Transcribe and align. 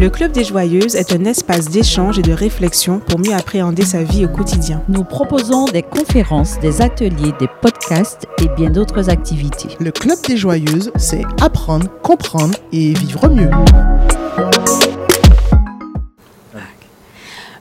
Le 0.00 0.08
Club 0.08 0.32
des 0.32 0.44
Joyeuses 0.44 0.96
est 0.96 1.12
un 1.12 1.24
espace 1.24 1.68
d'échange 1.68 2.18
et 2.18 2.22
de 2.22 2.32
réflexion 2.32 3.00
pour 3.00 3.18
mieux 3.18 3.34
appréhender 3.34 3.84
sa 3.84 4.02
vie 4.02 4.24
au 4.24 4.28
quotidien. 4.28 4.82
Nous 4.88 5.04
proposons 5.04 5.66
des 5.66 5.82
conférences, 5.82 6.58
des 6.60 6.80
ateliers, 6.80 7.32
des 7.38 7.48
podcasts 7.60 8.26
et 8.42 8.48
bien 8.56 8.70
d'autres 8.70 9.10
activités. 9.10 9.68
Le 9.80 9.90
Club 9.90 10.18
des 10.26 10.36
Joyeuses, 10.36 10.90
c'est 10.96 11.22
apprendre, 11.40 11.86
comprendre 12.02 12.56
et 12.72 12.94
vivre 12.94 13.28
mieux. 13.28 13.50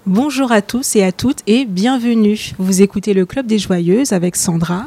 Bonjour 0.05 0.54
à 0.54 0.62
tous 0.62 0.96
et 0.96 1.04
à 1.04 1.12
toutes 1.12 1.42
et 1.48 1.66
bienvenue. 1.66 2.54
Vous 2.58 2.82
écoutez 2.82 3.14
le 3.14 3.26
Club 3.26 3.48
des 3.48 3.60
Joyeuses 3.60 4.14
avec 4.14 4.38
Sandra. 4.38 4.86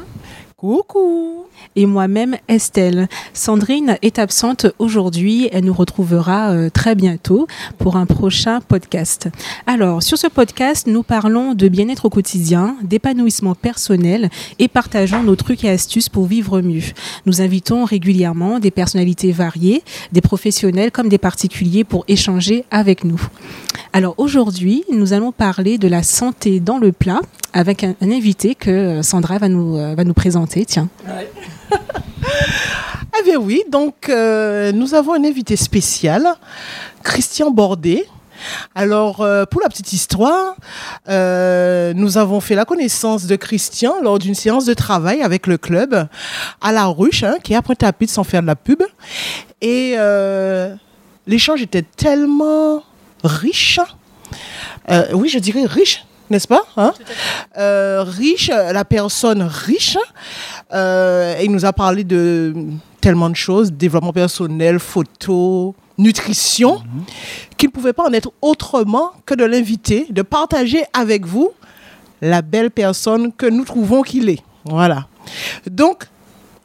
Coucou 0.57 1.45
et 1.75 1.85
moi-même 1.85 2.35
Estelle. 2.47 3.07
Sandrine 3.33 3.97
est 4.01 4.19
absente 4.19 4.67
aujourd'hui, 4.79 5.49
elle 5.51 5.65
nous 5.65 5.73
retrouvera 5.73 6.51
euh, 6.51 6.69
très 6.69 6.95
bientôt 6.95 7.47
pour 7.77 7.95
un 7.95 8.05
prochain 8.05 8.61
podcast. 8.61 9.29
Alors, 9.67 10.03
sur 10.03 10.17
ce 10.17 10.27
podcast, 10.27 10.87
nous 10.87 11.03
parlons 11.03 11.53
de 11.53 11.67
bien-être 11.67 12.05
au 12.05 12.09
quotidien, 12.09 12.75
d'épanouissement 12.83 13.55
personnel 13.55 14.29
et 14.59 14.67
partageons 14.67 15.23
nos 15.23 15.35
trucs 15.35 15.63
et 15.63 15.69
astuces 15.69 16.09
pour 16.09 16.25
vivre 16.25 16.61
mieux. 16.61 16.83
Nous 17.25 17.41
invitons 17.41 17.85
régulièrement 17.85 18.59
des 18.59 18.71
personnalités 18.71 19.31
variées, 19.31 19.83
des 20.11 20.21
professionnels 20.21 20.91
comme 20.91 21.09
des 21.09 21.17
particuliers 21.17 21.83
pour 21.83 22.05
échanger 22.07 22.65
avec 22.71 23.03
nous. 23.03 23.21
Alors 23.93 24.15
aujourd'hui, 24.17 24.83
nous 24.91 25.13
allons 25.13 25.31
parler 25.31 25.77
de 25.77 25.87
la 25.87 26.03
santé 26.03 26.59
dans 26.59 26.77
le 26.77 26.91
plat 26.91 27.19
avec 27.53 27.83
un, 27.83 27.95
invité 28.01 28.55
que 28.55 29.01
Sandra 29.01 29.37
va 29.37 29.49
nous, 29.49 29.77
euh, 29.77 29.95
va 29.95 30.03
nous 30.03 30.13
présenter. 30.13 30.65
Tiens. 30.65 30.89
eh 33.19 33.23
bien 33.23 33.37
oui, 33.37 33.63
donc 33.69 34.09
euh, 34.09 34.71
nous 34.71 34.93
avons 34.93 35.13
un 35.13 35.23
invité 35.23 35.55
spécial, 35.55 36.25
Christian 37.03 37.51
Bordet. 37.51 38.05
Alors, 38.73 39.21
euh, 39.21 39.45
pour 39.45 39.61
la 39.61 39.69
petite 39.69 39.93
histoire, 39.93 40.55
nous 41.07 42.17
avons 42.17 42.39
fait 42.39 42.55
la 42.55 42.65
connaissance 42.65 43.27
de 43.27 43.35
Christian 43.35 44.01
lors 44.01 44.17
d'une 44.17 44.33
séance 44.33 44.65
de 44.65 44.73
travail 44.73 45.21
avec 45.21 45.45
le 45.45 45.57
club 45.57 46.07
à 46.59 46.71
La 46.71 46.85
Ruche, 46.87 47.23
hein, 47.23 47.35
qui 47.43 47.53
est 47.53 47.55
à 47.55 47.61
Pointe-à-Pitre 47.61 48.11
sans 48.13 48.23
faire 48.23 48.41
de 48.41 48.47
la 48.47 48.55
pub. 48.55 48.81
Et 49.61 49.95
l'échange 51.27 51.61
était 51.61 51.83
tellement 51.83 52.83
riche. 53.23 53.79
oui, 55.13 55.29
je 55.29 55.37
dirais 55.37 55.65
riche 55.65 56.03
n'est-ce 56.31 56.47
pas 56.47 56.63
hein? 56.77 56.93
euh, 57.57 58.03
Riche, 58.03 58.49
la 58.49 58.85
personne 58.85 59.43
riche. 59.43 59.97
Euh, 60.73 61.35
il 61.43 61.51
nous 61.51 61.65
a 61.65 61.73
parlé 61.73 62.03
de 62.03 62.53
tellement 63.01 63.29
de 63.29 63.35
choses, 63.35 63.71
développement 63.71 64.13
personnel, 64.13 64.79
photo, 64.79 65.75
nutrition, 65.97 66.79
mhm. 66.79 67.03
qu'il 67.57 67.69
ne 67.69 67.73
pouvait 67.73 67.93
pas 67.93 68.07
en 68.07 68.13
être 68.13 68.31
autrement 68.41 69.11
que 69.25 69.33
de 69.33 69.43
l'inviter, 69.43 70.07
de 70.09 70.21
partager 70.21 70.83
avec 70.93 71.25
vous 71.25 71.51
la 72.21 72.41
belle 72.41 72.71
personne 72.71 73.33
que 73.33 73.45
nous 73.45 73.65
trouvons 73.65 74.03
qu'il 74.03 74.29
est. 74.29 74.41
Voilà. 74.65 75.07
Donc, 75.69 76.05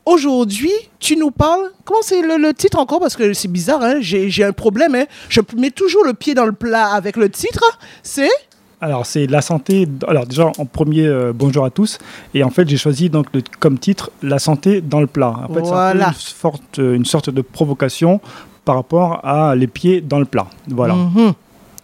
aujourd'hui, 0.04 0.72
tu 1.00 1.16
nous 1.16 1.30
parles. 1.30 1.72
Comment 1.84 2.02
c'est 2.02 2.22
le, 2.22 2.54
titre 2.54 2.78
encore? 2.78 3.00
Parce 3.00 3.16
que 3.16 3.32
c'est 3.32 3.48
bizarre, 3.48 3.82
hein? 3.82 3.96
j'ai 4.00 4.44
un 4.44 4.52
problème. 4.52 4.94
Hein? 4.94 5.04
Je 5.28 5.40
mets 5.56 5.70
toujours 5.70 6.04
le 6.04 6.14
pied 6.14 6.34
dans 6.34 6.46
le 6.46 6.52
plat 6.52 6.88
avec 6.88 7.16
le 7.16 7.28
titre. 7.28 7.78
C'est 8.02 8.30
alors, 8.80 9.06
c'est 9.06 9.26
la 9.26 9.40
santé. 9.40 9.88
Alors, 10.06 10.26
déjà, 10.26 10.52
en 10.58 10.66
premier, 10.66 11.06
euh, 11.06 11.32
bonjour 11.34 11.64
à 11.64 11.70
tous. 11.70 11.98
Et 12.34 12.44
en 12.44 12.50
fait, 12.50 12.68
j'ai 12.68 12.76
choisi 12.76 13.08
donc 13.08 13.26
comme 13.58 13.78
titre 13.78 14.10
La 14.22 14.38
santé 14.38 14.82
dans 14.82 15.00
le 15.00 15.06
plat. 15.06 15.34
En 15.48 15.54
fait, 15.54 15.60
voilà. 15.60 16.12
c'est 16.18 16.78
une, 16.78 17.06
sorte 17.06 17.30
de 17.30 17.40
provocation 17.40 18.20
par 18.64 18.74
rapport 18.74 19.24
à 19.24 19.54
les 19.54 19.66
pieds 19.66 20.00
dans 20.02 20.18
le 20.18 20.26
plat. 20.26 20.46
Voilà. 20.68 20.94
Mhm. 20.94 21.32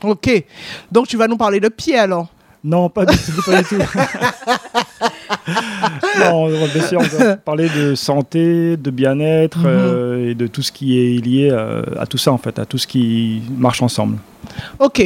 Ok. 0.05 0.45
Donc, 0.91 1.09
tu 1.09 1.17
vas 1.17 1.29
nous 1.29 1.37
parler 1.39 1.61
de 1.61 1.69
pieds 1.69 1.97
alors? 1.97 2.29
Non, 2.63 2.91
pas 2.91 3.07
du 3.07 3.17
tout. 3.17 3.43
Pas 3.45 3.63
du 3.63 3.69
tout. 3.69 3.77
non, 6.19 6.48
bien 6.48 6.87
sûr, 6.87 7.01
on 7.01 7.25
va 7.25 7.37
parler 7.37 7.69
de 7.69 7.95
santé, 7.95 8.77
de 8.77 8.91
bien-être 8.91 9.59
mhm. 9.59 9.67
euh, 9.67 10.31
et 10.31 10.35
de 10.35 10.47
tout 10.47 10.63
ce 10.63 10.73
qui 10.73 10.98
est 10.98 11.25
lié 11.25 11.48
euh, 11.51 11.83
à 11.98 12.07
tout 12.07 12.19
ça, 12.19 12.33
en 12.33 12.39
fait, 12.39 12.59
à 12.59 12.67
tout 12.67 12.79
ce 12.79 12.87
qui 12.87 13.42
marche 13.57 13.83
ensemble. 13.83 14.19
Ok. 14.79 15.03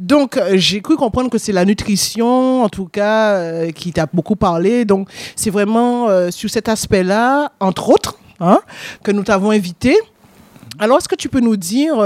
Donc, 0.00 0.36
euh, 0.36 0.52
j'ai 0.54 0.80
cru 0.80 0.96
comprendre 0.96 1.30
que 1.30 1.38
c'est 1.38 1.52
la 1.52 1.64
nutrition, 1.64 2.62
en 2.62 2.68
tout 2.68 2.86
cas, 2.86 3.66
qui 3.72 3.92
t'a 3.92 4.06
beaucoup 4.12 4.36
parlé. 4.36 4.84
Donc, 4.84 5.08
c'est 5.34 5.50
vraiment 5.50 6.08
sur 6.30 6.50
cet 6.50 6.68
aspect-là, 6.68 7.52
entre 7.60 7.90
autres, 7.90 8.18
hein, 8.40 8.60
que 9.02 9.12
nous 9.12 9.22
t'avons 9.22 9.50
invité. 9.50 9.96
Alors, 10.78 10.98
est-ce 10.98 11.08
que 11.08 11.14
tu 11.14 11.28
peux 11.28 11.40
nous 11.40 11.56
dire 11.56 11.96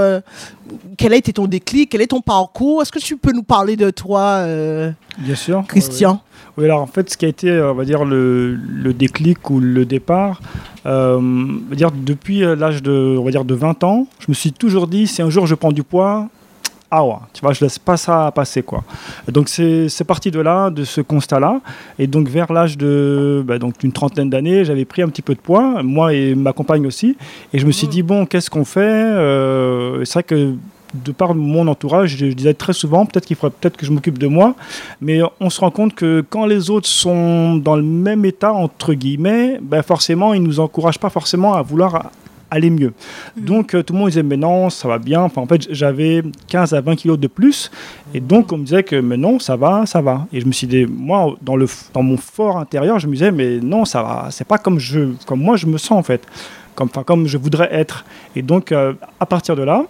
quel 0.97 1.13
a 1.13 1.17
été 1.17 1.33
ton 1.33 1.45
déclic, 1.45 1.89
quel 1.89 2.01
est 2.01 2.07
ton 2.07 2.21
parcours? 2.21 2.81
Est-ce 2.81 2.91
que 2.91 2.99
tu 2.99 3.17
peux 3.17 3.33
nous 3.33 3.43
parler 3.43 3.75
de 3.75 3.89
toi, 3.89 4.45
Bien 5.17 5.35
sûr, 5.35 5.63
Christian? 5.67 6.21
Oui, 6.57 6.65
alors 6.65 6.81
en 6.81 6.87
fait, 6.87 7.09
ce 7.09 7.17
qui 7.17 7.25
a 7.25 7.29
été, 7.29 7.49
euh, 7.49 7.71
on 7.71 7.75
va 7.75 7.85
dire, 7.85 8.03
le, 8.03 8.57
déclic 8.93 9.49
ou 9.49 9.59
le 9.59 9.85
départ, 9.85 10.41
euh, 10.85 11.17
on 11.17 11.69
va 11.69 11.75
dire, 11.75 11.91
depuis 11.91 12.43
euh, 12.43 12.55
l'âge 12.55 12.83
de, 12.83 13.15
on 13.17 13.23
va 13.23 13.31
dire, 13.31 13.45
de 13.45 13.55
20 13.55 13.83
ans, 13.83 14.07
je 14.19 14.25
me 14.27 14.33
suis 14.33 14.51
toujours 14.51 14.87
dit, 14.87 15.07
si 15.07 15.21
un 15.21 15.29
jour 15.29 15.47
je 15.47 15.55
prends 15.55 15.71
du 15.71 15.83
poids, 15.83 16.27
ah 16.93 17.05
ouais, 17.05 17.15
tu 17.31 17.39
vois, 17.41 17.53
je 17.53 17.63
laisse 17.63 17.79
pas 17.79 17.95
ça 17.95 18.29
passer, 18.35 18.63
quoi. 18.63 18.83
Donc 19.29 19.47
c'est 19.47 20.03
parti 20.05 20.29
de 20.29 20.41
là, 20.41 20.69
de 20.69 20.83
ce 20.83 20.99
constat-là. 20.99 21.61
Et 21.97 22.05
donc 22.05 22.27
vers 22.27 22.51
l'âge 22.51 22.77
de, 22.77 23.41
bah, 23.47 23.59
donc 23.59 23.77
d'une 23.79 23.93
trentaine 23.93 24.29
d'années, 24.29 24.65
j'avais 24.65 24.83
pris 24.83 25.01
un 25.01 25.07
petit 25.07 25.21
peu 25.21 25.33
de 25.33 25.39
poids, 25.39 25.81
moi 25.83 26.13
et 26.13 26.35
ma 26.35 26.51
compagne 26.51 26.85
aussi. 26.85 27.15
Et 27.53 27.59
je 27.59 27.65
me 27.65 27.71
suis 27.71 27.87
mmh. 27.87 27.91
dit, 27.91 28.03
bon, 28.03 28.25
qu'est-ce 28.25 28.49
qu'on 28.49 28.65
fait 28.65 30.03
C'est 30.03 30.13
vrai 30.13 30.23
que 30.23 30.55
de 30.93 31.11
par 31.11 31.35
mon 31.35 31.67
entourage, 31.67 32.17
je, 32.17 32.25
disais 32.27 32.53
très 32.53 32.73
souvent, 32.73 33.05
peut-être 33.05 33.25
qu'il 33.25 33.35
faudrait 33.35 33.55
peut-être 33.59 33.77
que 33.77 33.85
je 33.85 33.91
m'occupe 33.91 34.17
de 34.17 34.27
moi, 34.27 34.55
mais 34.99 35.21
on 35.39 35.49
se 35.49 35.59
rend 35.59 35.71
compte 35.71 35.95
que 35.95 36.23
quand 36.29 36.45
les 36.45 36.69
autres 36.69 36.87
sont 36.87 37.55
dans 37.55 37.75
le 37.75 37.83
même 37.83 38.25
état, 38.25 38.53
entre 38.53 38.93
guillemets, 38.93 39.59
ben 39.61 39.81
forcément, 39.81 40.33
ils 40.33 40.41
ne 40.41 40.47
nous 40.47 40.59
encouragent 40.59 40.99
pas 40.99 41.09
forcément 41.09 41.53
à 41.53 41.61
vouloir 41.61 42.11
aller 42.51 42.69
mieux. 42.69 42.93
Mmh. 43.37 43.45
Donc 43.45 43.73
euh, 43.73 43.81
tout 43.81 43.93
le 43.93 43.99
monde 43.99 44.09
disait 44.09 44.23
mais 44.23 44.35
non, 44.35 44.69
ça 44.69 44.87
va 44.87 44.99
bien. 44.99 45.21
Enfin, 45.21 45.41
en 45.41 45.47
fait, 45.47 45.67
j'avais 45.71 46.21
15 46.49 46.73
à 46.73 46.81
20 46.81 46.97
kilos 46.97 47.17
de 47.17 47.27
plus 47.27 47.71
et 48.13 48.19
donc 48.19 48.51
on 48.51 48.57
me 48.57 48.65
disait 48.65 48.83
que 48.83 48.97
mais 48.97 49.15
non, 49.15 49.39
ça 49.39 49.55
va, 49.55 49.85
ça 49.85 50.01
va. 50.01 50.27
Et 50.33 50.41
je 50.41 50.45
me 50.45 50.51
suis 50.51 50.67
dit 50.67 50.85
moi 50.85 51.33
dans 51.41 51.55
le 51.55 51.65
dans 51.93 52.03
mon 52.03 52.17
fort 52.17 52.57
intérieur, 52.57 52.99
je 52.99 53.07
me 53.07 53.13
disais 53.13 53.31
mais 53.31 53.59
non, 53.59 53.85
ça 53.85 54.03
va, 54.03 54.27
c'est 54.31 54.45
pas 54.45 54.57
comme 54.57 54.79
je 54.79 55.13
comme 55.25 55.39
moi 55.39 55.55
je 55.55 55.65
me 55.65 55.77
sens 55.77 55.97
en 55.97 56.03
fait. 56.03 56.27
Comme, 56.73 56.89
comme 56.89 57.27
je 57.27 57.37
voudrais 57.37 57.67
être. 57.71 58.05
Et 58.33 58.41
donc, 58.41 58.71
euh, 58.71 58.93
à 59.19 59.25
partir 59.25 59.57
de 59.57 59.61
là, 59.61 59.83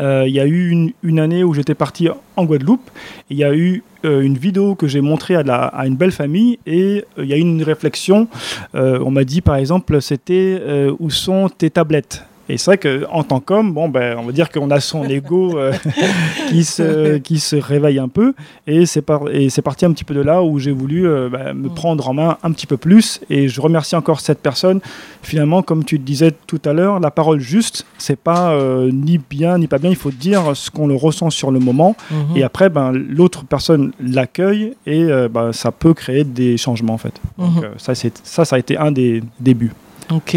euh, 0.00 0.24
il 0.26 0.34
y 0.34 0.40
a 0.40 0.46
eu 0.46 0.92
une, 1.02 1.18
année 1.18 1.44
où 1.44 1.54
j'étais 1.54 1.74
parti 1.74 2.08
en 2.36 2.44
Guadeloupe. 2.44 2.90
Il 3.30 3.36
y 3.36 3.44
a 3.44 3.54
eu 3.54 3.82
euh, 4.04 4.22
une 4.22 4.36
vidéo 4.36 4.74
que 4.74 4.86
j'ai 4.86 5.00
montrée 5.00 5.36
à, 5.36 5.86
une 5.86 5.96
belle 5.96 6.12
famille 6.12 6.58
et 6.66 7.04
euh, 7.18 7.24
il 7.24 7.26
y 7.28 7.32
a 7.32 7.36
eu 7.36 7.40
une 7.40 7.62
réflexion. 7.62 8.28
on 8.74 9.10
m'a 9.10 9.24
dit 9.24 9.40
par 9.40 9.56
exemple, 9.56 10.00
c'était 10.02 10.60
où 10.98 11.10
sont 11.10 11.48
tes 11.48 11.70
tablettes? 11.70 12.24
Et 12.48 12.58
c'est 12.58 12.76
vrai 12.76 12.78
qu'en 12.78 13.22
tant 13.22 13.40
qu'homme, 13.40 13.72
bon, 13.72 13.88
ben, 13.88 14.18
on 14.18 14.22
va 14.22 14.32
dire 14.32 14.50
qu'on 14.50 14.70
a 14.70 14.78
son 14.80 15.04
ego 15.04 15.58
euh, 15.58 15.72
qui, 16.48 16.64
se, 16.64 17.16
qui 17.18 17.38
se 17.38 17.56
réveille 17.56 17.98
un 17.98 18.08
peu. 18.08 18.34
Et 18.66 18.84
c'est, 18.84 19.00
par, 19.00 19.30
et 19.30 19.48
c'est 19.48 19.62
parti 19.62 19.86
un 19.86 19.92
petit 19.92 20.04
peu 20.04 20.14
de 20.14 20.20
là 20.20 20.42
où 20.42 20.58
j'ai 20.58 20.70
voulu 20.70 21.06
euh, 21.06 21.30
ben, 21.30 21.54
me 21.54 21.68
mm. 21.68 21.74
prendre 21.74 22.08
en 22.08 22.14
main 22.14 22.36
un 22.42 22.52
petit 22.52 22.66
peu 22.66 22.76
plus. 22.76 23.20
Et 23.30 23.48
je 23.48 23.60
remercie 23.60 23.96
encore 23.96 24.20
cette 24.20 24.40
personne. 24.40 24.80
Finalement, 25.22 25.62
comme 25.62 25.84
tu 25.84 25.98
disais 25.98 26.32
tout 26.46 26.60
à 26.66 26.74
l'heure, 26.74 27.00
la 27.00 27.10
parole 27.10 27.40
juste, 27.40 27.86
c'est 27.96 28.18
pas 28.18 28.52
euh, 28.52 28.90
ni 28.92 29.18
bien 29.18 29.56
ni 29.56 29.66
pas 29.66 29.78
bien. 29.78 29.90
Il 29.90 29.96
faut 29.96 30.10
dire 30.10 30.54
ce 30.54 30.70
qu'on 30.70 30.86
le 30.86 30.94
ressent 30.94 31.30
sur 31.30 31.50
le 31.50 31.60
moment. 31.60 31.96
Mm-hmm. 32.12 32.36
Et 32.36 32.42
après, 32.42 32.68
ben, 32.68 32.92
l'autre 32.92 33.44
personne 33.44 33.92
l'accueille 34.00 34.74
et 34.86 35.06
ben, 35.30 35.52
ça 35.52 35.72
peut 35.72 35.94
créer 35.94 36.24
des 36.24 36.56
changements 36.56 36.94
en 36.94 36.98
fait. 36.98 37.14
Donc, 37.38 37.56
mm-hmm. 37.56 37.78
ça, 37.78 37.94
c'est, 37.94 38.20
ça, 38.22 38.44
ça 38.44 38.56
a 38.56 38.58
été 38.58 38.76
un 38.76 38.92
des 38.92 39.22
débuts. 39.40 39.72
Ok. 40.10 40.36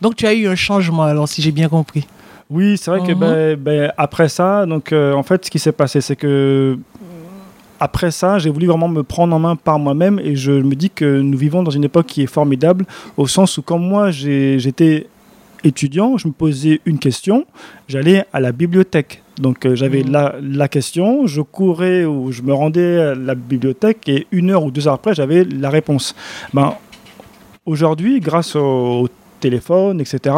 Donc 0.00 0.16
tu 0.16 0.26
as 0.26 0.34
eu 0.34 0.46
un 0.46 0.54
changement, 0.54 1.02
alors 1.02 1.28
si 1.28 1.42
j'ai 1.42 1.52
bien 1.52 1.68
compris. 1.68 2.06
Oui, 2.48 2.76
c'est 2.76 2.90
vrai 2.90 3.00
que 3.06 3.12
mhm. 3.12 3.18
ben, 3.18 3.56
ben, 3.56 3.92
après 3.96 4.28
ça, 4.28 4.66
donc 4.66 4.92
euh, 4.92 5.12
en 5.12 5.22
fait, 5.22 5.44
ce 5.44 5.50
qui 5.50 5.58
s'est 5.58 5.72
passé, 5.72 6.00
c'est 6.00 6.16
que 6.16 6.76
après 7.78 8.10
ça, 8.10 8.38
j'ai 8.38 8.50
voulu 8.50 8.66
vraiment 8.66 8.88
me 8.88 9.02
prendre 9.02 9.34
en 9.34 9.38
main 9.38 9.56
par 9.56 9.78
moi-même 9.78 10.18
et 10.18 10.36
je 10.36 10.52
me 10.52 10.74
dis 10.74 10.90
que 10.90 11.20
nous 11.20 11.38
vivons 11.38 11.62
dans 11.62 11.70
une 11.70 11.84
époque 11.84 12.06
qui 12.06 12.22
est 12.22 12.26
formidable 12.26 12.84
au 13.16 13.26
sens 13.26 13.56
où 13.56 13.62
quand 13.62 13.78
moi 13.78 14.10
j'étais 14.10 15.06
étudiant, 15.62 16.18
je 16.18 16.28
me 16.28 16.32
posais 16.32 16.80
une 16.86 16.98
question, 16.98 17.46
j'allais 17.88 18.24
à 18.32 18.40
la 18.40 18.52
bibliothèque. 18.52 19.22
Donc 19.38 19.64
euh, 19.64 19.74
j'avais 19.74 20.02
mhm. 20.02 20.10
la, 20.10 20.34
la, 20.42 20.68
question, 20.68 21.26
je 21.26 21.40
courais 21.40 22.04
ou 22.04 22.32
je 22.32 22.42
me 22.42 22.52
rendais 22.52 23.00
à 23.00 23.14
la 23.14 23.34
bibliothèque 23.34 24.08
et 24.08 24.26
une 24.32 24.50
heure 24.50 24.64
ou 24.64 24.70
deux 24.70 24.88
heures 24.88 24.94
après, 24.94 25.14
j'avais 25.14 25.44
la 25.44 25.70
réponse. 25.70 26.14
Ben, 26.52 26.74
Aujourd'hui, 27.66 28.20
grâce 28.20 28.56
au, 28.56 29.08
téléphone, 29.40 30.00
etc., 30.00 30.34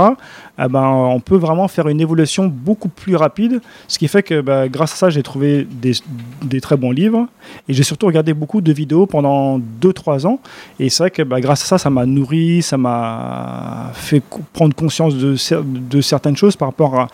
eh 0.58 0.69
ben, 0.69 0.87
on 0.87 1.20
peut 1.20 1.37
vraiment 1.37 1.69
faire 1.69 1.88
une 1.88 2.00
évolution 2.00 2.46
beaucoup 2.46 2.88
plus 2.88 3.16
rapide. 3.16 3.60
Ce 3.88 3.99
qui 3.99 4.08
fait 4.08 4.22
que 4.22 4.40
ben, 4.40 4.69
grâce 4.69 4.93
à 4.94 4.96
ça, 4.96 5.10
j'ai 5.10 5.22
trouvé 5.22 5.66
des, 5.70 6.60
très 6.60 6.76
bons 6.76 6.90
livres 6.90 7.26
et 7.69 7.75
j'ai 7.75 7.82
surtout 7.82 8.06
regardé 8.06 8.32
beaucoup 8.34 8.60
de 8.60 8.72
vidéos 8.72 9.06
pendant 9.06 9.58
2-3 9.58 10.26
ans. 10.26 10.40
Et 10.78 10.88
c'est 10.88 11.02
vrai 11.04 11.10
que 11.10 11.22
ben, 11.22 11.40
grâce 11.40 11.62
à 11.62 11.66
ça, 11.66 11.78
ça 11.78 11.90
m'a 11.90 12.06
nourri, 12.06 12.62
ça 12.62 12.78
m'a 12.78 13.90
fait 13.94 14.22
prendre 14.52 14.75
conscience 14.75 15.14
de, 15.14 15.37
de, 15.62 16.00
certaines 16.00 16.37
choses 16.37 16.56
par 16.56 16.69
rapport 16.69 16.99
à, 16.99 17.08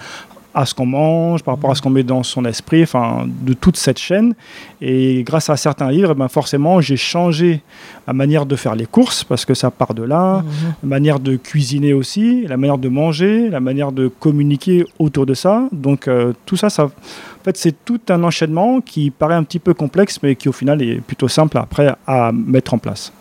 à 0.58 0.66
ce 0.66 0.75
qu'on 0.75 0.87
mange, 0.87 1.44
par 1.44 1.55
rapport 1.55 1.70
à 1.70 1.76
ce 1.76 1.82
qu'on 1.82 1.90
met 1.90 2.02
dans 2.02 2.25
son 2.25 2.44
esprit, 2.44 2.82
enfin, 2.82 3.26
de 3.26 3.52
toute 3.52 3.76
cette 3.76 3.99
chaîne. 3.99 4.34
Et 4.81 5.22
grâce 5.22 5.49
à 5.50 5.56
certains 5.56 5.88
livres, 5.88 6.14
ben 6.14 6.26
forcément, 6.26 6.81
j'ai 6.81 6.96
changé 6.96 7.62
ma 8.08 8.12
manière 8.12 8.44
de 8.44 8.56
faire 8.56 8.75
les 8.75 8.87
courses, 8.87 9.22
parce 9.22 9.44
que 9.44 9.55
ça 9.55 9.70
part 9.70 9.94
de 9.94 10.02
là, 10.02 10.43
la 10.82 10.88
manière 10.88 11.20
de 11.20 11.37
cuisiner 11.37 11.93
aussi, 11.93 12.44
la 12.49 12.56
manière 12.56 12.78
de 12.78 12.88
manger, 12.88 13.49
la 13.50 13.60
manière 13.60 13.93
de 13.93 14.08
communiquer 14.08 14.84
autour 14.99 15.26
de 15.26 15.34
ça. 15.34 15.69
Donc, 15.70 16.08
euh, 16.08 16.32
tout 16.44 16.56
ça, 16.56 16.70
ça, 16.70 16.87
en 16.87 17.44
fait, 17.44 17.56
c'est 17.56 17.84
tout 17.84 18.00
un 18.08 18.25
enchaînement 18.25 18.81
qui 18.81 19.11
paraît 19.11 19.37
un 19.37 19.44
petit 19.44 19.61
peu 19.61 19.75
complexe, 19.75 20.19
mais 20.25 20.34
qui 20.34 20.49
au 20.49 20.52
final 20.52 20.82
est 20.82 21.00
plutôt 21.00 21.28
simple 21.28 21.56
après 21.58 21.94
à 22.04 22.32
mettre 22.32 22.75
en 22.75 22.78
place. 22.78 23.12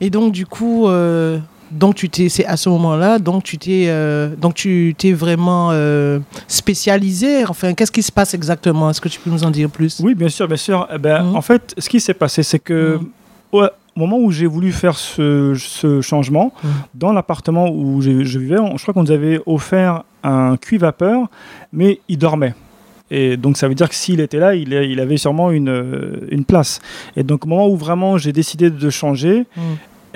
Et 0.00 0.10
donc, 0.10 0.32
du 0.32 0.46
coup, 0.46 0.86
euh, 0.86 1.38
donc 1.70 1.94
tu 1.96 2.08
t'es, 2.08 2.28
c'est 2.28 2.44
à 2.46 2.56
ce 2.56 2.68
moment-là, 2.68 3.18
donc 3.18 3.44
tu 3.44 3.58
t'es, 3.58 3.86
euh, 3.88 4.34
donc 4.36 4.54
tu 4.54 4.94
t'es 4.96 5.12
vraiment 5.12 5.70
euh, 5.72 6.18
spécialisé. 6.46 7.44
Enfin, 7.46 7.74
qu'est-ce 7.74 7.92
qui 7.92 8.02
se 8.02 8.12
passe 8.12 8.34
exactement? 8.34 8.90
Est-ce 8.90 9.00
que 9.00 9.08
tu 9.08 9.20
peux 9.20 9.30
nous 9.30 9.44
en 9.44 9.50
dire 9.50 9.70
plus? 9.70 10.00
Oui, 10.02 10.14
bien 10.14 10.28
sûr, 10.28 10.46
bien 10.46 10.56
sûr. 10.56 10.86
Eh 10.94 10.98
ben, 10.98 11.22
Mhm. 11.22 11.36
En 11.36 11.42
fait, 11.42 11.74
ce 11.78 11.88
qui 11.88 12.00
s'est 12.00 12.14
passé, 12.14 12.42
c'est 12.42 12.58
que 12.58 12.98
Mhm. 13.00 13.08
au 13.52 13.68
moment 13.96 14.18
où 14.18 14.30
j'ai 14.30 14.46
voulu 14.46 14.70
faire 14.72 14.96
ce, 14.96 15.54
ce 15.56 16.00
changement, 16.00 16.52
Mhm. 16.62 16.70
dans 16.94 17.12
l'appartement 17.12 17.68
où 17.70 18.00
je, 18.00 18.22
je 18.24 18.38
vivais, 18.38 18.58
on- 18.60 18.76
je 18.76 18.82
crois 18.82 18.94
qu'on 18.94 19.02
nous 19.02 19.10
avait 19.10 19.40
offert 19.46 20.04
un 20.22 20.56
cuit 20.56 20.78
vapeur, 20.78 21.26
mais 21.72 22.00
il 22.08 22.18
dormait. 22.18 22.54
Et 23.10 23.36
donc 23.38 23.56
ça 23.56 23.68
veut 23.68 23.74
dire 23.74 23.88
que 23.88 23.94
s'il 23.94 24.20
était 24.20 24.38
là, 24.38 24.54
il, 24.54 24.70
il 24.72 25.00
avait 25.00 25.16
sûrement 25.16 25.50
une, 25.50 25.70
euh, 25.70 26.26
une 26.30 26.44
place. 26.44 26.80
Et 27.16 27.22
donc 27.22 27.46
au 27.46 27.48
moment 27.48 27.66
où 27.68 27.76
vraiment 27.76 28.18
j'ai 28.18 28.32
décidé 28.32 28.68
de 28.70 28.90
changer. 28.90 29.46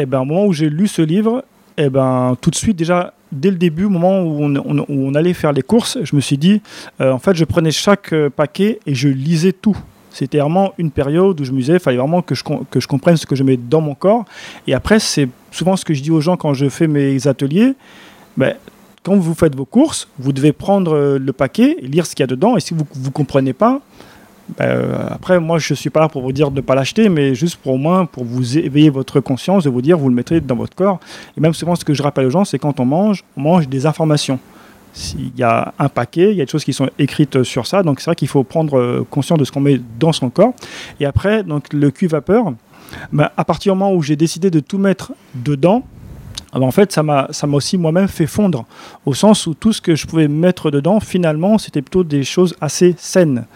Et 0.03 0.07
ben, 0.07 0.21
au 0.21 0.25
moment 0.25 0.47
où 0.47 0.53
j'ai 0.53 0.69
lu 0.69 0.89
ce 0.89 1.01
livre, 1.01 1.45
et 1.79 1.89
ben, 1.89 2.37
tout 2.41 2.51
de 2.51 2.57
suite 2.57 2.77
déjà, 2.77 3.15
dès 3.31 3.51
le 3.53 3.57
début, 3.57 3.85
au 3.85 3.89
moment 3.89 4.23
où 4.23 4.43
on, 4.43 5.15
allait 5.15 5.33
faire 5.33 5.53
les 5.53 5.63
courses, 5.63 5.97
je 6.03 6.17
me 6.17 6.21
suis 6.21 6.37
dit, 6.37 6.61
euh, 7.01 7.13
en 7.13 7.21
fait, 7.21 7.35
je 7.35 7.45
prenais 7.45 7.71
chaque 7.71 8.13
euh, 8.13 8.29
paquet 8.29 8.81
et 8.85 8.97
je 8.97 9.09
lisais 9.09 9.53
tout. 9.53 9.77
C'était 10.11 10.39
vraiment 10.39 10.73
une 10.77 10.91
période 10.91 11.41
où 11.41 11.45
je 11.45 11.53
me 11.53 11.59
disais, 11.59 11.75
il 11.75 11.79
fallait 11.79 11.99
vraiment 11.99 12.21
que 12.21 12.35
je, 12.35 12.43
que 12.69 12.81
je 12.81 12.89
comprenne 12.89 13.17
ce 13.17 13.27
que 13.27 13.37
je 13.37 13.45
mets 13.45 13.57
dans 13.57 13.81
mon 13.81 13.95
corps. 13.95 14.25
Et 14.67 14.75
après, 14.75 14.99
c'est 14.99 15.29
souvent 15.53 15.77
ce 15.77 15.85
que 15.85 15.95
je 15.95 16.03
dis 16.03 16.11
aux 16.11 16.21
gens 16.21 16.37
quand 16.37 16.53
je 16.53 16.69
fais 16.69 16.89
mes 16.89 17.29
ateliers. 17.29 17.75
Ben, 18.37 18.55
quand 19.05 19.17
vous 19.17 19.35
faites 19.35 19.55
vos 19.55 19.65
courses, 19.65 20.09
vous 20.19 20.33
devez 20.33 20.53
prendre 20.53 20.97
euh, 20.97 21.19
le 21.19 21.33
paquet 21.33 21.77
et 21.81 21.87
lire 21.87 22.07
ce 22.07 22.17
qu'il 22.17 22.25
y 22.25 22.25
a 22.25 22.27
dedans. 22.27 22.57
Et 22.57 22.61
si 22.61 22.75
vous 22.75 22.85
ne 23.05 23.11
comprenez 23.11 23.53
pas, 23.53 23.81
ben, 24.59 24.65
euh, 24.67 25.07
après, 25.11 25.41
moi, 25.41 25.59
je 25.59 25.73
ne 25.73 25.77
suis 25.77 25.91
pas 25.91 26.01
là 26.01 26.09
pour 26.09 26.23
vous 26.23 26.33
dire 26.33 26.51
de 26.51 26.57
ne 26.57 26.61
pas 26.61 26.75
l'acheter, 26.75 27.09
mais 27.09 27.35
juste 27.35 27.57
pour 27.57 27.75
au 27.75 27.79
moins 27.79 28.07
pour 28.07 28.25
vous 28.25 28.59
éveiller 28.59 28.91
votre 28.91 29.21
conscience, 29.21 29.65
de 29.65 29.71
vous 29.71 29.83
dire, 29.83 29.97
vous 29.99 30.09
le 30.09 30.15
mettrez 30.15 30.41
dans 30.41 30.57
votre 30.57 30.75
corps. 30.75 31.01
Et 31.37 31.41
même 31.41 31.55
souvent, 31.55 31.75
ce 31.75 31.85
que 31.85 31.95
je 31.95 32.03
rappelle 32.03 32.27
aux 32.27 32.31
gens, 32.31 32.45
c'est 32.45 32.59
quand 32.59 32.81
on 32.81 32.85
mange, 32.85 33.25
on 33.37 33.43
mange 33.43 33.69
des 33.69 33.87
informations. 33.87 34.39
S'il 34.93 35.31
y 35.39 35.43
a 35.43 35.73
un 35.79 35.89
paquet, 35.89 36.33
il 36.33 36.37
y 36.37 36.43
a 36.43 36.45
des 36.45 36.51
choses 36.51 36.65
qui 36.65 36.75
sont 36.75 36.91
écrites 36.99 37.43
sur 37.45 37.67
ça. 37.67 37.83
Donc, 37.83 38.01
c'est 38.01 38.07
vrai 38.07 38.15
qu'il 38.15 38.29
faut 38.29 38.45
prendre 38.45 38.79
euh, 38.79 39.07
conscience 39.09 39.39
de 39.39 39.45
ce 39.45 39.53
qu'on 39.53 39.61
met 39.61 39.81
dans 39.99 40.13
son 40.13 40.29
corps. 40.29 40.53
Et 41.01 41.07
après, 41.07 41.43
donc, 41.45 41.73
le 41.73 41.91
cuit 41.91 42.09
vapeur, 42.09 42.53
ben, 43.11 43.31
à 43.37 43.45
partir 43.45 43.73
du 43.73 43.79
moment 43.79 43.95
où 43.95 44.03
j'ai 44.03 44.17
décidé 44.17 44.51
de 44.51 44.61
tout 44.61 44.79
mettre 44.79 45.13
dedans, 45.35 45.85
ah 46.55 46.59
ben, 46.59 46.67
en 46.67 46.71
fait, 46.71 46.93
ça 46.93 47.03
m'a 47.03 47.29
aussi 47.53 47.79
moi-même 47.79 48.09
fait 48.09 48.27
fondre, 48.27 48.67
au 49.07 49.15
sens 49.15 49.47
où 49.47 49.55
tout 49.55 49.73
ce 49.73 49.81
que 49.81 49.95
je 49.95 50.07
pouvais 50.07 50.29
mettre 50.29 50.71
dedans, 50.71 51.01
finalement, 51.01 51.57
c'était 51.57 51.81
plutôt 51.81 52.05
des 52.05 52.25
choses 52.25 52.55
assez 52.61 52.95
saines. 52.99 53.47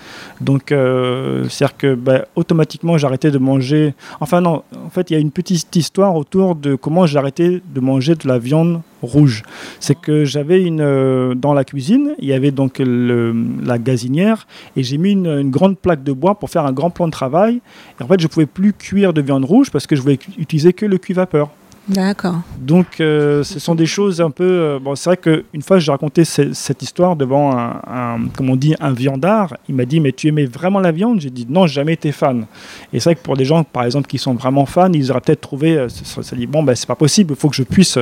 Donc, 0.40 0.72
euh, 0.72 1.46
c'est-à-dire 1.48 1.76
que 1.76 1.94
ben, 1.94 2.24
automatiquement, 2.36 2.96
j'arrêtais 2.96 3.30
de 3.30 3.38
manger. 3.38 3.94
Enfin, 4.20 4.40
non, 4.40 4.62
en 4.84 4.88
fait, 4.88 5.10
il 5.10 5.12
y 5.12 5.16
a 5.16 5.20
une 5.20 5.30
petite 5.30 5.76
histoire 5.76 6.16
autour 6.16 6.54
de 6.54 6.74
comment 6.74 7.04
arrêté 7.04 7.62
de 7.66 7.80
manger 7.80 8.14
de 8.14 8.26
la 8.26 8.38
viande 8.38 8.80
rouge. 9.02 9.42
C'est 9.78 9.98
que 9.98 10.24
j'avais 10.24 10.62
une. 10.62 10.80
euh, 10.80 11.34
dans 11.34 11.52
la 11.52 11.64
cuisine, 11.64 12.14
il 12.18 12.28
y 12.28 12.32
avait 12.32 12.50
donc 12.50 12.80
la 12.80 13.78
gazinière, 13.78 14.46
et 14.74 14.82
j'ai 14.82 14.96
mis 14.96 15.12
une, 15.12 15.50
grande 15.50 15.78
plaque 15.78 16.02
de 16.02 16.12
bois 16.12 16.34
pour 16.36 16.50
faire 16.50 16.64
un 16.64 16.72
grand 16.72 16.90
plan 16.90 17.06
de 17.06 17.12
travail. 17.12 17.60
Et 18.00 18.02
en 18.02 18.06
fait, 18.06 18.20
je 18.20 18.26
pouvais 18.26 18.46
plus 18.46 18.72
cuire 18.72 19.12
de 19.12 19.20
viande 19.20 19.44
rouge 19.44 19.70
parce 19.70 19.86
que 19.86 19.96
je 19.96 20.00
voulais 20.00 20.18
utiliser 20.38 20.72
que 20.72 20.86
le 20.86 20.98
cuit 20.98 21.14
vapeur. 21.14 21.50
D'accord. 21.88 22.40
Donc, 22.58 22.98
euh, 23.00 23.44
ce 23.44 23.60
sont 23.60 23.76
des 23.76 23.86
choses 23.86 24.20
un 24.20 24.30
peu. 24.32 24.44
euh, 24.44 24.78
bon, 24.80 24.96
c'est 24.96 25.08
vrai 25.08 25.16
qu'une 25.16 25.62
fois, 25.62 25.78
j'ai 25.78 25.92
raconté 25.92 26.24
ce- 26.24 26.52
cette 26.52 26.82
histoire 26.82 27.14
devant 27.14 27.56
un, 27.56 27.80
un- 27.86 28.26
comme 28.36 28.50
on 28.50 28.56
dit, 28.56 28.74
un 28.80 28.92
viandard. 28.92 29.56
Il 29.68 29.76
m'a 29.76 29.84
dit 29.84 30.00
Mais 30.00 30.10
tu 30.10 30.26
aimais 30.26 30.46
vraiment 30.46 30.80
la 30.80 30.90
viande? 30.90 31.20
J'ai 31.20 31.30
dit 31.30 31.46
Non, 31.48 31.68
jamais 31.68 31.92
été 31.92 32.10
fan. 32.10 32.46
Et 32.92 32.98
c'est 32.98 33.10
vrai 33.10 33.14
que 33.14 33.22
pour 33.22 33.36
des 33.36 33.44
gens, 33.44 33.62
par 33.62 33.84
exemple, 33.84 34.08
qui 34.08 34.18
sont 34.18 34.34
vraiment 34.34 34.66
fans, 34.66 34.92
ils 34.92 35.12
auraient 35.12 35.20
peut-être 35.20 35.42
trouvé. 35.42 35.78
euh, 35.78 35.88
Ça 35.88 36.34
dit 36.34 36.46
Bon, 36.48 36.64
ben, 36.64 36.74
c'est 36.74 36.88
pas 36.88 36.96
possible, 36.96 37.34
il 37.34 37.40
faut 37.40 37.48
que 37.50 37.56
je 37.56 37.62
puisse. 37.62 37.98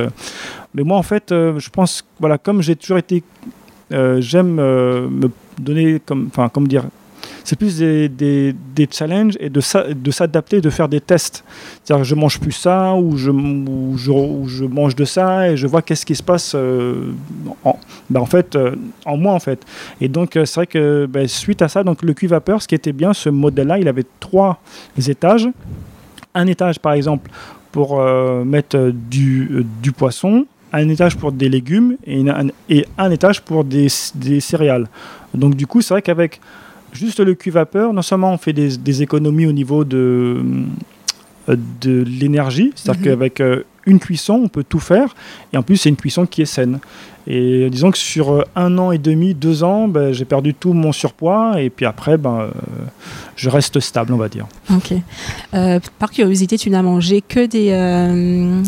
Mais 0.73 0.81
moi, 0.81 0.97
en 0.97 1.03
fait, 1.03 1.25
je 1.29 1.69
pense, 1.69 2.03
voilà, 2.19 2.39
comme 2.39 2.63
j'ai 2.63 2.75
toujours 2.75 2.97
été. 2.97 3.23
J'aime 3.91 4.55
me 4.55 5.29
donner 5.59 6.01
comme. 6.03 6.27
Enfin, 6.31 6.49
comment 6.51 6.65
dire 6.67 6.85
c'est 7.45 7.55
plus 7.55 7.77
des, 7.77 8.09
des, 8.09 8.55
des 8.75 8.89
challenges 8.91 9.35
et 9.39 9.49
de, 9.49 9.61
de 9.93 10.11
s'adapter, 10.11 10.61
de 10.61 10.69
faire 10.71 10.89
des 10.89 10.99
tests. 10.99 11.43
C'est-à-dire 11.83 12.03
je 12.03 12.15
mange 12.15 12.39
plus 12.39 12.51
ça 12.51 12.95
ou 12.95 13.17
je, 13.17 13.31
je, 13.95 14.65
mange 14.65 14.95
de 14.95 15.05
ça 15.05 15.49
et 15.49 15.55
je 15.55 15.67
vois 15.67 15.83
qu'est-ce 15.83 16.07
qui 16.07 16.15
se 16.15 16.23
passe 16.23 16.53
euh, 16.55 17.11
en, 17.63 17.77
ben, 18.09 18.21
en, 18.21 18.25
fait, 18.25 18.55
euh, 18.55 18.75
en 19.05 19.17
moi 19.17 19.33
en 19.33 19.39
fait. 19.39 19.63
Et 20.01 20.07
donc 20.07 20.35
euh, 20.35 20.45
c'est 20.45 20.55
vrai 20.55 20.67
que 20.67 21.05
ben, 21.05 21.27
suite 21.27 21.61
à 21.61 21.67
ça, 21.67 21.83
donc, 21.83 22.01
le 22.01 22.13
cuit 22.15 22.25
vapeur, 22.25 22.63
ce 22.63 22.67
qui 22.67 22.73
était 22.73 22.93
bien, 22.93 23.13
ce 23.13 23.29
modèle-là, 23.29 23.77
il 23.77 23.87
avait 23.87 24.05
trois 24.19 24.59
étages. 25.07 25.47
Un 26.33 26.47
étage 26.47 26.79
par 26.79 26.93
exemple 26.93 27.29
pour 27.71 28.01
mettre 28.45 28.91
du, 28.93 29.65
du 29.83 29.91
poisson, 29.91 30.45
un 30.71 30.89
étage 30.89 31.17
pour 31.17 31.31
des 31.33 31.49
légumes 31.49 31.97
et, 32.07 32.27
un, 32.29 32.47
et 32.69 32.85
un 32.97 33.11
étage 33.11 33.41
pour 33.41 33.65
des, 33.65 33.87
des 34.15 34.39
céréales. 34.39 34.87
Donc 35.33 35.55
du 35.55 35.67
coup, 35.67 35.81
c'est 35.81 35.93
vrai 35.93 36.01
qu'avec 36.01 36.39
juste 36.95 37.19
le 37.19 37.33
cuit 37.35 37.51
vapeur, 37.51 37.93
non 37.93 38.01
seulement 38.01 38.31
on 38.33 38.37
fait 38.37 38.53
des, 38.53 38.77
des 38.77 39.01
économies 39.03 39.45
au 39.45 39.51
niveau 39.51 39.83
de, 39.83 40.41
euh, 41.49 41.55
de 41.81 42.03
l'énergie, 42.03 42.71
c'est-à-dire 42.75 43.01
Mhm. 43.01 43.05
qu'avec 43.07 43.41
euh, 43.41 43.63
une 43.85 43.99
cuisson, 43.99 44.41
on 44.43 44.47
peut 44.47 44.63
tout 44.67 44.79
faire, 44.79 45.13
et 45.53 45.57
en 45.57 45.61
plus 45.63 45.77
c'est 45.77 45.89
une 45.89 45.95
cuisson 45.95 46.25
qui 46.25 46.41
est 46.41 46.45
saine. 46.45 46.79
Et 47.27 47.69
disons 47.71 47.89
que 47.91 47.97
sur 47.97 48.31
euh, 48.33 48.43
un 48.55 48.77
an 48.77 48.91
et 48.91 48.97
demi, 48.99 49.33
deux 49.33 49.63
ans, 49.63 49.87
ben, 49.87 50.11
j'ai 50.11 50.25
perdu 50.25 50.53
tout 50.53 50.73
mon 50.73 50.91
surpoids, 50.91 51.59
et 51.61 51.69
puis 51.69 51.85
après, 51.85 52.17
ben, 52.17 52.41
euh, 52.41 52.49
je 53.35 53.49
reste 53.49 53.79
stable, 53.79 54.13
on 54.13 54.17
va 54.17 54.29
dire. 54.29 54.45
Ok. 54.71 54.93
Euh, 55.53 55.79
par 55.99 56.11
curiosité, 56.11 56.57
tu 56.57 56.69
n'as 56.69 56.81
mangé 56.83 57.21
que 57.21 57.45
des 57.45 57.69
euh, 57.71 58.61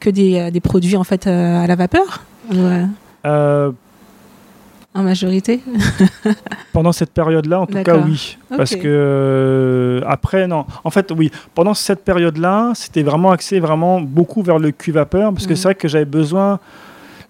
que 0.00 0.10
des, 0.10 0.34
euh, 0.38 0.50
des 0.50 0.60
produits 0.60 0.96
en 0.96 1.04
fait 1.04 1.26
euh, 1.26 1.62
à 1.62 1.66
la 1.66 1.76
vapeur 1.76 2.24
euh, 2.54 2.84
Euh, 3.24 3.70
en 4.94 5.02
majorité 5.02 5.60
pendant 6.72 6.92
cette 6.92 7.12
période-là, 7.12 7.60
en 7.60 7.66
tout 7.66 7.82
cas, 7.82 7.96
oui. 7.96 8.36
Parce 8.54 8.74
que 8.76 8.82
euh, 8.84 10.00
après, 10.06 10.46
non. 10.46 10.66
En 10.84 10.90
fait, 10.90 11.10
oui. 11.16 11.30
Pendant 11.54 11.74
cette 11.74 12.04
période-là, 12.04 12.72
c'était 12.74 13.02
vraiment 13.02 13.30
axé 13.30 13.58
vraiment 13.60 14.00
beaucoup 14.00 14.42
vers 14.42 14.58
le 14.58 14.70
cuit 14.70 14.92
vapeur, 14.92 15.32
parce 15.32 15.46
que 15.46 15.52
Mhm. 15.52 15.56
c'est 15.56 15.62
vrai 15.68 15.74
que 15.74 15.88
j'avais 15.88 16.04
besoin, 16.04 16.58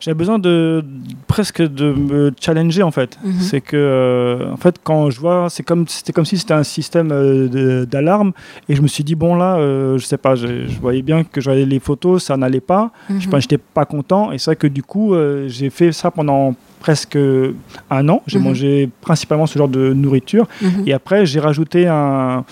j'avais 0.05 0.17
besoin 0.17 0.41
de 0.41 0.85
presque 1.29 1.63
de 1.63 1.93
me 1.93 2.33
challenger 2.41 2.83
en 2.83 2.91
fait. 2.91 3.17
Mhm. 3.25 3.33
C'est 3.41 3.61
que, 3.61 3.77
euh, 3.77 4.53
en 4.53 4.57
fait, 4.57 4.75
quand 4.83 5.11
je 5.11 5.21
vois, 5.21 5.47
c'est 5.49 5.63
comme, 5.63 5.87
c'était 5.87 6.13
comme 6.13 6.25
si 6.25 6.37
c'était 6.37 6.55
un 6.55 6.65
système 6.65 7.11
euh, 7.13 7.87
d'alarme, 7.87 8.33
et 8.69 8.75
je 8.75 8.83
me 8.83 8.89
suis 8.89 9.05
dit 9.05 9.15
bon 9.15 9.37
là, 9.37 9.57
euh, 9.59 9.97
je 9.99 10.05
sais 10.05 10.17
pas, 10.19 10.35
je, 10.35 10.67
je 10.67 10.81
voyais 10.81 11.03
bien 11.03 11.23
que 11.23 11.41
j'avais 11.41 11.65
les 11.65 11.79
photos, 11.79 12.25
ça 12.25 12.37
n'allait 12.37 12.61
pas. 12.61 12.91
Je 13.09 13.29
Mhm. 13.29 13.37
n'étais 13.37 13.59
pas 13.59 13.85
content, 13.85 14.33
et 14.33 14.39
c'est 14.39 14.47
vrai 14.51 14.57
que 14.57 14.67
du 14.67 14.83
coup, 14.83 15.15
euh, 15.15 15.47
j'ai 15.49 15.71
fait 15.71 15.93
ça 15.93 16.11
pendant 16.11 16.57
presque 16.81 17.17
un 17.91 18.09
an. 18.09 18.23
J'ai 18.27 18.39
Mhm. 18.41 18.45
mangé 18.45 18.91
principalement 19.03 19.47
ce 19.47 19.57
genre 19.57 19.69
de 19.69 19.93
nourriture. 19.93 20.49
Et 20.85 20.93
après, 20.93 21.27
j'ai 21.27 21.39
rajouté 21.39 21.87
un, 21.87 22.45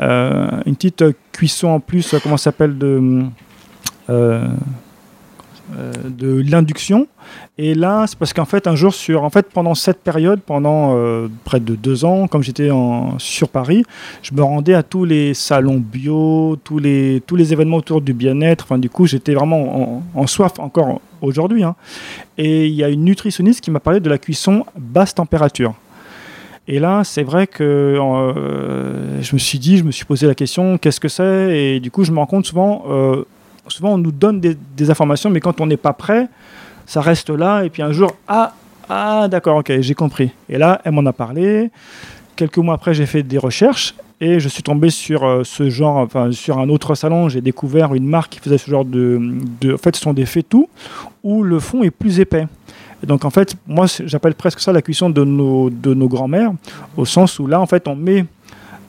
une 0.00 0.74
petite 0.76 1.04
cuisson 1.30 1.68
en 1.68 1.80
plus, 1.80 2.14
comment 2.22 2.38
ça 2.38 2.44
s'appelle, 2.44 2.78
de, 2.78 3.22
de 5.70 6.42
l'induction. 6.48 7.06
Et 7.58 7.74
là, 7.74 8.04
c'est 8.06 8.18
parce 8.18 8.32
qu'en 8.32 8.44
fait, 8.44 8.66
un 8.66 8.76
jour, 8.76 8.94
sur, 8.94 9.24
en 9.24 9.30
fait, 9.30 9.46
pendant 9.50 9.74
cette 9.74 10.00
période, 10.02 10.40
pendant 10.40 10.94
euh, 10.94 11.28
près 11.44 11.60
de 11.60 11.74
deux 11.74 12.04
ans, 12.04 12.28
comme 12.28 12.42
j'étais 12.42 12.70
sur 13.18 13.48
Paris, 13.48 13.84
je 14.22 14.34
me 14.34 14.42
rendais 14.42 14.74
à 14.74 14.82
tous 14.82 15.04
les 15.04 15.32
salons 15.34 15.78
bio, 15.78 16.56
tous 16.62 16.78
les, 16.78 17.22
tous 17.26 17.36
les 17.36 17.52
événements 17.52 17.78
autour 17.78 18.00
du 18.00 18.12
bien-être. 18.12 18.64
Enfin, 18.64 18.78
du 18.78 18.90
coup, 18.90 19.06
j'étais 19.06 19.34
vraiment 19.34 20.02
en, 20.14 20.26
soif 20.26 20.58
encore 20.58 21.00
aujourd'hui. 21.22 21.64
hein. 21.64 21.74
Et 22.36 22.66
il 22.66 22.74
y 22.74 22.84
a 22.84 22.88
une 22.88 23.04
nutritionniste 23.04 23.62
qui 23.62 23.70
m'a 23.70 23.80
parlé 23.80 24.00
de 24.00 24.08
la 24.10 24.18
cuisson 24.18 24.64
basse 24.76 25.14
température. 25.14 25.74
Et 26.68 26.80
là, 26.80 27.04
c'est 27.04 27.22
vrai 27.22 27.46
que 27.46 27.62
euh, 27.62 29.22
je 29.22 29.34
me 29.34 29.38
suis 29.38 29.58
dit, 29.58 29.78
je 29.78 29.84
me 29.84 29.92
suis 29.92 30.04
posé 30.04 30.26
la 30.26 30.34
question, 30.34 30.78
qu'est-ce 30.78 30.98
que 30.98 31.08
c'est? 31.08 31.56
Et 31.56 31.80
du 31.80 31.92
coup, 31.92 32.02
je 32.02 32.10
me 32.10 32.18
rends 32.18 32.26
compte 32.26 32.44
souvent, 32.44 32.84
euh, 32.88 33.24
souvent 33.68 33.94
on 33.94 33.98
nous 33.98 34.12
donne 34.12 34.40
des, 34.40 34.90
informations, 34.90 35.30
mais 35.30 35.40
quand 35.40 35.60
on 35.60 35.66
n'est 35.66 35.76
pas 35.76 35.92
prêt, 35.92 36.28
ça 36.86 37.00
reste 37.00 37.30
là. 37.30 37.62
Et 37.64 37.70
puis 37.70 37.82
un 37.82 37.92
jour, 37.92 38.14
ah, 38.28 38.54
ah, 38.88 39.28
d'accord, 39.28 39.58
ok, 39.58 39.80
j'ai 39.80 39.94
compris. 39.94 40.30
Et 40.48 40.58
là, 40.58 40.80
elle 40.84 40.92
m'en 40.92 41.04
a 41.06 41.12
parlé. 41.12 41.70
Quelques 42.36 42.58
mois 42.58 42.74
après, 42.74 42.94
j'ai 42.94 43.06
fait 43.06 43.22
des 43.22 43.38
recherches 43.38 43.94
et 44.20 44.40
je 44.40 44.48
suis 44.48 44.62
tombé 44.62 44.90
sur 44.90 45.24
euh, 45.24 45.42
ce 45.44 45.68
genre, 45.68 45.96
enfin 45.96 46.32
sur 46.32 46.58
un 46.58 46.68
autre 46.68 46.94
salon. 46.94 47.28
J'ai 47.28 47.40
découvert 47.40 47.94
une 47.94 48.06
marque 48.06 48.32
qui 48.32 48.40
faisait 48.40 48.58
ce 48.58 48.70
genre 48.70 48.84
de, 48.84 49.20
en 49.72 49.78
fait, 49.78 49.96
ce 49.96 50.02
sont 50.02 50.12
des 50.12 50.26
fétous 50.26 50.68
où 51.22 51.42
le 51.42 51.58
fond 51.58 51.82
est 51.82 51.90
plus 51.90 52.20
épais. 52.20 52.46
Et 53.02 53.06
donc 53.06 53.24
en 53.24 53.30
fait, 53.30 53.56
moi 53.66 53.86
j'appelle 54.04 54.34
presque 54.34 54.60
ça 54.60 54.72
la 54.72 54.80
cuisson 54.80 55.10
de 55.10 55.22
nos, 55.24 55.68
de 55.68 55.92
nos 55.92 56.08
grands-mères, 56.08 56.52
au 56.96 57.04
sens 57.04 57.38
où 57.38 57.46
là 57.46 57.60
en 57.60 57.66
fait 57.66 57.88
on 57.88 57.94
met 57.94 58.24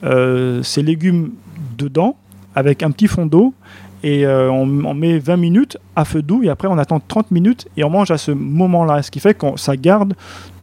euh, 0.04 0.62
ces 0.62 0.82
légumes 0.82 1.32
dedans 1.76 2.16
avec 2.54 2.82
un 2.82 2.90
petit 2.90 3.06
fond 3.06 3.26
d'eau 3.26 3.52
et 4.02 4.26
euh, 4.26 4.50
on, 4.50 4.94
met 4.94 5.18
20 5.18 5.36
minutes 5.36 5.78
à 5.96 6.04
feu 6.04 6.22
doux 6.22 6.42
et 6.42 6.48
après 6.48 6.68
on 6.68 6.78
attend 6.78 7.00
30 7.00 7.30
minutes 7.30 7.68
et 7.76 7.84
on 7.84 7.90
mange 7.90 8.10
à 8.10 8.18
ce 8.18 8.30
moment-là, 8.30 9.02
ce 9.02 9.10
qui 9.10 9.20
fait 9.20 9.34
que 9.34 9.46
ça 9.56 9.76
garde 9.76 10.14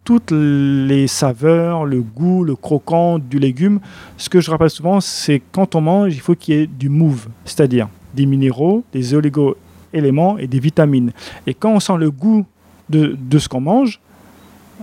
toutes 0.04 0.32
les 0.32 1.08
saveurs, 1.08 1.86
le 1.86 2.02
goût, 2.02 2.44
le 2.44 2.56
croquant 2.56 3.18
du 3.18 3.40
légume. 3.40 3.80
Ce 4.18 4.30
que 4.30 4.40
je 4.40 4.52
rappelle 4.52 4.70
souvent, 4.70 5.02
c'est 5.02 5.42
quand 5.52 5.74
on 5.74 5.82
mange, 5.82 6.14
il 6.14 6.20
faut 6.20 6.36
qu'il 6.36 6.56
y 6.56 6.60
ait 6.60 6.68
du 6.68 6.90
move, 6.90 7.28
c'est-à-dire 7.44 7.90
des 8.14 8.28
minéraux, 8.28 8.84
des 8.94 9.16
oligo-éléments 9.16 10.38
et 10.38 10.46
des 10.46 10.60
vitamines. 10.60 11.12
Et 11.48 11.56
quand 11.56 11.72
on 11.72 11.80
sent 11.80 11.98
le 11.98 12.12
goût 12.12 12.46
de, 12.88 13.18
de 13.20 13.40
ce 13.40 13.50
qu'on 13.50 13.62
mange, 13.62 14.00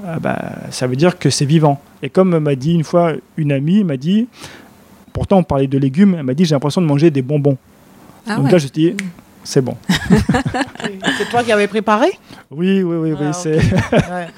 ah 0.05 0.19
bah, 0.19 0.39
ça 0.71 0.87
veut 0.87 0.97
dire 0.97 1.19
que 1.19 1.31
c'est 1.31 1.45
vivant. 1.45 1.81
Et 2.03 2.11
comme 2.11 2.37
m'a 2.39 2.55
dit 2.57 2.75
une 2.75 2.85
fois 2.85 3.13
une 3.37 3.53
amie, 3.53 3.85
m'a 3.85 3.97
dit, 3.97 4.27
pourtant 5.13 5.39
on 5.39 5.45
parlait 5.45 5.69
de 5.69 5.79
légumes, 5.79 6.17
elle 6.19 6.25
m'a 6.25 6.35
dit 6.35 6.45
j'ai 6.45 6.55
l'impression 6.55 6.81
de 6.81 6.87
manger 6.87 7.11
des 7.11 7.23
bonbons. 7.23 7.59
Ah 8.27 8.37
Donc 8.37 8.47
ouais. 8.47 8.53
là 8.53 8.59
je 8.59 8.69
dis 8.69 8.95
c'est 9.45 9.61
bon. 9.61 9.77
C'est 11.19 11.29
toi 11.31 11.43
qui 11.43 11.51
avais 11.53 11.67
préparé 11.67 12.07
Oui, 12.51 12.83
oui, 12.83 12.97
oui, 12.97 13.13
oui, 13.13 13.27
Ah, 13.29 13.33
c'est 13.33 13.57
ouais. 13.93 14.29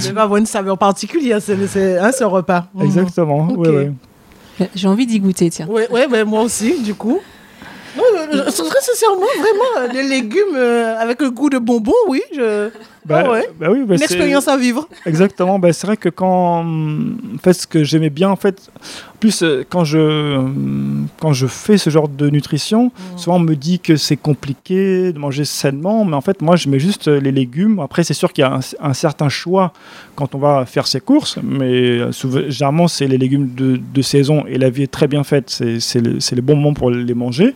Ça 0.00 0.08
devait 0.08 0.20
avoir 0.20 0.36
une 0.38 0.46
saveur 0.46 0.78
particulière, 0.78 1.40
c'est 1.42 1.66
c'est- 1.66 1.98
hein, 1.98 2.12
ce 2.12 2.24
repas. 2.24 2.66
Mhm. 2.74 2.84
exactement. 2.86 3.48
Oui, 3.56 3.68
oui. 3.68 4.66
J'ai 4.74 4.88
envie 4.88 5.06
d'y 5.06 5.20
goûter, 5.20 5.50
tiens. 5.50 5.66
Ouais, 5.66 5.88
ouais, 5.90 6.24
moi 6.24 6.42
aussi, 6.42 6.80
du 6.82 6.94
coup. 6.94 7.20
Non, 7.96 8.02
euh, 8.16 8.26
je- 8.32 8.62
très 8.62 8.80
sincèrement, 8.80 9.26
vraiment, 9.38 9.70
euh, 9.88 9.92
les 9.92 10.02
légumes 10.02 10.56
euh, 10.56 10.96
avec 10.98 11.20
le 11.20 11.30
goût 11.30 11.50
de 11.50 11.58
bonbons, 11.58 11.92
oui, 12.08 12.22
je... 12.34 12.70
Bah, 13.04 13.22
Ah 13.26 13.30
ouais. 13.30 13.48
bah 13.60 13.66
oui, 13.70 13.84
bah 13.86 13.96
une 13.96 14.02
expérience 14.02 14.48
à 14.48 14.56
vivre. 14.56 14.88
Exactement, 15.06 15.58
bah, 15.58 15.72
c'est 15.72 15.86
vrai 15.86 15.96
que 15.96 16.08
quand 16.08 16.60
en 16.64 17.38
fait 17.42 17.52
ce 17.52 17.66
que 17.66 17.84
j'aimais 17.84 18.10
bien 18.10 18.30
en 18.30 18.36
fait 18.36 18.70
en 19.14 19.16
plus 19.18 19.42
euh, 19.42 19.64
quand 19.68 19.84
je 19.84 20.36
hum, 20.38 21.06
quand 21.20 21.32
je 21.32 21.46
fais 21.46 21.76
ce 21.78 21.90
genre 21.90 22.08
de 22.08 22.30
nutrition, 22.30 22.90
souvent 23.16 23.36
on 23.36 23.40
me 23.40 23.54
dit 23.56 23.78
que 23.80 23.96
c'est 23.96 24.16
compliqué 24.16 25.12
de 25.12 25.18
manger 25.18 25.44
sainement, 25.44 26.04
mais 26.04 26.16
en 26.16 26.20
fait 26.22 26.40
moi 26.42 26.56
je 26.56 26.68
mets 26.68 26.78
juste 26.78 27.08
euh, 27.08 27.20
les 27.20 27.32
légumes. 27.32 27.78
Après 27.80 28.04
c'est 28.04 28.14
sûr 28.14 28.32
qu'il 28.32 28.42
y 28.42 28.46
a 28.46 28.54
un, 28.54 28.60
un 28.80 28.94
certain 28.94 29.28
choix 29.28 29.72
quand 30.14 30.34
on 30.34 30.38
va 30.38 30.66
faire 30.66 30.86
ses 30.86 31.00
courses, 31.00 31.38
mais 31.42 31.98
euh, 31.98 32.12
généralement 32.48 32.88
c'est 32.88 33.06
les 33.06 33.18
légumes 33.18 33.50
de, 33.54 34.02
saison 34.02 34.44
et 34.46 34.58
la 34.58 34.70
vie 34.70 34.82
est 34.82 34.90
très 34.90 35.06
bien 35.06 35.24
faite, 35.24 35.50
c'est 35.50 36.00
le, 36.00 36.18
le 36.18 36.42
bon 36.42 36.56
moment 36.56 36.74
pour 36.74 36.90
les 36.90 37.14
manger. 37.14 37.54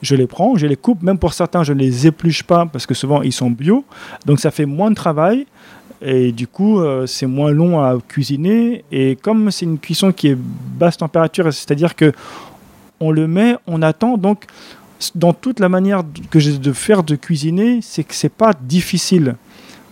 Je 0.00 0.14
les 0.14 0.26
prends, 0.26 0.56
je 0.56 0.66
les 0.66 0.76
coupe, 0.76 1.02
même 1.02 1.18
pour 1.18 1.32
certains 1.32 1.64
je 1.64 1.72
ne 1.72 1.78
les 1.78 2.06
épluche 2.06 2.42
pas 2.42 2.66
parce 2.66 2.86
que 2.86 2.94
souvent 2.94 3.22
ils 3.22 3.32
sont 3.32 3.50
bio, 3.50 3.84
donc 4.26 4.40
ça 4.40 4.50
fait 4.50 4.66
moins 4.66 4.90
de 4.90 4.94
travail. 4.94 5.46
Et 6.00 6.30
du 6.30 6.46
coup, 6.46 6.80
euh, 6.80 7.06
c'est 7.06 7.26
moins 7.26 7.50
long 7.50 7.80
à 7.80 7.98
cuisiner. 8.06 8.84
Et 8.92 9.16
comme 9.16 9.50
c'est 9.50 9.64
une 9.64 9.80
cuisson 9.80 10.12
qui 10.12 10.28
est 10.28 10.38
basse 10.38 10.96
température, 10.96 11.52
c'est-à-dire 11.52 11.96
que 11.96 12.12
on 13.00 13.10
le 13.10 13.26
met, 13.26 13.56
on 13.66 13.82
attend. 13.82 14.16
Donc, 14.16 14.44
dans 15.14 15.32
toute 15.32 15.60
la 15.60 15.68
manière 15.68 16.02
que 16.30 16.38
j'ai 16.38 16.58
de 16.58 16.72
faire 16.72 17.02
de 17.02 17.14
cuisiner, 17.16 17.80
c'est 17.82 18.04
que 18.04 18.14
c'est 18.14 18.32
pas 18.32 18.52
difficile. 18.60 19.36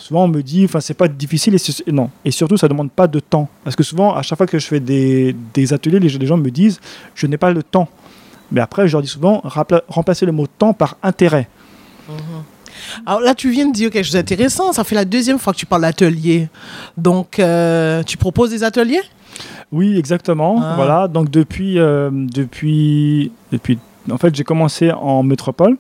Souvent, 0.07 0.23
on 0.27 0.29
me 0.29 0.41
dit, 0.41 0.65
enfin, 0.67 0.79
c'est 0.79 0.95
pas 0.95 1.09
difficile 1.09 1.57
et 1.57 1.91
non. 1.91 2.11
Et 2.25 2.31
surtout, 2.31 2.57
ça 2.57 2.69
demande 2.69 2.93
pas 2.93 3.09
de 3.09 3.19
temps. 3.19 3.49
Parce 3.65 3.75
que 3.75 3.83
souvent, 3.83 4.15
à 4.15 4.23
chaque 4.23 4.39
fois 4.39 4.47
que 4.47 4.57
je 4.57 4.65
fais 4.65 4.79
des, 4.79 5.35
des 5.53 5.73
ateliers, 5.73 5.99
les, 5.99 6.09
les 6.09 6.27
gens 6.27 6.37
me 6.37 6.49
disent, 6.49 6.79
je 7.17 7.27
n'ai 7.27 7.37
pas 7.37 7.51
le 7.51 7.65
temps. 7.65 7.89
Mais 8.53 8.61
après, 8.61 8.87
je 8.87 8.93
leur 8.93 9.03
dis 9.03 9.09
souvent, 9.09 9.43
remplacer 9.89 10.25
le 10.25 10.31
mot 10.31 10.47
temps 10.47 10.73
par 10.73 10.97
intérêt. 11.03 11.49
Alors 13.05 13.19
là, 13.19 13.35
tu 13.35 13.51
viens 13.51 13.67
de 13.67 13.73
dire 13.73 13.91
quelque 13.91 14.05
chose 14.05 14.15
d'intéressant. 14.15 14.73
Ça 14.73 14.85
fait 14.85 14.95
la 14.95 15.05
deuxième 15.05 15.41
fois 15.41 15.53
que 15.53 15.59
tu 15.59 15.67
parles 15.67 15.83
d'atelier. 15.83 16.49
Donc, 16.97 17.41
euh, 17.41 18.05
tu 18.05 18.17
proposes 18.17 18.51
des 18.51 18.63
ateliers? 18.63 19.03
Oui, 19.73 19.99
exactement. 19.99 20.61
Ah. 20.63 20.75
Voilà. 20.77 21.09
Donc 21.09 21.31
depuis, 21.31 21.81
euh, 21.81 22.11
depuis, 22.13 23.33
depuis, 23.51 23.81
en 24.11 24.19
fait, 24.19 24.35
j'ai 24.35 24.45
commencé 24.45 24.93
en 24.93 25.23
métropole. 25.23 25.77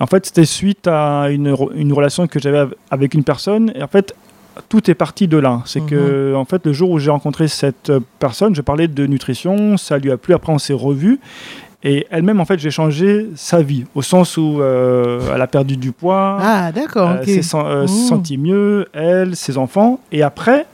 En 0.00 0.06
fait, 0.06 0.26
c'était 0.26 0.44
suite 0.44 0.86
à 0.88 1.28
une, 1.30 1.50
re- 1.52 1.72
une 1.74 1.92
relation 1.92 2.26
que 2.26 2.38
j'avais 2.40 2.58
av- 2.58 2.74
avec 2.90 3.14
une 3.14 3.24
personne. 3.24 3.72
Et 3.74 3.82
en 3.82 3.88
fait, 3.88 4.14
tout 4.68 4.90
est 4.90 4.94
parti 4.94 5.28
de 5.28 5.36
là. 5.38 5.62
C'est 5.64 5.80
que, 5.84 6.34
en 6.36 6.44
fait, 6.44 6.64
le 6.66 6.72
jour 6.72 6.90
où 6.90 6.98
j'ai 6.98 7.10
rencontré 7.10 7.48
cette 7.48 7.90
euh, 7.90 8.00
personne, 8.18 8.54
je 8.54 8.60
parlais 8.62 8.88
de 8.88 9.06
nutrition, 9.06 9.76
ça 9.76 9.98
lui 9.98 10.10
a 10.10 10.16
plu. 10.16 10.34
Après, 10.34 10.52
on 10.52 10.58
s'est 10.58 10.72
revus. 10.74 11.20
Et 11.84 12.06
elle-même, 12.10 12.40
en 12.40 12.44
fait, 12.44 12.58
j'ai 12.60 12.70
changé 12.70 13.28
sa 13.34 13.60
vie, 13.60 13.84
au 13.96 14.02
sens 14.02 14.36
où 14.36 14.60
euh, 14.60 15.20
elle 15.34 15.42
a 15.42 15.48
perdu 15.48 15.76
du 15.76 15.90
poids, 15.90 16.38
Ah, 16.40 16.70
d'accord. 16.70 17.08
euh, 17.10 17.20
ok. 17.22 17.24
s'est 17.28 17.56
euh, 17.56 17.84
Mmh. 17.84 17.88
senti 17.88 18.38
mieux, 18.38 18.86
elle, 18.92 19.34
ses 19.34 19.58
enfants. 19.58 19.98
Et 20.12 20.22
après, 20.22 20.66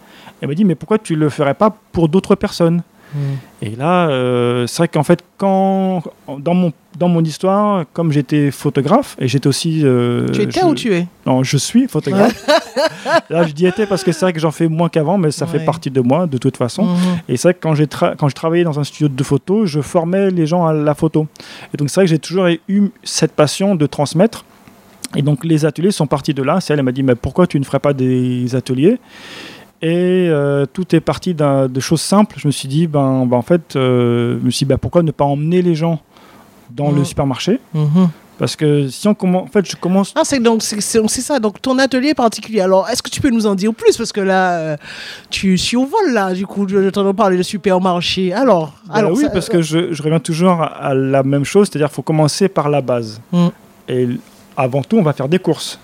elle 0.42 0.48
m'a 0.48 0.54
dit, 0.54 0.64
mais 0.66 0.74
pourquoi 0.74 0.98
tu 0.98 1.16
le 1.16 1.30
ferais 1.30 1.54
pas 1.54 1.74
pour 1.92 2.08
d'autres 2.10 2.34
personnes? 2.34 2.82
Mmh. 3.14 3.18
Et 3.62 3.70
là, 3.76 4.08
euh, 4.10 4.66
c'est 4.66 4.78
vrai 4.78 4.88
qu'en 4.88 5.02
fait, 5.02 5.20
quand, 5.38 6.02
dans, 6.38 6.54
mon, 6.54 6.72
dans 6.98 7.08
mon 7.08 7.24
histoire, 7.24 7.84
comme 7.92 8.12
j'étais 8.12 8.50
photographe, 8.50 9.16
et 9.18 9.28
j'étais 9.28 9.46
aussi... 9.46 9.80
euh, 9.84 10.28
Tu 10.30 10.42
étais 10.42 10.60
je- 10.60 10.66
ou 10.66 10.74
tu 10.74 10.92
es 10.94 11.06
Non, 11.26 11.42
je 11.42 11.56
suis 11.56 11.88
photographe. 11.88 12.44
là, 13.30 13.46
je 13.46 13.52
dis 13.52 13.66
étais 13.66 13.86
parce 13.86 14.04
que 14.04 14.12
c'est 14.12 14.24
vrai 14.26 14.32
que 14.32 14.40
j'en 14.40 14.50
fais 14.50 14.68
moins 14.68 14.88
qu'avant, 14.88 15.16
mais 15.18 15.30
ça 15.30 15.46
fait 15.46 15.64
partie 15.64 15.90
de 15.90 16.00
moi, 16.00 16.26
de 16.26 16.38
toute 16.38 16.56
façon. 16.56 16.84
Mhm. 16.84 16.96
Et 17.28 17.36
c'est 17.36 17.48
vrai 17.48 17.54
que 17.54 17.60
quand, 17.60 17.74
j'ai 17.74 17.86
quand 17.86 18.28
je 18.28 18.34
travaillais 18.34 18.64
dans 18.64 18.78
un 18.78 18.84
studio 18.84 19.08
de 19.08 19.22
photo, 19.22 19.64
je 19.66 19.80
formais 19.80 20.30
les 20.30 20.46
gens 20.46 20.66
à 20.66 20.72
la 20.72 20.94
photo. 20.94 21.26
Et 21.72 21.76
donc 21.76 21.90
c'est 21.90 22.00
vrai 22.00 22.04
que 22.06 22.10
j'ai 22.10 22.18
toujours 22.18 22.46
eu 22.68 22.88
cette 23.02 23.32
passion 23.32 23.74
de 23.74 23.86
transmettre. 23.86 24.44
Et 25.16 25.22
donc 25.22 25.44
les 25.44 25.64
ateliers 25.64 25.90
sont 25.90 26.06
partis 26.06 26.34
de 26.34 26.42
là. 26.42 26.60
C'est 26.60 26.74
elle, 26.74 26.80
elle 26.80 26.84
m'a 26.84 26.92
dit, 26.92 27.02
mais 27.02 27.14
pourquoi 27.14 27.46
tu 27.46 27.58
ne 27.58 27.64
ferais 27.64 27.78
pas 27.78 27.94
des 27.94 28.54
ateliers? 28.54 28.98
Et 29.80 30.28
euh, 30.28 30.66
tout 30.66 30.94
est 30.94 31.00
parti 31.00 31.34
de 31.34 31.80
choses 31.80 32.00
simples. 32.00 32.36
Je 32.38 32.46
me 32.48 32.52
suis 32.52 32.68
dit, 32.68 32.86
ben, 32.86 33.24
ben, 33.26 33.36
en 33.36 33.42
fait, 33.42 33.76
euh, 33.76 34.38
je 34.40 34.44
me 34.44 34.50
suis 34.50 34.64
dit, 34.64 34.68
ben, 34.68 34.78
pourquoi 34.78 35.02
ne 35.02 35.12
pas 35.12 35.24
emmener 35.24 35.62
les 35.62 35.74
gens 35.74 36.00
dans 36.70 36.90
le 36.90 37.04
supermarché? 37.04 37.60
Mhm. 37.74 38.08
Parce 38.38 38.54
que 38.54 38.88
si 38.88 39.08
on 39.08 39.14
commence, 39.14 39.42
en 39.42 39.46
fait, 39.48 39.68
je 39.68 39.74
commence 39.74 40.14
Ah, 40.14 40.20
c'est 40.22 40.38
donc 40.38 40.62
c'est 40.62 40.80
ça. 41.08 41.40
Donc 41.40 41.60
ton 41.60 41.76
atelier 41.78 42.14
particulier. 42.14 42.60
Alors, 42.60 42.88
est-ce 42.88 43.02
que 43.02 43.10
tu 43.10 43.20
peux 43.20 43.30
nous 43.30 43.46
en 43.46 43.56
dire 43.56 43.74
plus? 43.74 43.96
Parce 43.96 44.12
que 44.12 44.20
là, 44.20 44.52
euh, 44.52 44.76
tu 45.28 45.58
survoles 45.58 46.12
là. 46.12 46.32
Du 46.32 46.46
coup, 46.46 46.66
je, 46.68 46.88
t'entends 46.90 47.14
parler 47.14 47.36
de 47.36 47.42
supermarché. 47.42 48.32
Alors, 48.32 48.74
Bah 48.86 48.94
alors 48.94 49.12
oui, 49.12 49.24
ça- 49.24 49.30
parce 49.30 49.48
que 49.48 49.60
je, 49.60 49.92
je 49.92 50.02
reviens 50.02 50.20
toujours 50.20 50.62
à, 50.62 50.94
la 50.94 51.24
même 51.24 51.44
chose, 51.44 51.68
c'est-à-dire 51.68 51.88
qu'il 51.88 51.96
faut 51.96 52.02
commencer 52.02 52.48
par 52.48 52.68
la 52.68 52.80
base. 52.80 53.20
Mm. 53.32 53.48
Et 53.88 54.08
avant 54.56 54.82
tout, 54.82 54.98
on 54.98 55.02
va 55.02 55.12
faire 55.12 55.28
des 55.28 55.40
courses. 55.40 55.80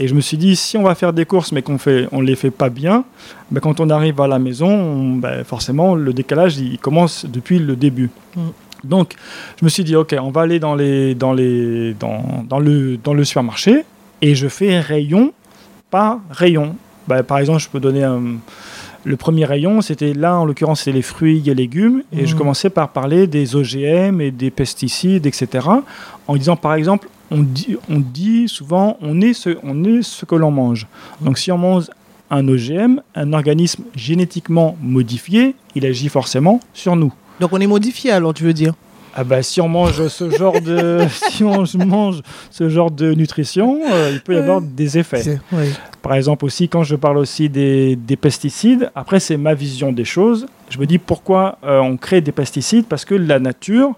Et 0.00 0.08
je 0.08 0.14
me 0.14 0.20
suis 0.20 0.36
dit, 0.36 0.56
si 0.56 0.76
on 0.76 0.82
va 0.82 0.94
faire 0.96 1.12
des 1.12 1.24
courses, 1.24 1.52
mais 1.52 1.62
qu'on 1.62 1.78
fait, 1.78 2.08
on 2.10 2.20
les 2.20 2.34
fait 2.34 2.50
pas 2.50 2.68
bien, 2.68 3.04
ben, 3.50 3.60
quand 3.60 3.78
on 3.80 3.90
arrive 3.90 4.20
à 4.20 4.26
la 4.26 4.38
maison, 4.40 4.68
on- 4.68 5.16
ben, 5.16 5.44
forcément, 5.44 5.94
le 5.94 6.12
décalage, 6.12 6.58
il 6.58 6.78
commence 6.78 7.26
depuis 7.26 7.58
le 7.60 7.76
début. 7.76 8.10
Mm. 8.36 8.40
Donc, 8.82 9.14
je 9.58 9.64
me 9.64 9.70
suis 9.70 9.84
dit, 9.84 9.94
ok, 9.96 10.14
on 10.20 10.30
va 10.30 10.42
aller 10.42 10.58
dans, 10.58 10.74
les, 10.74 11.14
dans, 11.14 11.32
les, 11.32 11.94
dans, 11.94 12.44
dans, 12.48 12.58
le, 12.58 12.96
dans 12.96 13.14
le 13.14 13.24
supermarché 13.24 13.84
et 14.20 14.34
je 14.34 14.48
fais 14.48 14.80
rayon 14.80 15.32
par 15.90 16.18
rayon. 16.30 16.74
Ben, 17.06 17.22
par 17.22 17.38
exemple, 17.38 17.60
je 17.60 17.68
peux 17.68 17.80
donner 17.80 18.02
un, 18.02 18.20
le 19.04 19.16
premier 19.16 19.44
rayon, 19.44 19.80
c'était 19.80 20.12
là, 20.12 20.36
en 20.36 20.44
l'occurrence, 20.44 20.82
c'est 20.82 20.92
les 20.92 21.02
fruits 21.02 21.42
et 21.48 21.54
légumes. 21.54 22.02
Et 22.12 22.26
je 22.26 22.32
Mhm. 22.32 22.38
commençais 22.38 22.70
par 22.70 22.88
parler 22.88 23.26
des 23.26 23.54
OGM 23.54 24.20
et 24.20 24.30
des 24.32 24.50
pesticides, 24.50 25.24
etc. 25.26 25.68
En 26.26 26.36
disant, 26.36 26.56
par 26.56 26.74
exemple, 26.74 27.08
on 27.30 27.42
dit, 27.42 27.76
on 27.88 28.00
dit 28.00 28.48
souvent, 28.48 28.96
on 29.00 29.20
est 29.20 29.34
ce, 29.34 29.56
on 29.62 29.84
est 29.84 30.02
ce 30.02 30.24
que 30.24 30.34
l'on 30.34 30.50
mange. 30.50 30.86
Donc, 31.20 31.38
si 31.38 31.50
on 31.52 31.58
mange 31.58 31.86
un 32.30 32.46
OGM, 32.48 33.00
un 33.14 33.32
organisme 33.32 33.84
génétiquement 33.94 34.76
modifié, 34.80 35.54
il 35.74 35.86
agit 35.86 36.08
forcément 36.08 36.60
sur 36.72 36.96
nous. 36.96 37.12
donc 37.40 37.52
on 37.52 37.60
est 37.60 37.66
modifié. 37.66 38.10
Alors, 38.10 38.34
tu 38.34 38.44
veux 38.44 38.52
dire? 38.52 38.74
Ah 39.16 39.22
bah, 39.22 39.42
si 39.44 39.60
on 39.60 39.68
mange 39.68 40.08
ce 40.08 40.28
genre 40.30 40.60
de, 40.60 40.98
si 41.30 41.44
on 41.44 41.64
mange 41.86 42.20
ce 42.50 42.68
genre 42.68 42.90
de 42.90 43.14
nutrition, 43.14 43.78
euh, 43.92 44.10
il 44.12 44.20
peut 44.20 44.34
y 44.34 44.38
avoir 44.38 44.60
des 44.60 44.98
effets. 44.98 45.38
Par 46.02 46.14
exemple 46.14 46.44
aussi, 46.44 46.68
quand 46.68 46.82
je 46.82 46.96
parle 46.96 47.18
aussi 47.18 47.48
des, 47.48 47.94
des 47.94 48.16
pesticides, 48.16 48.90
après 48.96 49.20
c'est 49.20 49.36
ma 49.36 49.54
vision 49.54 49.92
des 49.92 50.04
choses. 50.04 50.46
Je 50.68 50.78
me 50.78 50.86
dis 50.86 50.98
pourquoi 50.98 51.58
euh, 51.64 51.78
on 51.78 51.96
crée 51.96 52.22
des 52.22 52.32
pesticides? 52.32 52.86
Parce 52.86 53.04
que 53.04 53.14
la 53.14 53.38
nature 53.38 53.94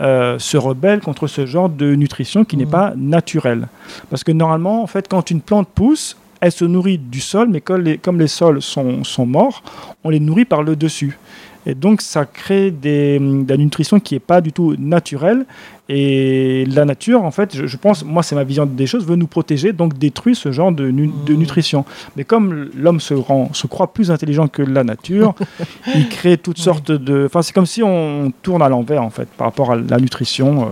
euh, 0.00 0.38
se 0.38 0.56
rebelle 0.56 1.00
contre 1.00 1.26
ce 1.26 1.44
genre 1.46 1.68
de 1.68 1.94
nutrition 1.94 2.44
qui 2.44 2.56
n'est 2.56 2.64
Mhm. 2.64 2.70
pas 2.70 2.92
naturelle. 2.96 3.68
Parce 4.10 4.24
que 4.24 4.32
normalement, 4.32 4.82
en 4.82 4.86
fait, 4.86 5.08
quand 5.08 5.30
une 5.30 5.40
plante 5.40 5.68
pousse, 5.68 6.16
elle 6.40 6.52
se 6.52 6.64
nourrit 6.64 6.98
du 6.98 7.20
sol, 7.20 7.48
mais 7.50 7.60
comme 7.60 7.82
les, 7.82 7.98
comme 7.98 8.18
les 8.18 8.26
sols 8.26 8.62
sont, 8.62 9.04
sont 9.04 9.26
morts, 9.26 9.62
on 10.02 10.10
les 10.10 10.18
nourrit 10.20 10.44
par 10.44 10.62
le 10.62 10.74
dessus. 10.76 11.18
Et 11.64 11.74
donc, 11.76 12.00
ça 12.00 12.24
crée 12.24 12.70
des, 12.72 13.18
de 13.20 13.44
la 13.48 13.56
nutrition 13.56 14.00
qui 14.00 14.14
n'est 14.14 14.20
pas 14.20 14.40
du 14.40 14.52
tout 14.52 14.74
naturelle. 14.78 15.46
Et 15.88 16.64
la 16.66 16.84
nature, 16.84 17.22
en 17.22 17.30
fait, 17.30 17.54
je, 17.56 17.66
je 17.66 17.76
pense, 17.76 18.04
moi, 18.04 18.22
c'est 18.22 18.34
ma 18.34 18.44
vision 18.44 18.66
des 18.66 18.86
choses, 18.86 19.04
veut 19.06 19.14
nous 19.16 19.26
protéger, 19.26 19.72
donc 19.72 19.96
détruit 19.98 20.34
ce 20.34 20.50
genre 20.50 20.72
de, 20.72 20.90
nu- 20.90 21.10
de 21.26 21.32
Mhm. 21.34 21.38
nutrition. 21.38 21.84
Mais 22.16 22.24
comme 22.24 22.68
l'homme 22.76 22.98
se, 23.00 23.14
rend, 23.14 23.50
se 23.52 23.66
croit 23.66 23.92
plus 23.92 24.10
intelligent 24.10 24.48
que 24.48 24.62
la 24.62 24.82
nature, 24.84 25.34
il 25.94 26.08
crée 26.08 26.36
toutes 26.38 26.58
sortes 26.58 26.90
de. 26.90 27.24
Enfin, 27.26 27.42
c'est 27.42 27.52
comme 27.52 27.66
si 27.66 27.82
on 27.82 28.32
tourne 28.42 28.62
à 28.62 28.68
l'envers, 28.68 29.02
en 29.02 29.10
fait, 29.10 29.28
par 29.28 29.46
rapport 29.48 29.70
à 29.72 29.76
la 29.76 29.98
nutrition. 29.98 30.62
euh. 30.64 30.70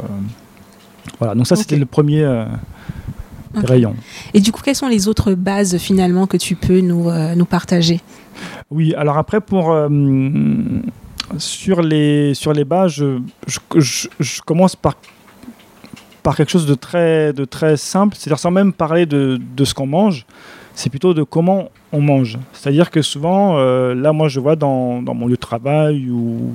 Voilà, 1.19 1.35
donc 1.35 1.47
ça, 1.47 1.55
c'était 1.57 1.77
le 1.77 1.87
premier. 1.87 2.23
euh, 2.25 2.45
des 3.61 3.67
rayons. 3.67 3.97
Et 4.33 4.41
du 4.41 4.53
coup, 4.53 4.61
quelles 4.65 4.77
sont 4.77 4.87
les 4.87 5.09
autres 5.09 5.35
bases 5.35 5.77
finalement 5.79 6.29
que 6.29 6.37
tu 6.37 6.55
peux 6.55 6.81
nous, 6.81 7.09
euh, 7.11 7.35
nous 7.35 7.45
partager? 7.45 8.01
Oui, 8.71 8.95
alors 8.95 9.19
après, 9.19 9.41
pour, 9.41 9.73
euh, 9.73 9.89
sur, 11.39 11.83
les, 11.83 12.35
sur 12.35 12.53
les 12.53 12.65
je- 12.87 13.19
je- 13.77 14.09
je 14.19 14.41
commence 14.43 14.77
par, 14.77 14.95
par 16.23 16.37
quelque 16.37 16.51
chose 16.51 16.67
de 16.67 16.75
très, 16.75 17.33
de 17.33 17.45
très 17.45 17.77
simple, 17.77 18.17
c'est-à-dire 18.17 18.39
sans 18.39 18.51
même 18.51 18.73
parler 18.73 19.07
de, 19.07 19.39
de 19.57 19.65
ce 19.65 19.75
qu'on 19.75 19.87
mange, 19.87 20.27
c'est 20.75 20.91
plutôt 20.91 21.15
de 21.15 21.23
comment 21.23 21.71
on 21.93 22.01
mange. 22.01 22.39
C'est-à-dire 22.53 22.91
que 22.91 23.03
souvent, 23.03 23.59
euh, 23.59 23.95
là, 23.95 24.13
moi, 24.13 24.29
je 24.29 24.41
vois 24.41 24.57
dans, 24.57 25.03
dans 25.03 25.15
mon 25.15 25.27
lieu 25.27 25.35
de 25.35 25.41
travail 25.41 26.09
ou, 26.11 26.55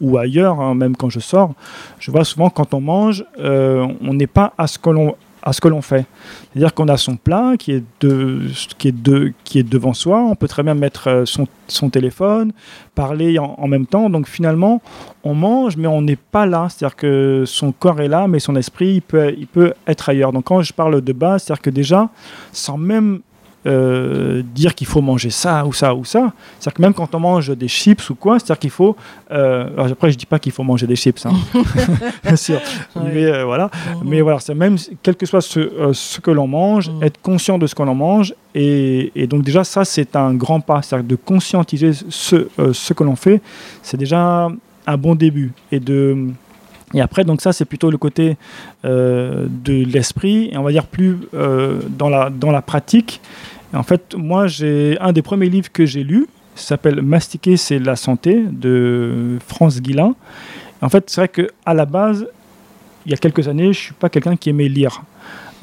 ou 0.00 0.18
ailleurs, 0.18 0.60
hein, 0.60 0.74
même 0.74 0.96
quand 0.96 1.10
je 1.10 1.20
sors, 1.20 1.52
je 1.98 2.10
vois 2.10 2.24
souvent 2.24 2.50
quand 2.50 2.74
on 2.74 2.80
mange, 2.80 3.24
euh, 3.38 3.86
on 4.02 4.14
n'est 4.14 4.26
pas 4.26 4.52
à 4.58 4.66
ce 4.66 4.78
que 4.78 4.90
l'on 4.90 5.16
à 5.46 5.52
ce 5.52 5.60
que 5.60 5.68
l'on 5.68 5.80
fait. 5.80 6.04
C'est-à-dire 6.52 6.74
qu'on 6.74 6.88
a 6.88 6.96
son 6.96 7.14
plat 7.16 7.54
qui 7.56 7.70
est, 7.70 7.84
de, 8.00 8.40
qui, 8.78 8.88
est 8.88 9.02
de, 9.02 9.32
qui 9.44 9.60
est 9.60 9.62
devant 9.62 9.94
soi, 9.94 10.20
on 10.20 10.34
peut 10.34 10.48
très 10.48 10.64
bien 10.64 10.74
mettre 10.74 11.08
euh, 11.08 11.24
son, 11.24 11.88
téléphone, 11.88 12.52
parler 12.96 13.38
en, 13.38 13.54
en 13.56 13.68
même 13.68 13.86
temps, 13.86 14.10
donc 14.10 14.26
finalement 14.26 14.82
on 15.22 15.34
mange 15.34 15.76
mais 15.76 15.86
on 15.86 16.02
n'est 16.02 16.16
pas 16.16 16.46
là, 16.46 16.66
c'est-à-dire 16.68 16.96
que 16.96 17.44
son 17.46 17.70
corps 17.70 18.00
est 18.00 18.08
là 18.08 18.26
mais 18.26 18.40
son 18.40 18.56
esprit 18.56 18.94
il 18.94 19.02
peut, 19.02 19.32
il 19.38 19.46
peut 19.46 19.72
être 19.86 20.08
ailleurs. 20.08 20.32
Donc 20.32 20.46
quand 20.46 20.62
je 20.62 20.72
parle 20.72 21.00
de 21.00 21.12
base, 21.12 21.44
c'est-à-dire 21.44 21.62
que 21.62 21.70
déjà, 21.70 22.10
sans 22.50 22.76
même 22.76 23.20
euh, 23.66 24.42
dire 24.54 24.74
qu'il 24.74 24.86
faut 24.86 25.00
manger 25.00 25.30
ça 25.30 25.64
ou 25.66 25.72
ça 25.72 25.94
ou 25.94 26.04
ça. 26.04 26.32
C'est-à-dire 26.60 26.74
que 26.74 26.82
même 26.82 26.94
quand 26.94 27.14
on 27.14 27.20
mange 27.20 27.56
des 27.56 27.66
chips 27.68 28.10
ou 28.10 28.14
quoi, 28.14 28.38
c'est-à-dire 28.38 28.58
qu'il 28.60 28.70
faut. 28.70 28.96
euh, 29.32 29.68
alors 29.74 29.86
après, 29.92 30.10
je 30.12 30.16
dis 30.18 30.26
pas 30.26 30.38
qu'il 30.38 30.52
faut 30.52 30.62
manger 30.62 30.86
des 30.86 30.94
chips, 30.96 31.26
hein. 31.26 31.32
bien 32.24 32.36
sûr. 32.36 32.60
Ouais. 32.94 33.02
Mais 33.12 33.24
euh, 33.24 33.44
voilà. 33.44 33.70
Mais 34.04 34.20
voilà, 34.20 34.38
c'est 34.40 34.54
même 34.54 34.76
quel 35.02 35.16
que 35.16 35.26
soit 35.26 35.40
ce, 35.40 35.90
ce 35.92 36.20
que 36.20 36.30
l'on 36.30 36.46
mange, 36.46 36.88
Mhm. 36.90 37.02
être 37.02 37.20
conscient 37.20 37.58
de 37.58 37.66
ce 37.66 37.74
que 37.74 37.82
l'on 37.82 37.94
mange. 37.94 38.34
Et, 38.54 39.10
et 39.16 39.26
donc 39.26 39.42
déjà, 39.42 39.64
ça, 39.64 39.84
c'est 39.84 40.14
un 40.14 40.32
grand 40.34 40.60
pas. 40.60 40.82
C'est-à-dire 40.82 41.08
de 41.08 41.16
conscientiser 41.16 41.90
ce, 42.08 42.48
ce 42.72 42.92
que 42.92 43.02
l'on 43.04 43.16
fait, 43.16 43.40
c'est 43.82 43.96
déjà 43.96 44.48
un 44.86 44.96
bon 44.96 45.14
début. 45.16 45.52
Et 45.72 45.80
de... 45.80 46.28
Et 46.94 47.00
après, 47.00 47.24
donc 47.24 47.40
ça, 47.40 47.52
c'est 47.52 47.64
plutôt 47.64 47.90
le 47.90 47.98
côté 47.98 48.36
euh, 48.84 49.46
de 49.48 49.84
l'esprit, 49.84 50.50
et 50.52 50.56
on 50.56 50.62
va 50.62 50.70
dire 50.70 50.86
plus 50.86 51.18
euh, 51.34 51.80
dans, 51.88 52.08
la, 52.08 52.30
dans 52.30 52.52
la 52.52 52.62
pratique. 52.62 53.20
En 53.72 53.82
fait, 53.82 54.14
moi, 54.16 54.46
j'ai 54.46 54.96
un 55.00 55.12
des 55.12 55.22
premiers 55.22 55.48
livres 55.48 55.70
que 55.72 55.84
j'ai 55.84 56.04
lu, 56.04 56.26
s'appelle 56.54 57.02
Mastiquer, 57.02 57.56
c'est 57.56 57.78
la 57.78 57.96
santé, 57.96 58.44
de 58.50 59.38
France 59.46 59.80
Guillain. 59.80 60.14
En 60.80 60.88
fait, 60.88 61.10
c'est 61.10 61.20
vrai 61.20 61.28
qu'à 61.28 61.74
la 61.74 61.84
base, 61.84 62.26
il 63.04 63.10
y 63.10 63.14
a 63.14 63.18
quelques 63.18 63.48
années, 63.48 63.72
je 63.72 63.80
suis 63.80 63.94
pas 63.94 64.08
quelqu'un 64.08 64.36
qui 64.36 64.50
aimait 64.50 64.68
lire. 64.68 65.02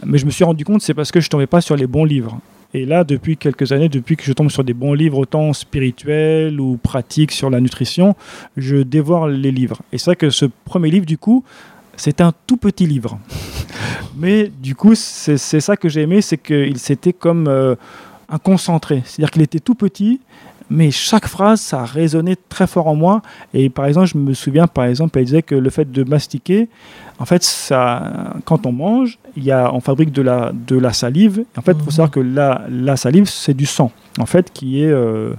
Mais 0.05 0.17
je 0.17 0.25
me 0.25 0.31
suis 0.31 0.43
rendu 0.43 0.65
compte, 0.65 0.81
c'est 0.81 0.93
parce 0.93 1.11
que 1.11 1.21
je 1.21 1.29
tombais 1.29 1.47
pas 1.47 1.61
sur 1.61 1.75
les 1.75 1.87
bons 1.87 2.05
livres. 2.05 2.39
Et 2.73 2.85
là, 2.85 3.03
depuis 3.03 3.37
quelques 3.37 3.71
années, 3.71 3.89
depuis 3.89 4.17
que 4.17 4.23
je 4.23 4.33
tombe 4.33 4.49
sur 4.49 4.63
des 4.63 4.73
bons 4.73 4.93
livres, 4.93 5.19
autant 5.19 5.53
spirituels 5.53 6.59
ou 6.59 6.77
pratiques 6.77 7.31
sur 7.31 7.49
la 7.49 7.59
nutrition, 7.59 8.15
je 8.57 8.77
dévore 8.77 9.27
les 9.27 9.51
livres. 9.51 9.81
Et 9.91 9.97
c'est 9.97 10.05
vrai 10.05 10.15
que 10.15 10.31
ce 10.31 10.45
premier 10.65 10.89
livre, 10.89 11.05
du 11.05 11.17
coup, 11.17 11.43
c'est 11.95 12.21
un 12.21 12.33
tout 12.47 12.57
petit 12.57 12.87
livre. 12.87 13.19
Mais 14.17 14.51
du 14.61 14.75
coup, 14.75 14.95
c'est 14.95 15.37
ça 15.37 15.77
que 15.77 15.89
j'ai 15.89 16.01
aimé, 16.01 16.21
c'est 16.21 16.37
qu'il 16.37 16.77
s'était 16.79 17.13
comme 17.13 17.47
euh, 17.47 17.75
un 18.29 18.39
concentré. 18.39 19.03
C'est-à-dire 19.05 19.31
qu'il 19.31 19.41
était 19.43 19.59
tout 19.59 19.75
petit, 19.75 20.19
mais 20.73 20.89
chaque 20.89 21.27
phrase, 21.27 21.61
ça 21.61 21.81
a 21.81 21.85
résonné 21.85 22.35
très 22.49 22.65
fort 22.65 22.87
en 22.87 22.95
moi. 22.95 23.21
Et 23.53 23.69
par 23.69 23.85
exemple, 23.85 24.07
je 24.07 24.17
me 24.17 24.33
souviens, 24.33 24.65
par 24.65 24.85
exemple, 24.85 25.19
elle 25.19 25.25
disait 25.25 25.43
que 25.43 25.53
le 25.53 25.69
fait 25.69 25.91
de 25.91 26.03
mastiquer, 26.03 26.67
en 27.19 27.25
fait, 27.25 27.43
ça, 27.43 28.33
quand 28.43 28.65
on 28.65 28.71
mange, 28.71 29.19
il 29.37 29.43
y 29.43 29.51
a, 29.51 29.71
on 29.71 29.81
fabrique 29.81 30.11
de 30.11 30.23
la, 30.23 30.51
de 30.51 30.75
la 30.75 30.91
salive. 30.91 31.45
En 31.55 31.61
fait, 31.61 31.73
il 31.77 31.83
faut 31.83 31.91
savoir 31.91 32.09
que 32.09 32.19
la, 32.19 32.63
la 32.71 32.97
salive, 32.97 33.25
c'est 33.25 33.53
du 33.53 33.67
sang, 33.67 33.91
en 34.17 34.25
fait, 34.25 34.51
qui, 34.51 34.81
est, 34.81 34.91
euh, 34.91 35.35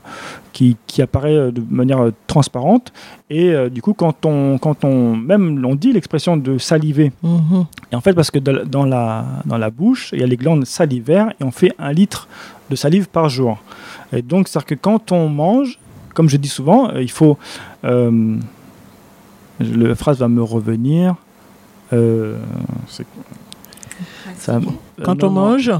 qui, 0.54 0.76
qui 0.86 1.02
apparaît 1.02 1.36
euh, 1.36 1.50
de 1.50 1.62
manière 1.68 2.00
euh, 2.02 2.12
transparente. 2.26 2.92
Et 3.28 3.50
euh, 3.52 3.68
du 3.68 3.82
coup, 3.82 3.92
quand 3.92 4.24
on, 4.24 4.56
quand 4.58 4.84
on, 4.84 5.14
même, 5.16 5.62
on 5.66 5.74
dit 5.74 5.92
l'expression 5.92 6.36
de 6.38 6.56
saliver, 6.56 7.12
Mhm. 7.22 7.66
et 7.92 7.96
en 7.96 8.00
fait, 8.00 8.14
parce 8.14 8.30
que 8.30 8.38
dans 8.38 8.52
la- 8.52 8.64
dans 8.64 8.86
la, 8.86 9.24
dans 9.44 9.58
la 9.58 9.70
bouche, 9.70 10.10
il 10.14 10.20
y 10.20 10.22
a 10.22 10.26
les 10.26 10.36
glandes 10.38 10.64
salivaires 10.64 11.28
et 11.38 11.44
on 11.44 11.50
fait 11.50 11.72
un 11.78 11.92
litre 11.92 12.26
de 12.70 12.76
salive 12.76 13.08
par 13.08 13.28
jour. 13.28 13.58
Et 14.12 14.22
donc, 14.22 14.48
c'est-à-dire 14.48 14.66
que 14.66 14.74
quand 14.76 15.12
on 15.12 15.28
mange, 15.28 15.78
comme 16.14 16.28
je 16.30 16.36
dis 16.38 16.48
souvent, 16.48 16.90
il 16.92 17.10
faut. 17.10 17.36
euh, 17.84 18.36
la 19.60 19.94
phrase 19.94 20.18
va 20.18 20.28
me 20.28 20.42
revenir. 20.42 21.14
euh, 21.92 22.38
ça- 24.36 24.60
Quand 25.02 25.22
euh, 25.22 25.26
on 25.26 25.30
non, 25.30 25.34
non. 25.40 25.50
mange, 25.52 25.70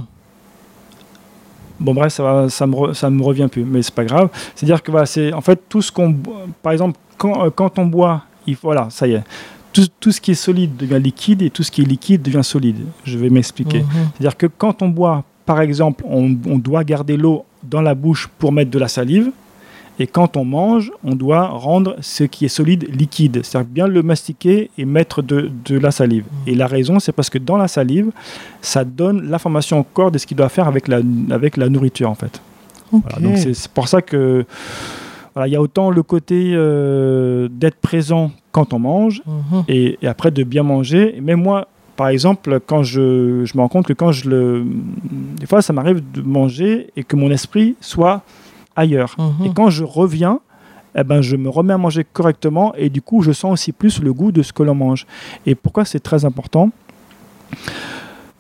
Bon 1.81 1.93
bref, 1.95 2.13
ça, 2.13 2.23
va, 2.23 2.49
ça, 2.49 2.67
me, 2.67 2.75
re- 2.75 2.95
ça 2.95 3.11
me 3.11 3.23
revient 3.23 3.49
plus, 3.51 3.65
mais 3.65 3.83
c'est 3.83 3.95
pas 3.95 4.05
grave. 4.05 4.29
C'est-à-dire 4.55 4.83
que 4.83 4.91
voilà, 4.91 5.07
c'est 5.07 5.33
en 5.33 5.41
fait 5.41 5.61
tout 5.69 5.83
ce 5.83 5.91
qu'on, 5.91 6.15
par 6.63 6.73
exemple, 6.73 6.99
quand, 7.19 7.45
euh, 7.47 7.51
quand 7.51 7.79
on 7.79 7.87
boit, 7.87 8.23
il, 8.47 8.57
voilà, 8.63 8.89
ça 8.91 9.07
y 9.09 9.15
est, 9.15 9.23
tout, 9.73 9.87
tout 9.99 10.13
ce 10.13 10.21
qui 10.21 10.31
est 10.31 10.35
solide 10.35 10.77
devient 10.77 11.01
liquide 11.03 11.43
et 11.43 11.51
tout 11.51 11.63
ce 11.65 11.71
qui 11.71 11.83
est 11.83 11.85
liquide 11.85 12.23
devient 12.23 12.45
solide. 12.45 12.79
Je 13.05 13.19
vais 13.19 13.29
m'expliquer. 13.31 13.81
Mhm. 13.81 13.89
C'est-à-dire 14.15 14.37
que 14.37 14.47
quand 14.47 14.83
on 14.83 14.89
boit, 14.89 15.25
par 15.47 15.61
exemple, 15.61 16.05
on, 16.09 16.37
on 16.47 16.59
doit 16.59 16.85
garder 16.85 17.17
l'eau 17.17 17.45
dans 17.63 17.83
la 17.83 17.95
bouche 17.95 18.29
pour 18.39 18.53
mettre 18.53 18.71
de 18.71 18.79
la 18.79 18.89
salive. 18.89 19.31
Et 20.01 20.07
quand 20.09 20.37
on 20.37 20.45
mange, 20.45 20.91
on 21.05 21.15
doit 21.15 21.47
rendre 21.47 21.97
ce 22.01 22.25
qui 22.25 22.45
est 22.45 22.49
solide 22.49 22.89
liquide. 22.93 23.41
C'est-à-dire 23.45 23.69
bien 23.71 23.87
le 23.87 24.03
mastiquer 24.03 24.71
et 24.77 24.85
mettre 24.85 25.23
de, 25.23 25.51
de 25.65 25.79
la 25.79 25.91
salive. 25.93 26.25
Et 26.47 26.55
la 26.55 26.67
raison, 26.67 26.99
c'est 26.99 27.13
parce 27.13 27.31
que 27.31 27.39
dans 27.39 27.57
la 27.57 27.69
salive, 27.69 28.11
ça 28.61 28.85
donne 28.85 29.23
l'information 29.31 29.79
au 29.81 29.85
corps 29.85 30.11
de 30.11 30.19
ce 30.19 30.27
qu'il 30.27 30.37
doit 30.37 30.49
faire 30.49 30.67
avec 30.67 30.89
la, 30.89 31.01
avec 31.31 31.57
la 31.57 31.69
nourriture, 31.69 32.11
en 32.11 32.15
fait. 32.17 32.41
Voilà, 32.91 33.19
donc 33.21 33.39
c'est 33.39 33.69
pour 33.69 33.89
ça 33.89 34.03
que 34.03 34.45
voilà, 35.35 35.49
il 35.49 35.53
y 35.53 35.57
a 35.57 35.61
autant 35.61 35.91
le 35.91 36.03
côté 36.05 36.53
euh, 36.55 37.49
d'être 37.51 37.77
présent 37.77 38.31
quand 38.53 38.73
on 38.73 38.79
mange 38.79 39.21
Mhm. 39.27 39.65
et, 39.69 39.99
et 40.01 40.07
après 40.07 40.31
de 40.31 40.45
bien 40.45 40.63
manger. 40.63 41.17
Et 41.17 41.21
même 41.21 41.43
moi, 41.43 41.67
par 41.97 42.09
exemple, 42.09 42.61
quand 42.67 42.83
je, 42.85 43.45
je 43.45 43.57
me 43.57 43.61
rends 43.63 43.69
compte 43.69 43.87
que 43.87 43.93
quand 43.93 44.13
je 44.13 44.29
le. 44.29 44.65
Des 45.41 45.47
fois, 45.47 45.63
ça 45.63 45.73
m'arrive 45.73 46.03
de 46.13 46.21
manger 46.23 46.89
et 46.97 47.03
que 47.05 47.17
mon 47.17 47.31
esprit 47.31 47.75
soit 47.81 48.23
ailleurs. 48.77 49.17
Mhm. 49.19 49.47
Et 49.47 49.51
quand 49.55 49.71
je 49.71 49.85
reviens, 49.85 50.41
eh 50.97 51.03
ben, 51.05 51.21
je 51.23 51.37
me 51.37 51.49
remets 51.49 51.73
à 51.73 51.79
manger 51.79 52.05
correctement 52.05 52.75
et 52.77 52.89
du 52.91 53.03
coup, 53.03 53.23
je 53.23 53.33
sens 53.33 53.53
aussi 53.53 53.73
plus 53.73 54.01
le 54.01 54.13
goût 54.13 54.33
de 54.33 54.43
ce 54.43 54.53
que 54.53 54.63
l'on 54.63 54.75
mange. 54.75 55.07
Et 55.47 55.55
pourquoi 55.55 55.85
c'est 55.85 56.01
très 56.01 56.25
important? 56.25 56.71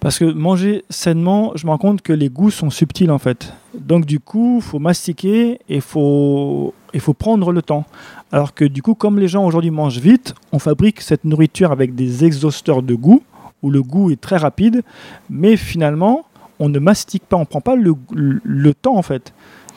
Parce 0.01 0.19
que 0.19 0.25
manger 0.27 0.85
sainement, 0.91 1.53
je 1.55 1.65
me 1.67 1.71
rends 1.71 1.79
compte 1.79 2.03
que 2.03 2.13
les 2.13 2.29
goûts 2.29 2.51
sont 2.51 2.69
subtils 2.69 3.11
en 3.11 3.19
fait. 3.19 3.55
Donc 3.79 4.05
du 4.05 4.21
coup, 4.21 4.57
il 4.59 4.63
faut 4.63 4.79
mastiquer 4.79 5.53
et 5.69 5.77
il 5.77 5.81
faut, 5.81 6.75
il 6.93 7.01
faut 7.01 7.15
prendre 7.15 7.53
le 7.53 7.63
temps. 7.63 7.87
Alors 8.31 8.53
que 8.53 8.65
du 8.67 8.83
coup, 8.83 8.95
comme 8.95 9.19
les 9.19 9.29
gens 9.29 9.47
aujourd'hui 9.47 9.71
mangent 9.71 9.99
vite, 10.01 10.35
on 10.53 10.59
fabrique 10.59 11.01
cette 11.01 11.25
nourriture 11.25 11.73
avec 11.73 11.95
des 11.95 12.25
exhausteurs 12.25 12.83
de 12.83 12.95
goût, 12.95 13.23
où 13.63 13.71
le 13.71 13.83
goût 13.83 14.11
est 14.11 14.21
très 14.21 14.37
rapide, 14.37 14.83
mais 15.31 15.57
finalement, 15.57 16.27
on 16.59 16.69
ne 16.69 16.79
mastique 16.79 17.25
pas, 17.25 17.37
on 17.37 17.41
ne 17.41 17.45
prend 17.47 17.63
pas 17.63 17.75
le, 17.77 17.95
le- 18.13 18.41
le 18.45 18.75
temps 18.75 18.97
en 18.97 19.03
fait. 19.03 19.33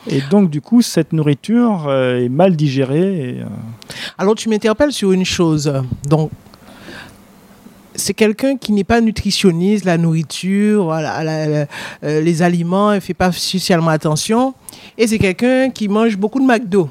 Et 0.08 0.22
donc 0.30 0.50
du 0.50 0.60
coup, 0.60 0.82
cette 0.82 1.12
nourriture 1.12 1.86
euh, 1.88 2.24
est 2.24 2.28
mal 2.28 2.56
digérée. 2.56 3.38
euh, 3.40 3.44
Alors, 4.16 4.34
tu 4.34 4.48
m'interpelles 4.48 4.92
sur 4.92 5.12
une 5.12 5.24
chose. 5.24 5.72
Donc, 6.08 6.30
c'est 7.94 8.14
quelqu'un 8.14 8.56
qui 8.56 8.72
n'est 8.72 8.84
pas 8.84 9.00
nutritionniste, 9.00 9.84
la 9.84 9.98
nourriture, 9.98 10.92
euh, 10.92 11.66
les 12.02 12.42
aliments, 12.42 12.92
il 12.92 12.96
ne 12.96 13.00
fait 13.00 13.14
pas 13.14 13.32
spécialement 13.32 13.90
attention. 13.90 14.54
Et 14.96 15.06
c'est 15.06 15.18
quelqu'un 15.18 15.70
qui 15.70 15.88
mange 15.88 16.16
beaucoup 16.16 16.40
de 16.40 16.46
McDo. 16.46 16.88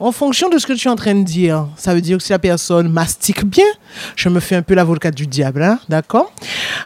En 0.00 0.12
fonction 0.12 0.48
de 0.48 0.56
ce 0.56 0.66
que 0.66 0.72
tu 0.72 0.88
es 0.88 0.90
en 0.90 0.96
train 0.96 1.14
de 1.14 1.24
dire, 1.24 1.68
ça 1.76 1.92
veut 1.94 2.00
dire 2.00 2.16
que 2.16 2.22
si 2.24 2.32
la 2.32 2.38
personne 2.38 2.88
mastique 2.88 3.44
bien, 3.44 3.66
je 4.16 4.30
me 4.30 4.40
fais 4.40 4.56
un 4.56 4.62
peu 4.62 4.72
l'avocat 4.74 5.10
du 5.10 5.26
diable, 5.26 5.62
hein, 5.62 5.78
d'accord? 5.90 6.32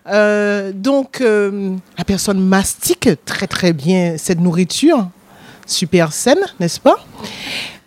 Euh, 0.08 0.72
Donc, 0.74 1.20
euh, 1.20 1.76
la 1.96 2.04
personne 2.04 2.40
mastique 2.40 3.08
très 3.24 3.46
très 3.46 3.72
bien 3.72 4.16
cette 4.18 4.40
nourriture, 4.40 5.08
super 5.64 6.12
saine, 6.12 6.40
n'est-ce 6.58 6.80
pas? 6.80 6.96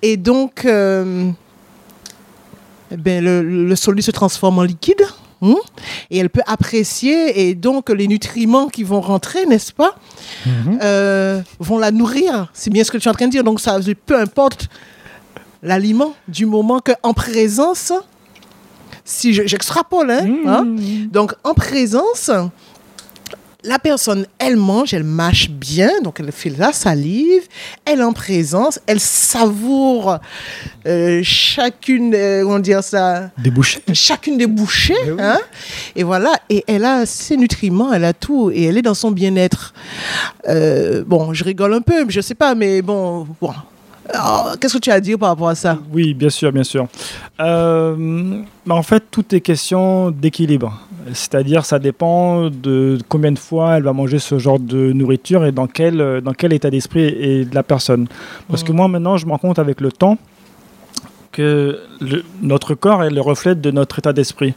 Et 0.02 0.16
donc, 0.16 0.64
euh, 0.64 1.30
ben, 2.98 3.22
le, 3.22 3.42
le 3.44 3.76
solide 3.76 4.04
se 4.06 4.12
transforme 4.12 4.60
en 4.60 4.64
liquide. 4.64 5.02
hein, 5.42 5.56
et 6.10 6.20
elle 6.20 6.30
peut 6.30 6.42
apprécier, 6.48 7.50
et 7.50 7.54
donc 7.54 7.90
les 7.90 8.08
nutriments 8.08 8.70
qui 8.70 8.84
vont 8.84 9.02
rentrer, 9.02 9.46
n'est-ce 9.46 9.74
pas, 9.74 9.94
euh, 10.82 11.42
vont 11.60 11.80
la 11.80 11.92
nourrir. 11.92 12.50
C'est 12.54 12.70
bien 12.72 12.86
ce 12.86 12.92
que 12.92 12.98
tu 12.98 13.08
es 13.08 13.12
en 13.12 13.14
train 13.14 13.28
de 13.28 13.32
dire. 13.32 13.44
Donc, 13.44 13.60
ça, 13.60 13.78
peu 14.06 14.18
importe 14.20 14.70
l'aliment, 15.64 16.14
du 16.28 16.46
moment 16.46 16.80
qu'en 16.80 17.14
présence, 17.14 17.92
si 19.06 19.34
je- 19.34 19.46
j'extrapole, 19.48 20.12
hein, 20.12 20.28
hein, 20.46 20.76
donc 21.12 21.34
en 21.44 21.54
présence, 21.54 22.30
la 23.64 23.80
personne, 23.80 24.26
elle 24.38 24.56
mange, 24.56 24.94
elle 24.94 25.04
mâche 25.04 25.50
bien, 25.50 25.90
donc 26.04 26.20
elle 26.20 26.32
fait 26.32 26.52
la 26.52 26.72
salive, 26.72 27.42
elle 27.86 28.00
est 28.00 28.04
en 28.04 28.14
présence, 28.14 28.80
elle 28.86 29.00
savoure 29.00 30.20
euh, 30.86 31.22
chacune, 31.24 32.14
euh, 32.16 32.44
comment 32.44 32.60
dire 32.60 32.84
ça, 32.84 33.32
Des 33.38 33.50
bouchées. 33.50 33.82
chacune 33.94 34.38
des 34.38 34.48
bouchées, 34.48 34.94
Eh 35.06 35.12
oui. 35.12 35.18
hein, 35.22 35.40
et 35.96 36.04
voilà, 36.04 36.32
et 36.50 36.64
elle 36.68 36.86
a 36.86 37.06
ses 37.06 37.36
nutriments, 37.36 37.92
elle 37.92 38.06
a 38.06 38.14
tout, 38.14 38.52
et 38.54 38.64
elle 38.66 38.78
est 38.78 38.82
dans 38.84 38.94
son 38.94 39.12
bien-être. 39.12 39.74
Euh, 40.48 41.04
bon, 41.06 41.34
je 41.34 41.44
rigole 41.44 41.74
un 41.74 41.82
peu, 41.82 42.06
je 42.10 42.22
sais 42.22 42.36
pas, 42.36 42.56
mais 42.56 42.82
bon, 42.82 43.28
bon. 43.42 43.52
Qu'est-ce 44.60 44.74
que 44.76 44.80
tu 44.80 44.90
as 44.92 44.96
à 44.96 45.00
dire 45.00 45.18
par 45.20 45.30
rapport 45.30 45.50
à 45.50 45.56
ça? 45.56 45.78
Oui, 45.92 46.14
bien 46.14 46.30
sûr, 46.30 46.52
bien 46.52 46.64
sûr. 46.64 46.88
Euh, 47.40 48.42
bah, 48.66 48.76
en 48.76 48.84
fait, 48.84 49.04
tout 49.12 49.26
est 49.36 49.42
question 49.42 50.12
d'équilibre. 50.12 50.80
C'est-à-dire, 51.14 51.64
ça 51.66 51.80
dépend 51.80 52.50
de 52.50 52.98
combien 53.08 53.32
de 53.32 53.40
fois 53.40 53.78
elle 53.78 53.84
va 53.84 53.94
manger 53.94 54.20
ce 54.20 54.38
genre 54.40 54.60
de 54.60 54.92
nourriture 54.92 55.46
et 55.46 55.52
dans 55.52 55.68
quel, 55.68 56.22
dans 56.22 56.34
quel 56.34 56.52
état 56.54 56.70
d'esprit 56.70 57.04
est 57.04 57.46
de 57.50 57.56
la 57.56 57.64
personne. 57.64 58.08
Parce 58.50 58.64
que 58.64 58.72
moi, 58.72 58.88
maintenant, 58.88 59.18
je 59.18 59.26
me 59.26 59.32
rends 59.32 59.38
compte 59.38 59.60
avec 59.60 59.80
le 59.82 59.92
temps 59.92 60.18
que 61.32 61.80
le- 62.02 62.24
notre 62.42 62.74
corps 62.76 63.04
est 63.04 63.10
le 63.10 63.22
reflet 63.22 63.56
de 63.56 63.72
notre 63.72 64.00
état 64.00 64.12
d'esprit. 64.14 64.54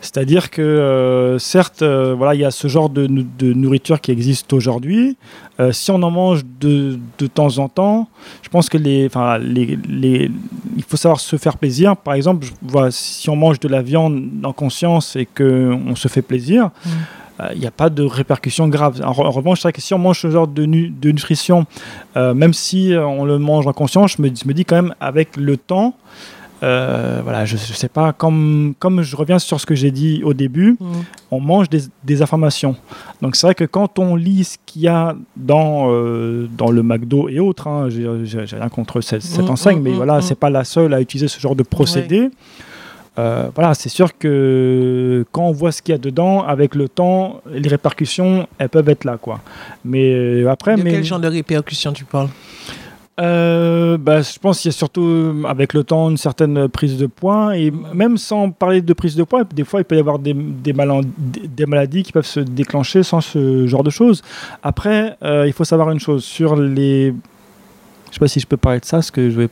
C'est-à-dire 0.00 0.50
que, 0.50 0.62
euh, 0.62 1.38
certes, 1.38 1.82
euh, 1.82 2.14
voilà, 2.16 2.34
il 2.34 2.40
y 2.40 2.44
a 2.44 2.50
ce 2.50 2.68
genre 2.68 2.88
de, 2.88 3.06
nou- 3.06 3.26
de 3.38 3.52
nourriture 3.52 4.00
qui 4.00 4.10
existe 4.10 4.52
aujourd'hui. 4.52 5.16
Euh, 5.60 5.72
si 5.72 5.90
on 5.90 6.02
en 6.02 6.10
mange 6.10 6.40
de, 6.58 6.98
de 7.18 7.26
temps 7.26 7.58
en 7.58 7.68
temps, 7.68 8.08
je 8.42 8.48
pense 8.48 8.68
que 8.70 8.78
les, 8.78 9.06
enfin, 9.06 9.36
les, 9.38 9.78
les, 9.88 10.30
il 10.76 10.82
faut 10.82 10.96
savoir 10.96 11.20
se 11.20 11.36
faire 11.36 11.58
plaisir. 11.58 11.96
Par 11.96 12.14
exemple, 12.14 12.46
je 12.46 12.52
vois, 12.62 12.90
si 12.90 13.28
on 13.28 13.36
mange 13.36 13.60
de 13.60 13.68
la 13.68 13.82
viande 13.82 14.28
en 14.42 14.52
conscience 14.54 15.16
et 15.16 15.26
qu'on 15.26 15.94
se 15.94 16.08
fait 16.08 16.22
plaisir, 16.22 16.70
euh, 17.40 17.48
il 17.54 17.60
n'y 17.60 17.66
a 17.66 17.70
pas 17.70 17.90
de 17.90 18.02
répercussions 18.02 18.68
graves. 18.68 19.02
En, 19.04 19.12
re- 19.12 19.26
en 19.26 19.30
revanche, 19.30 19.58
c'est 19.60 19.68
vrai 19.68 19.72
que 19.72 19.82
si 19.82 19.92
on 19.92 19.98
mange 19.98 20.18
ce 20.20 20.30
genre 20.30 20.48
de, 20.48 20.64
nu- 20.64 20.88
de 20.88 21.10
nutrition, 21.10 21.66
euh, 22.16 22.32
même 22.32 22.54
si 22.54 22.94
on 22.96 23.24
le 23.26 23.38
mange 23.38 23.66
en 23.66 23.72
conscience, 23.74 24.14
je 24.16 24.22
me, 24.22 24.28
je 24.28 24.48
me 24.48 24.54
dis 24.54 24.64
quand 24.64 24.76
même 24.76 24.94
avec 24.98 25.36
le 25.36 25.58
temps, 25.58 25.94
euh, 26.62 27.20
voilà, 27.22 27.44
je, 27.44 27.56
je 27.56 27.72
sais 27.72 27.88
pas, 27.88 28.12
comme, 28.12 28.74
comme 28.78 29.02
je 29.02 29.16
reviens 29.16 29.38
sur 29.38 29.60
ce 29.60 29.66
que 29.66 29.74
j'ai 29.74 29.90
dit 29.90 30.22
au 30.24 30.34
début, 30.34 30.76
on 31.30 31.40
mange 31.40 31.68
des, 31.68 31.82
des 32.04 32.22
informations. 32.22 32.76
Donc 33.22 33.36
c'est 33.36 33.46
vrai 33.46 33.54
que 33.54 33.64
quand 33.64 33.98
on 33.98 34.16
lit 34.16 34.44
ce 34.44 34.56
qu'il 34.66 34.82
y 34.82 34.88
a 34.88 35.16
dans, 35.36 35.90
euh, 35.90 36.48
dans 36.56 36.70
le 36.70 36.82
McDo 36.82 37.28
et 37.28 37.40
autres, 37.40 37.66
hein, 37.68 37.88
j'ai 37.88 38.56
rien 38.56 38.68
contre 38.68 39.00
cette, 39.00 39.22
cette 39.22 39.50
Mm, 39.50 39.52
enseigne, 39.52 39.78
mm, 39.78 39.82
mais 39.82 39.90
mm, 39.92 39.96
voilà, 39.96 40.18
mm. 40.18 40.22
c'est 40.22 40.38
pas 40.38 40.50
la 40.50 40.64
seule 40.64 40.94
à 40.94 41.00
utiliser 41.00 41.28
ce 41.28 41.40
genre 41.40 41.56
de 41.56 41.62
procédé. 41.62 42.30
Euh, 43.18 43.48
voilà, 43.54 43.74
c'est 43.74 43.88
sûr 43.88 44.16
que 44.16 45.26
quand 45.32 45.46
on 45.46 45.52
voit 45.52 45.72
ce 45.72 45.82
qu'il 45.82 45.92
y 45.92 45.94
a 45.94 45.98
dedans, 45.98 46.42
avec 46.42 46.74
le 46.74 46.88
temps, 46.88 47.40
les 47.50 47.68
répercussions, 47.68 48.46
elles 48.58 48.68
peuvent 48.68 48.88
être 48.88 49.04
là, 49.04 49.18
quoi. 49.18 49.40
Mais 49.84 50.46
après, 50.46 50.76
De 50.76 50.82
mais 50.82 50.92
quel 50.92 51.04
genre 51.04 51.20
de 51.20 51.28
répercussions 51.28 51.92
tu 51.92 52.04
parles? 52.04 52.28
Euh, 53.20 53.98
bah, 53.98 54.22
je 54.22 54.38
pense 54.38 54.60
qu'il 54.60 54.70
y 54.70 54.74
a 54.74 54.76
surtout 54.76 55.02
euh, 55.04 55.42
avec 55.46 55.74
le 55.74 55.84
temps 55.84 56.08
une 56.08 56.16
certaine 56.16 56.68
prise 56.68 56.96
de 56.96 57.06
poids 57.06 57.56
et 57.56 57.70
même 57.92 58.16
sans 58.16 58.50
parler 58.50 58.80
de 58.80 58.92
prise 58.94 59.14
de 59.14 59.24
poids, 59.24 59.44
des 59.44 59.64
fois 59.64 59.80
il 59.80 59.84
peut 59.84 59.96
y 59.96 59.98
avoir 59.98 60.18
des, 60.18 60.32
des, 60.32 60.72
des- 60.72 61.66
maladies 61.66 62.02
qui 62.02 62.12
peuvent 62.12 62.24
se 62.26 62.40
déclencher 62.40 63.02
sans 63.02 63.20
ce 63.20 63.66
genre 63.66 63.82
de 63.84 63.90
choses. 63.90 64.22
Après, 64.62 65.16
euh, 65.22 65.44
il 65.46 65.52
faut 65.52 65.64
savoir 65.64 65.90
une 65.90 66.00
chose 66.00 66.24
sur 66.24 66.56
les, 66.56 67.08
je 68.08 68.14
sais 68.14 68.20
pas 68.20 68.28
si 68.28 68.40
je 68.40 68.46
peux 68.46 68.56
parler 68.56 68.80
de 68.80 68.84
ça, 68.86 68.98
parce 68.98 69.10
que 69.10 69.28
je 69.28 69.36
vais, 69.40 69.48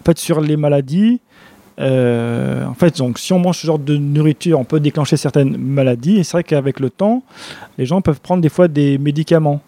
en 0.00 0.02
fait 0.04 0.18
sur 0.18 0.40
les 0.40 0.56
maladies. 0.56 1.20
en 1.78 2.74
fait, 2.74 2.96
donc, 2.98 3.18
si 3.18 3.32
on 3.32 3.38
mange 3.38 3.58
ce 3.58 3.66
genre 3.66 3.78
de 3.78 3.96
nourriture, 3.96 4.58
on 4.60 4.64
peut 4.64 4.80
déclencher 4.80 5.16
certaines 5.16 5.56
maladies. 5.58 6.18
Et 6.18 6.24
c'est 6.24 6.32
vrai 6.32 6.44
qu'avec 6.44 6.80
le 6.80 6.88
temps, 6.88 7.22
les 7.76 7.84
gens 7.86 8.00
peuvent 8.00 8.20
prendre 8.20 8.40
des 8.42 8.48
fois 8.48 8.68
des 8.68 8.96
médicaments. 8.98 9.60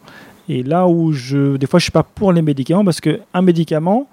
Et 0.49 0.63
là 0.63 0.87
où 0.87 1.13
je, 1.13 1.57
des 1.57 1.67
fois, 1.67 1.79
je 1.79 1.85
suis 1.85 1.93
pas 1.93 2.03
pour 2.03 2.33
les 2.33 2.43
médicaments 2.43 2.85
parce 2.85 3.01
que 3.01 3.21
un 3.35 3.43
médicament, 3.43 4.07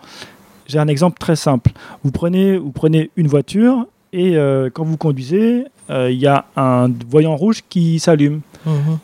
j'ai 0.68 0.80
un 0.80 0.88
exemple 0.88 1.18
très 1.20 1.36
simple. 1.36 1.72
Vous 2.04 2.12
prenez, 2.12 2.58
vous 2.58 2.72
prenez 2.72 3.10
une 3.16 3.28
voiture 3.28 3.86
et 4.12 4.38
euh, 4.38 4.70
quand 4.74 4.84
vous 4.84 4.98
conduisez, 4.98 5.66
euh, 5.90 6.10
il 6.12 6.18
y 6.20 6.28
a 6.28 6.46
un 6.56 6.90
voyant 7.10 7.36
rouge 7.36 7.62
qui 7.70 8.00
s'allume. 8.00 8.42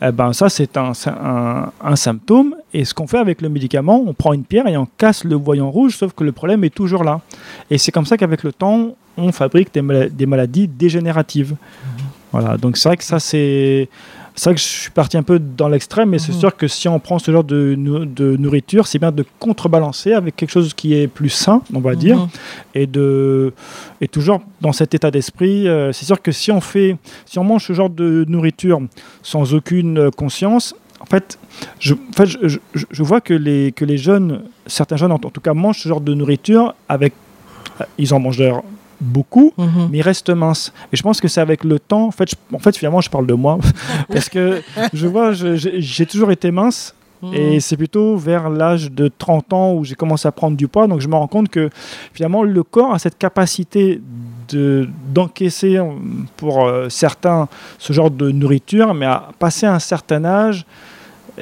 Eh 0.00 0.10
ben 0.10 0.32
ça 0.32 0.48
c'est 0.48 0.78
un, 0.78 0.92
un, 1.06 1.70
un 1.84 1.96
symptôme. 1.96 2.54
Et 2.72 2.86
ce 2.86 2.94
qu'on 2.94 3.06
fait 3.06 3.18
avec 3.18 3.42
le 3.42 3.50
médicament, 3.50 4.02
on 4.06 4.14
prend 4.14 4.32
une 4.32 4.44
pierre 4.44 4.66
et 4.66 4.76
on 4.78 4.88
casse 4.96 5.22
le 5.24 5.36
voyant 5.36 5.70
rouge, 5.70 5.96
sauf 5.98 6.14
que 6.14 6.24
le 6.24 6.32
problème 6.32 6.64
est 6.64 6.74
toujours 6.74 7.04
là. 7.04 7.20
Et 7.70 7.76
c'est 7.76 7.92
comme 7.92 8.06
ça 8.06 8.16
qu'avec 8.16 8.42
le 8.42 8.52
temps, 8.54 8.96
on 9.18 9.32
fabrique 9.32 9.74
des, 9.74 9.82
mala- 9.82 10.08
des 10.08 10.24
maladies 10.24 10.66
dégénératives. 10.66 11.56
Voilà. 12.32 12.56
Donc 12.56 12.78
c'est 12.78 12.88
vrai 12.88 12.96
que 12.96 13.04
ça 13.04 13.20
c'est 13.20 13.90
c'est 14.36 14.50
vrai 14.50 14.54
que 14.54 14.60
je 14.60 14.66
suis 14.66 14.90
parti 14.90 15.16
un 15.16 15.22
peu 15.22 15.38
dans 15.38 15.68
l'extrême, 15.68 16.10
mais 16.10 16.18
c'est 16.18 16.32
Mhm. 16.32 16.38
sûr 16.38 16.56
que 16.56 16.66
si 16.68 16.88
on 16.88 16.98
prend 16.98 17.18
ce 17.18 17.30
genre 17.30 17.44
de, 17.44 17.74
nou- 17.76 18.04
de 18.06 18.36
nourriture, 18.36 18.86
c'est 18.86 18.98
bien 18.98 19.12
de 19.12 19.24
contrebalancer 19.38 20.12
avec 20.12 20.36
quelque 20.36 20.50
chose 20.50 20.72
qui 20.74 20.94
est 20.94 21.08
plus 21.08 21.28
sain, 21.28 21.62
on 21.74 21.80
va 21.80 21.94
dire, 21.94 22.18
Mhm. 22.18 22.28
et 22.74 22.86
de 22.86 23.52
et 24.00 24.08
toujours 24.08 24.40
dans 24.60 24.72
cet 24.72 24.94
état 24.94 25.10
d'esprit. 25.10 25.68
euh, 25.68 25.92
c'est 25.92 26.04
sûr 26.06 26.20
que 26.22 26.32
si 26.32 26.50
on 26.50 26.60
fait, 26.60 26.96
si 27.26 27.38
on 27.38 27.44
mange 27.44 27.64
ce 27.66 27.72
genre 27.72 27.90
de 27.90 28.24
nourriture 28.28 28.80
sans 29.22 29.52
aucune 29.54 29.98
euh, 29.98 30.10
conscience, 30.10 30.74
en 31.00 31.06
fait, 31.06 31.38
je, 31.78 31.94
en 31.94 32.12
fait, 32.14 32.26
je, 32.26 32.58
je- 32.74 32.84
je 32.90 33.02
vois 33.02 33.20
que 33.20 33.34
les 33.34 33.72
que 33.72 33.84
les 33.84 33.96
jeunes, 33.98 34.42
certains 34.66 34.96
jeunes 34.96 35.12
en, 35.12 35.16
en 35.16 35.30
tout 35.30 35.40
cas, 35.40 35.54
mangent 35.54 35.80
ce 35.80 35.88
genre 35.88 36.00
de 36.00 36.14
nourriture 36.14 36.74
avec, 36.88 37.12
euh, 37.80 37.84
ils 37.98 38.12
en 38.14 38.20
mangent 38.20 38.38
d'ailleurs 38.38 38.62
beaucoup, 39.00 39.52
Mhm. 39.56 39.88
mais 39.90 39.98
ils 39.98 40.02
restent 40.02 40.30
minces. 40.30 40.72
Et 40.92 40.96
je 40.96 41.02
pense 41.02 41.20
que 41.20 41.28
c'est 41.28 41.40
avec 41.40 41.64
le 41.64 41.78
temps, 41.78 42.06
en 42.06 42.10
fait, 42.10 42.30
je- 42.30 42.56
en 42.56 42.58
fait, 42.58 42.76
finalement, 42.76 43.00
je 43.00 43.10
parle 43.10 43.26
de 43.26 43.34
moi, 43.34 43.58
parce 44.12 44.28
que 44.28 44.60
je 44.92 45.06
vois, 45.06 45.32
j'ai 45.32 46.06
toujours 46.06 46.30
été 46.32 46.50
mince, 46.50 46.94
Mhm. 47.22 47.34
et 47.34 47.60
c'est 47.60 47.76
plutôt 47.76 48.16
vers 48.16 48.48
l'âge 48.48 48.90
de 48.90 49.08
30 49.08 49.52
ans 49.52 49.74
où 49.74 49.84
j'ai 49.84 49.94
commencé 49.94 50.26
à 50.26 50.32
prendre 50.32 50.56
du 50.56 50.68
poids. 50.68 50.86
Donc 50.86 51.00
je 51.00 51.08
me 51.08 51.14
rends 51.14 51.26
compte 51.26 51.50
que 51.50 51.68
finalement 52.14 52.42
le 52.44 52.62
corps 52.62 52.94
a 52.94 52.98
cette 52.98 53.18
capacité 53.18 54.00
de- 54.48 54.88
d'encaisser 55.12 55.76
euh, 55.76 55.84
pour 56.38 56.64
euh, 56.66 56.88
certains 56.88 57.46
ce 57.78 57.92
genre 57.92 58.10
de 58.10 58.30
nourriture, 58.30 58.94
mais 58.94 59.04
à 59.06 59.28
passer 59.38 59.66
un 59.66 59.78
certain 59.78 60.24
âge. 60.24 60.64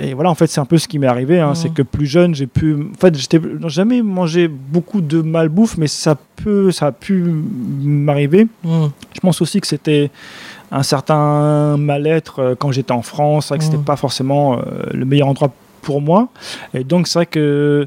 Et 0.00 0.14
voilà, 0.14 0.30
en 0.30 0.34
fait, 0.34 0.46
c'est 0.46 0.61
un 0.61 0.64
peu 0.64 0.78
ce 0.78 0.87
qui 0.88 0.98
m'est 0.98 1.06
arrivé. 1.06 1.40
hein, 1.40 1.50
Mhm. 1.50 1.54
C'est 1.54 1.68
que 1.74 1.82
plus 1.82 2.06
jeune, 2.06 2.34
j'ai 2.34 2.46
pu. 2.46 2.74
En 2.74 2.98
fait, 2.98 3.14
j'étais 3.16 3.40
j'ai 3.62 3.68
jamais 3.68 4.02
mangé 4.02 4.46
beaucoup 4.48 5.00
de 5.00 5.20
malbouffe, 5.22 5.76
mais 5.76 5.87
ça, 5.88 6.16
peut, 6.37 6.70
ça 6.70 6.87
a 6.87 6.92
pu 6.92 7.14
m'arriver. 7.82 8.46
Mhm. 8.64 8.90
Je 9.14 9.20
pense 9.20 9.40
aussi 9.42 9.61
que 9.61 9.66
c'était 9.66 10.11
un 10.70 10.82
certain 10.82 11.76
mal-être 11.78 12.38
euh, 12.40 12.54
quand 12.58 12.70
j'étais 12.72 12.92
en 12.92 13.02
France, 13.02 13.46
c'est 13.46 13.54
vrai 13.54 13.58
que 13.58 13.64
c'était 13.64 13.78
Mhm. 13.78 13.84
pas 13.84 13.96
forcément 13.96 14.58
euh, 14.58 14.62
le 14.92 15.04
meilleur 15.04 15.28
endroit 15.28 15.50
pour 15.82 16.00
moi. 16.02 16.28
Et 16.74 16.84
donc 16.84 17.08
c'est 17.08 17.18
vrai 17.20 17.26
que 17.26 17.87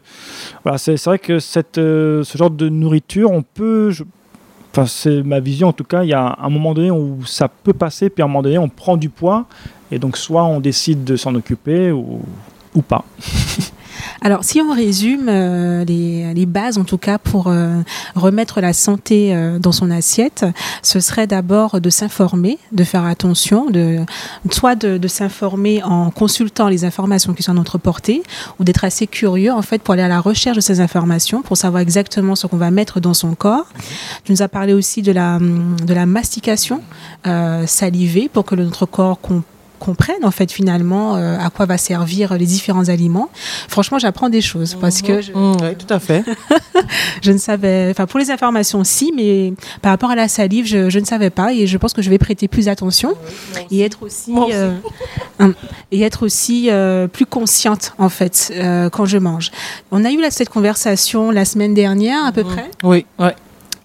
voilà, 0.63 0.78
c'est 0.80 0.97
c'est 0.97 1.10
vrai 1.10 1.19
que 1.19 1.38
cette, 1.39 1.78
euh, 1.78 2.24
ce 2.24 2.38
genre 2.38 2.50
de 2.50 2.69
nourriture, 2.69 3.30
on 3.32 3.43
peut, 3.43 3.91
je- 3.91 4.04
enfin 4.71 4.88
c'est 4.88 5.21
ma 5.21 5.39
vision 5.39 5.67
en 5.67 5.74
tout 5.74 5.84
cas, 5.84 6.04
il 6.04 6.10
y 6.10 6.13
a 6.13 6.36
un 6.41 6.50
moment 6.50 6.74
donné 6.74 6.89
où 6.89 7.19
ça 7.26 7.47
peut 7.47 7.74
passer, 7.74 8.10
puis 8.10 8.24
à 8.24 8.26
un 8.26 8.28
moment 8.28 8.41
donné 8.41 8.58
on 8.58 8.69
prend 8.69 8.97
du 8.97 9.10
poids, 9.10 9.45
et 9.91 9.99
donc 9.99 10.17
soit 10.17 10.43
on 10.45 10.60
décide 10.60 11.04
de 11.04 11.15
s'en 11.15 11.36
occuper 11.36 11.91
ou, 11.91 12.21
ou 12.73 12.82
pas. 12.82 13.06
Alors, 14.21 14.43
si 14.43 14.62
on 14.62 14.71
résume 14.71 15.27
euh, 15.30 15.84
les, 15.86 16.45
bases, 16.45 16.77
en 16.77 16.84
tout 16.84 16.97
cas, 16.97 17.17
pour 17.17 17.47
euh, 17.47 17.82
remettre 18.15 18.62
la 18.62 18.73
santé 18.73 19.36
euh, 19.36 19.60
dans 19.60 19.71
son 19.71 19.89
assiette, 19.91 20.45
ce 20.84 20.99
serait 20.99 21.27
d'abord 21.27 21.82
de 21.82 21.89
s'informer, 21.89 22.58
de 22.71 22.84
faire 22.84 23.06
attention, 23.06 23.69
de, 23.69 23.99
soit 24.51 24.75
de, 24.75 25.08
s'informer 25.08 25.84
en 25.84 26.12
consultant 26.12 26.67
les 26.67 26.86
informations 26.86 27.34
qui 27.34 27.43
sont 27.43 27.51
à 27.51 27.56
notre 27.56 27.77
portée, 27.77 28.23
ou 28.60 28.63
d'être 28.63 28.84
assez 28.84 29.08
curieux, 29.08 29.51
en 29.51 29.62
fait, 29.62 29.82
pour 29.82 29.93
aller 29.93 30.04
à 30.04 30.08
la 30.08 30.19
recherche 30.19 30.56
de 30.56 30.62
ces 30.62 30.80
informations, 30.80 31.41
pour 31.41 31.58
savoir 31.58 31.82
exactement 31.82 32.36
ce 32.36 32.47
qu'on 32.47 32.58
va 32.58 32.71
mettre 32.71 32.99
dans 32.99 33.13
son 33.13 33.34
corps. 33.36 33.67
Tu 34.23 34.32
nous 34.32 34.41
as 34.41 34.49
parlé 34.49 34.73
aussi 34.73 35.01
de 35.01 35.12
la, 35.12 35.39
de 35.39 35.93
la 35.93 36.06
mastication 36.06 36.82
salivée 37.65 38.30
pour 38.32 38.45
que 38.45 38.56
notre 38.56 38.86
corps 38.86 39.19
com- 39.19 39.43
comprenne 39.82 40.24
en 40.24 40.32
fait 40.32 40.52
finalement 40.52 41.15
euh, 41.15 41.38
à 41.39 41.50
quoi 41.50 41.65
va 41.65 41.78
servir 41.78 42.36
les 42.36 42.46
différents 42.46 42.88
aliments. 42.89 43.30
Franchement, 43.67 44.00
j'apprends 44.00 44.30
des 44.30 44.41
choses 44.41 44.78
parce 44.80 45.02
que 45.02 45.22
je, 45.22 45.32
Mhm, 45.34 45.58
oui, 45.62 45.76
tout 45.78 45.91
à 45.94 46.00
fait. 46.00 46.24
je 47.24 47.32
ne 47.32 47.38
savais, 47.38 47.88
enfin 47.91 48.06
pour 48.06 48.20
les 48.20 48.30
informations 48.32 48.84
si, 48.84 49.12
mais 49.15 49.54
par 49.82 49.91
rapport 49.91 50.12
à 50.12 50.15
la 50.15 50.28
salive, 50.28 50.65
je, 50.67 50.89
je 50.89 51.00
ne 51.00 51.06
savais 51.06 51.30
pas 51.32 51.52
et 51.54 51.65
je 51.67 51.78
pense 51.78 51.94
que 51.94 52.02
je 52.02 52.10
vais 52.10 52.17
prêter 52.20 52.48
plus 52.48 52.67
attention 52.70 53.13
et 53.72 53.82
être 53.82 54.04
aussi, 54.04 54.34
euh, 54.54 54.72
et 55.91 56.02
être 56.02 56.24
aussi 56.24 56.67
euh, 56.70 57.08
plus 57.08 57.26
consciente 57.26 57.94
en 57.98 58.10
fait 58.10 58.54
quand 58.91 59.06
je 59.06 59.17
mange. 59.17 59.52
On 59.91 60.06
a 60.06 60.12
eu 60.12 60.22
là, 60.22 60.30
cette 60.32 60.50
conversation 60.50 61.32
la 61.32 61.46
semaine 61.46 61.74
dernière 61.74 62.24
à 62.26 62.32
peu 62.32 62.44
Mhm. 62.44 62.48
près 62.50 62.72
Oui, 62.84 63.06
ouais. 63.20 63.36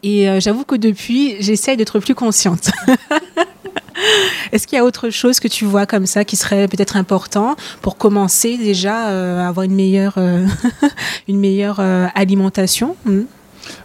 et 0.03 0.41
j'avoue 0.41 0.65
que 0.65 0.77
depuis, 0.77 1.37
j'essaye 1.41 1.77
d'être 1.77 1.99
plus 2.01 2.15
consciente. 2.15 2.71
Est-ce 4.53 4.67
qu'il 4.67 4.77
y 4.77 4.81
a 4.81 4.85
autre 4.85 5.11
chose 5.11 5.41
que 5.41 5.49
tu 5.49 5.65
vois 5.65 5.87
comme 5.87 6.07
ça 6.07 6.25
qui 6.25 6.37
serait 6.37 6.69
peut-être 6.69 6.97
important 6.97 7.57
pour 7.83 7.97
commencer 7.97 8.57
déjà 8.57 9.09
euh, 9.09 9.41
à 9.41 9.49
avoir 9.49 9.65
une 9.65 9.75
meilleure, 9.75 10.15
euh, 10.19 10.47
une 11.29 11.39
meilleure 11.39 11.81
euh, 11.81 12.07
alimentation? 12.15 12.97
Hmm. 13.05 13.23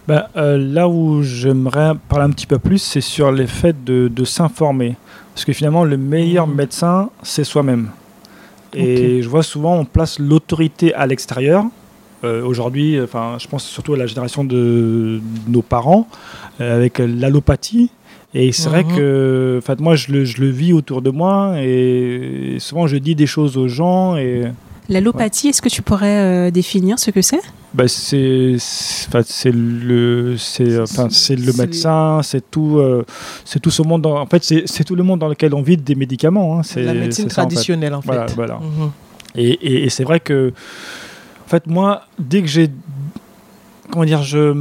Ben, 0.06 0.26
là 0.34 0.88
où 0.88 1.22
j'aimerais 1.22 1.92
parler 2.08 2.26
un 2.26 2.30
petit 2.30 2.46
peu 2.46 2.58
plus, 2.58 2.78
c'est 2.78 3.00
sur 3.00 3.32
les 3.32 3.48
faits 3.48 3.82
de, 3.82 4.08
de 4.08 4.24
s'informer. 4.24 4.96
Parce 5.34 5.44
que 5.44 5.52
finalement, 5.52 5.84
le 5.84 5.96
meilleur 5.96 6.46
Mhm. 6.46 6.54
médecin, 6.54 7.10
c'est 7.22 7.44
soi-même. 7.44 7.88
Et 8.74 9.20
je 9.22 9.28
vois 9.28 9.42
souvent 9.42 9.74
on 9.76 9.84
place 9.84 10.18
l'autorité 10.18 10.94
à 10.94 11.06
l'extérieur. 11.06 11.64
Euh, 12.24 12.42
Aujourd'hui, 12.44 13.00
enfin, 13.02 13.36
je 13.38 13.46
pense 13.48 13.64
surtout 13.64 13.94
à 13.94 13.96
la 13.96 14.06
génération 14.06 14.44
de, 14.44 15.20
nos 15.48 15.62
parents 15.62 16.08
euh, 16.60 16.76
avec 16.76 16.98
l'allopathie. 16.98 17.90
Et 18.34 18.50
c'est 18.52 18.68
vrai 18.70 18.84
Mhm. 18.84 18.96
que, 18.96 19.58
en 19.58 19.66
fait, 19.66 19.80
moi, 19.80 19.94
je 19.94 20.10
le, 20.12 20.24
je 20.24 20.40
le 20.40 20.48
vis 20.48 20.72
autour 20.72 21.02
de 21.02 21.10
moi 21.10 21.54
et 21.58 22.56
souvent 22.60 22.86
je 22.86 22.96
dis 22.96 23.14
des 23.14 23.26
choses 23.26 23.56
aux 23.58 23.68
gens 23.68 24.16
et 24.16 24.44
L'allopathie, 24.88 25.48
est-ce 25.48 25.62
que 25.62 25.68
tu 25.68 25.80
pourrais 25.80 26.18
euh, 26.18 26.50
définir 26.50 26.98
ce 26.98 27.10
que 27.12 27.22
c'est? 27.22 27.38
Bah, 27.72 27.86
c'est, 27.86 28.56
c'est- 28.58 29.06
enfin, 29.08 29.22
c'est 29.24 29.52
le, 29.54 30.34
c'est, 30.36 30.80
enfin, 30.80 31.06
c'est 31.08 31.36
le 31.36 31.52
médecin, 31.52 32.20
c'est 32.22 32.50
tout, 32.50 32.78
euh, 32.78 33.04
c'est 33.44 33.60
tout 33.60 33.70
ce 33.70 33.80
monde. 33.82 34.02
Dans, 34.02 34.18
en 34.20 34.26
fait, 34.26 34.42
c'est, 34.42 34.84
tout 34.84 34.96
le 34.96 35.04
monde 35.04 35.20
dans 35.20 35.28
lequel 35.28 35.54
on 35.54 35.62
vit 35.62 35.76
des 35.76 35.94
médicaments. 35.94 36.58
hein. 36.58 36.62
C'est 36.64 36.82
La 36.82 36.94
médecine 36.94 37.26
en 37.26 37.28
fait. 37.28 37.34
traditionnelle, 37.34 37.94
en 37.94 38.02
fait. 38.02 38.08
Voilà, 38.08 38.26
voilà. 38.34 38.54
Mhm. 38.56 38.90
Et, 39.36 39.50
et- 39.50 39.84
et 39.84 39.88
c'est 39.88 40.04
vrai 40.04 40.18
que, 40.20 40.52
en 41.46 41.48
fait, 41.48 41.66
moi, 41.68 42.02
dès 42.18 42.42
que 42.42 42.48
j'ai, 42.48 42.68
comment 43.90 44.04
dire, 44.04 44.22
je, 44.24 44.52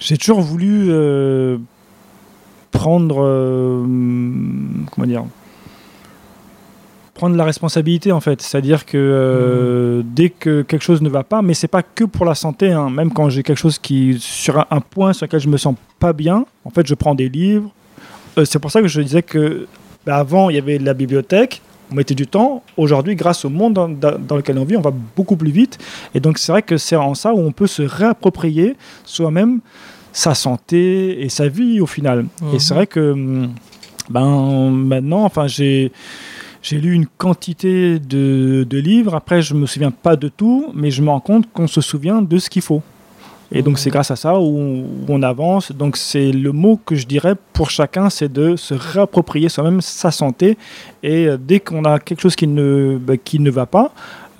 j'ai 0.00 0.16
toujours 0.16 0.40
voulu 0.40 0.88
euh, 0.90 1.58
prendre, 2.70 3.22
euh, 3.22 3.82
comment 4.92 5.06
dire, 5.06 5.24
prendre 7.14 7.36
la 7.36 7.44
responsabilité 7.44 8.12
en 8.12 8.20
fait. 8.20 8.40
C'est-à-dire 8.40 8.86
que 8.86 8.96
euh, 8.96 10.02
dès 10.04 10.30
que 10.30 10.62
quelque 10.62 10.82
chose 10.82 11.02
ne 11.02 11.08
va 11.08 11.24
pas, 11.24 11.42
mais 11.42 11.54
c'est 11.54 11.68
pas 11.68 11.82
que 11.82 12.04
pour 12.04 12.24
la 12.24 12.34
santé, 12.34 12.72
hein. 12.72 12.90
même 12.90 13.12
quand 13.12 13.28
j'ai 13.28 13.42
quelque 13.42 13.58
chose 13.58 13.78
qui 13.78 14.16
sur 14.20 14.58
un, 14.58 14.66
un 14.70 14.80
point 14.80 15.12
sur 15.12 15.26
lequel 15.26 15.40
je 15.40 15.48
me 15.48 15.56
sens 15.56 15.74
pas 15.98 16.12
bien, 16.12 16.46
en 16.64 16.70
fait, 16.70 16.86
je 16.86 16.94
prends 16.94 17.14
des 17.14 17.28
livres. 17.28 17.70
C'est 18.44 18.60
pour 18.60 18.70
ça 18.70 18.80
que 18.80 18.88
je 18.88 19.00
disais 19.00 19.22
que 19.22 19.66
bah, 20.06 20.16
avant 20.16 20.48
il 20.48 20.54
y 20.54 20.58
avait 20.58 20.78
la 20.78 20.94
bibliothèque, 20.94 21.60
on 21.90 21.94
mettait 21.94 22.14
du 22.14 22.26
temps. 22.26 22.62
Aujourd'hui, 22.76 23.14
grâce 23.16 23.44
au 23.44 23.50
monde 23.50 23.74
dans, 23.74 24.36
lequel 24.36 24.58
on 24.58 24.64
vit, 24.64 24.76
on 24.76 24.80
va 24.80 24.92
beaucoup 25.16 25.36
plus 25.36 25.50
vite. 25.50 25.78
Et 26.14 26.20
donc 26.20 26.38
c'est 26.38 26.52
vrai 26.52 26.62
que 26.62 26.76
c'est 26.76 26.96
en 26.96 27.14
ça 27.14 27.32
où 27.34 27.38
on 27.40 27.52
peut 27.52 27.66
se 27.66 27.82
réapproprier 27.82 28.76
soi-même 29.04 29.60
sa 30.12 30.34
santé 30.34 31.22
et 31.22 31.28
sa 31.28 31.48
vie 31.48 31.80
au 31.80 31.86
final. 31.86 32.26
Et 32.52 32.58
c'est 32.58 32.72
Mhm. 32.74 32.76
vrai 32.76 32.86
que 32.86 33.12
hum, 33.12 33.50
ben 34.10 34.70
maintenant, 34.70 35.24
enfin 35.24 35.46
j'ai 35.46 35.92
j'ai 36.60 36.78
lu 36.80 36.92
une 36.92 37.06
quantité 37.06 37.98
de, 38.00 38.66
de 38.68 38.78
livres. 38.78 39.14
Après, 39.14 39.40
je 39.42 39.54
me 39.54 39.64
souviens 39.64 39.92
pas 39.92 40.16
de 40.16 40.28
tout, 40.28 40.72
mais 40.74 40.90
je 40.90 41.02
me 41.02 41.08
rends 41.08 41.20
compte 41.20 41.46
qu'on 41.52 41.68
se 41.68 41.80
souvient 41.80 42.20
de 42.20 42.38
ce 42.38 42.50
qu'il 42.50 42.62
faut. 42.62 42.82
Et 43.50 43.62
donc, 43.62 43.78
c'est 43.78 43.90
grâce 43.90 44.10
à 44.10 44.16
ça 44.16 44.38
où 44.38 44.84
on, 45.08 45.22
avance. 45.22 45.72
Donc, 45.72 45.96
c'est 45.96 46.32
le 46.32 46.52
mot 46.52 46.78
que 46.84 46.94
je 46.94 47.06
dirais 47.06 47.34
pour 47.52 47.70
chacun, 47.70 48.10
c'est 48.10 48.30
de 48.30 48.56
se 48.56 48.74
réapproprier 48.74 49.48
soi-même 49.48 49.80
sa 49.80 50.10
santé. 50.10 50.58
Et 51.02 51.26
euh, 51.26 51.38
dès 51.38 51.58
qu'on 51.60 51.84
a 51.84 51.98
quelque 51.98 52.20
chose 52.20 52.36
qui 52.36 52.46
ne, 52.46 52.98
bah, 53.00 53.16
qui 53.16 53.40
ne 53.40 53.50
va 53.50 53.64
pas, 53.64 53.92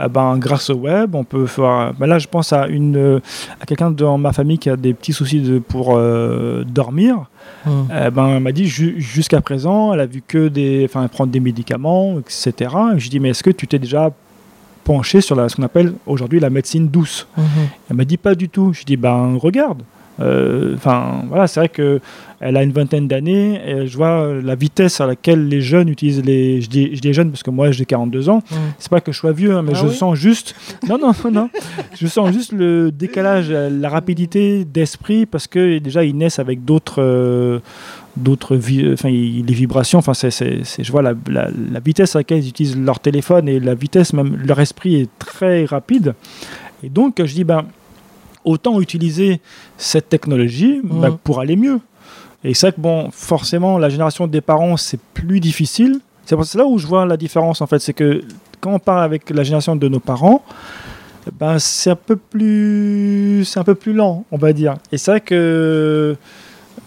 eh 0.05 0.09
ben, 0.09 0.37
grâce 0.37 0.71
au 0.71 0.75
web, 0.77 1.15
on 1.15 1.25
peut 1.25 1.47
faire. 1.47 1.93
ben 1.99 2.07
là, 2.07 2.19
je 2.19 2.29
pense 2.29 2.53
à, 2.53 2.69
une, 2.69 2.97
euh, 2.97 3.21
à 3.61 3.67
quelqu'un 3.67 3.91
dans 3.91 4.19
ma 4.19 4.33
famille 4.33 4.59
qui 4.59 4.71
a 4.71 4.77
des 4.77 4.95
petits 4.95 5.13
soucis 5.13 5.41
de, 5.41 5.59
pour 5.59 5.95
euh, 5.97 6.63
dormir. 6.65 7.25
Eh 7.67 8.11
ben, 8.11 8.29
elle 8.37 8.43
m'a 8.43 8.53
dit 8.53 8.67
ju- 8.67 9.01
jusqu'à 9.01 9.41
présent, 9.41 9.93
elle 9.93 10.01
a 10.01 10.07
vu 10.07 10.23
que 10.27 10.49
des, 10.49 10.85
enfin, 10.85 11.03
elle 11.03 11.09
prend 11.09 11.27
des 11.27 11.41
médicaments, 11.41 12.19
etc. 12.21 12.53
Et 12.95 12.99
je 12.99 13.11
dis 13.11 13.21
mais 13.21 13.31
est-ce 13.31 13.43
que 13.43 13.51
tu 13.51 13.67
t'es 13.67 13.79
déjà 13.79 14.11
penché 14.93 15.21
sur 15.21 15.37
la, 15.37 15.49
ce 15.49 15.57
qu'on 15.57 15.63
appelle 15.73 15.93
aujourd'hui 16.07 16.41
la 16.41 16.51
médecine 16.51 16.89
douce 16.89 17.27
Mhm. 17.37 17.45
Elle 17.91 17.97
m'a 17.97 18.05
dit 18.13 18.17
pas 18.17 18.35
du 18.35 18.49
tout. 18.49 18.73
Je 18.73 18.83
dis 18.85 18.97
ben 18.97 19.37
regarde. 19.47 19.83
Euh, 20.21 20.75
Enfin 20.75 21.23
voilà, 21.29 21.47
c'est 21.47 21.61
vrai 21.61 21.69
que 21.69 22.01
elle 22.41 22.57
a 22.57 22.63
une 22.63 22.73
vingtaine 22.73 23.07
d'années 23.09 23.61
et 23.69 23.87
je 23.89 23.97
vois 23.97 24.33
la 24.51 24.55
vitesse 24.57 25.01
à 25.01 25.07
laquelle 25.07 25.43
les 25.49 25.61
jeunes 25.61 25.89
utilisent 25.89 26.25
les. 26.25 26.61
Je 26.63 26.69
dis, 26.69 26.85
je 26.97 27.01
dis 27.01 27.13
jeunes 27.13 27.31
parce 27.33 27.43
que 27.45 27.51
moi 27.51 27.71
j'ai 27.71 27.85
42 27.85 28.29
ans. 28.29 28.43
Mhm. 28.51 28.59
C'est 28.79 28.91
pas 28.91 29.01
que 29.01 29.13
je 29.13 29.19
sois 29.19 29.33
vieux, 29.33 29.55
hein, 29.57 29.63
mais 29.63 29.73
Ah 29.75 29.79
je 29.83 29.87
oui 29.87 29.95
sens 29.95 30.15
juste. 30.17 30.55
Non 30.89 30.99
non 30.99 31.13
non 31.25 31.31
non. 31.39 31.51
je 32.01 32.07
sens 32.09 32.33
juste 32.33 32.53
le 32.53 32.91
décalage, 32.91 33.51
la 33.51 33.89
rapidité 33.89 34.65
d'esprit 34.65 35.27
parce 35.27 35.47
que 35.47 35.79
déjà 35.79 36.03
ils 36.05 36.17
naissent 36.17 36.41
avec 36.41 36.65
d'autres. 36.65 37.01
euh, 37.03 37.61
d'autres 38.19 38.57
vi- 38.57 38.93
enfin 38.93 39.09
il- 39.09 39.47
les 39.47 39.55
vibrations 39.55 39.99
enfin 39.99 40.15
c'est, 40.15 40.31
je 40.31 40.93
vois 40.93 41.03
la, 41.03 41.15
la- 41.29 41.49
la 41.73 41.81
vitesse 41.81 42.15
à 42.17 42.21
laquelle 42.21 42.39
ils 42.45 42.49
utilisent 42.49 42.77
leur 42.79 43.01
téléphone 43.01 43.49
et 43.49 43.59
la 43.61 43.75
vitesse 43.75 44.13
même 44.13 44.37
leur 44.47 44.61
esprit 44.61 44.97
est 44.97 45.11
très 45.19 45.65
rapide. 45.65 46.15
Et 46.83 46.89
donc 46.89 47.23
je 47.25 47.33
dis 47.35 47.45
ben 47.45 47.65
autant 48.45 48.81
utiliser 48.81 49.41
cette 49.77 50.09
technologie 50.09 50.81
ben, 50.85 51.19
pour 51.25 51.41
aller 51.41 51.57
mieux. 51.57 51.81
Et 52.45 52.55
c'est 52.55 52.69
vrai 52.69 52.73
que 52.77 52.81
bon 52.81 53.11
forcément 53.13 53.79
la 53.79 53.89
génération 53.89 54.27
des 54.27 54.41
parents 54.41 54.77
c'est 54.77 55.01
plus 55.15 55.41
difficile. 55.41 56.01
C'est 56.25 56.37
pour- 56.37 56.45
c'est 56.45 56.59
là 56.59 56.67
où 56.67 56.79
je 56.79 56.87
vois 56.87 57.05
la 57.07 57.17
différence 57.17 57.61
en 57.61 57.67
fait. 57.67 57.79
C'est 57.81 57.95
que 57.95 58.23
quand 58.61 58.73
on 58.75 58.79
parle 58.79 59.03
avec 59.03 59.31
la 59.31 59.43
génération 59.43 59.77
de 59.77 59.89
nos 59.89 60.01
parents 60.01 60.43
ben 61.39 61.59
c'est 61.59 61.91
un 61.91 61.97
peu 61.97 62.17
plus 62.17 63.45
c'est 63.45 63.61
un 63.61 63.65
peu 63.65 63.75
plus 63.75 63.93
lent 63.93 64.25
on 64.31 64.39
va 64.39 64.53
dire. 64.53 64.77
Et 64.93 64.99
c'est 64.99 65.11
vrai 65.11 65.21
que 65.21 66.17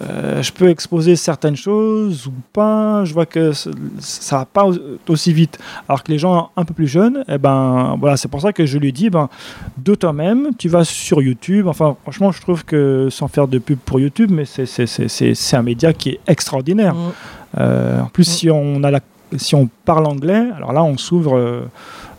euh, 0.02 0.42
je 0.42 0.52
peux 0.52 0.70
exposer 0.70 1.16
certaines 1.16 1.56
choses 1.56 2.26
ou 2.28 2.32
pas. 2.54 3.06
Je 3.06 3.14
vois 3.14 3.26
que 3.26 3.52
ça 4.00 4.38
va 4.40 4.46
pas 4.46 4.66
au- 4.66 4.76
aussi 5.10 5.32
vite. 5.34 5.60
Alors 5.88 6.04
que 6.04 6.12
les 6.12 6.18
gens 6.18 6.50
un 6.58 6.66
peu 6.66 6.74
plus 6.74 6.88
jeunes, 6.88 7.24
eh 7.28 7.38
ben 7.38 7.96
voilà, 8.00 8.18
c'est 8.18 8.28
pour 8.28 8.42
ça 8.42 8.52
que 8.54 8.66
je 8.66 8.78
lui 8.78 8.92
dis, 8.94 9.10
ben 9.10 9.30
de 9.78 9.94
toi-même, 9.96 10.50
tu 10.58 10.70
vas 10.70 10.84
sur 10.84 11.22
YouTube. 11.22 11.68
Enfin, 11.68 11.96
franchement, 12.04 12.32
je 12.32 12.42
trouve 12.42 12.66
que 12.66 13.10
sans 13.12 13.28
faire 13.28 13.48
de 13.48 13.60
pub 13.60 13.78
pour 13.80 14.00
YouTube, 14.00 14.32
mais 14.32 14.46
c'est 14.46 15.56
un 15.56 15.62
média 15.62 15.94
qui 15.94 16.10
est 16.10 16.20
extraordinaire. 16.28 16.96
Mhm. 16.96 17.12
Euh, 17.60 18.02
en 18.02 18.06
plus, 18.08 18.28
Mm. 18.30 18.34
si 18.34 18.50
on 18.50 18.84
a 18.84 18.92
la, 18.92 19.00
si 19.38 19.56
on 19.56 19.70
parle 19.86 20.06
anglais, 20.08 20.46
alors 20.56 20.74
là, 20.74 20.84
on 20.84 20.98
s'ouvre. 20.98 21.38
euh, 21.38 21.62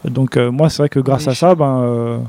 donc 0.04 0.36
moi, 0.36 0.68
c'est 0.68 0.78
vrai 0.82 0.88
que 0.88 1.00
grâce 1.00 1.24
Oui. 1.26 1.32
à 1.32 1.34
ça, 1.34 1.54
ben 1.54 2.20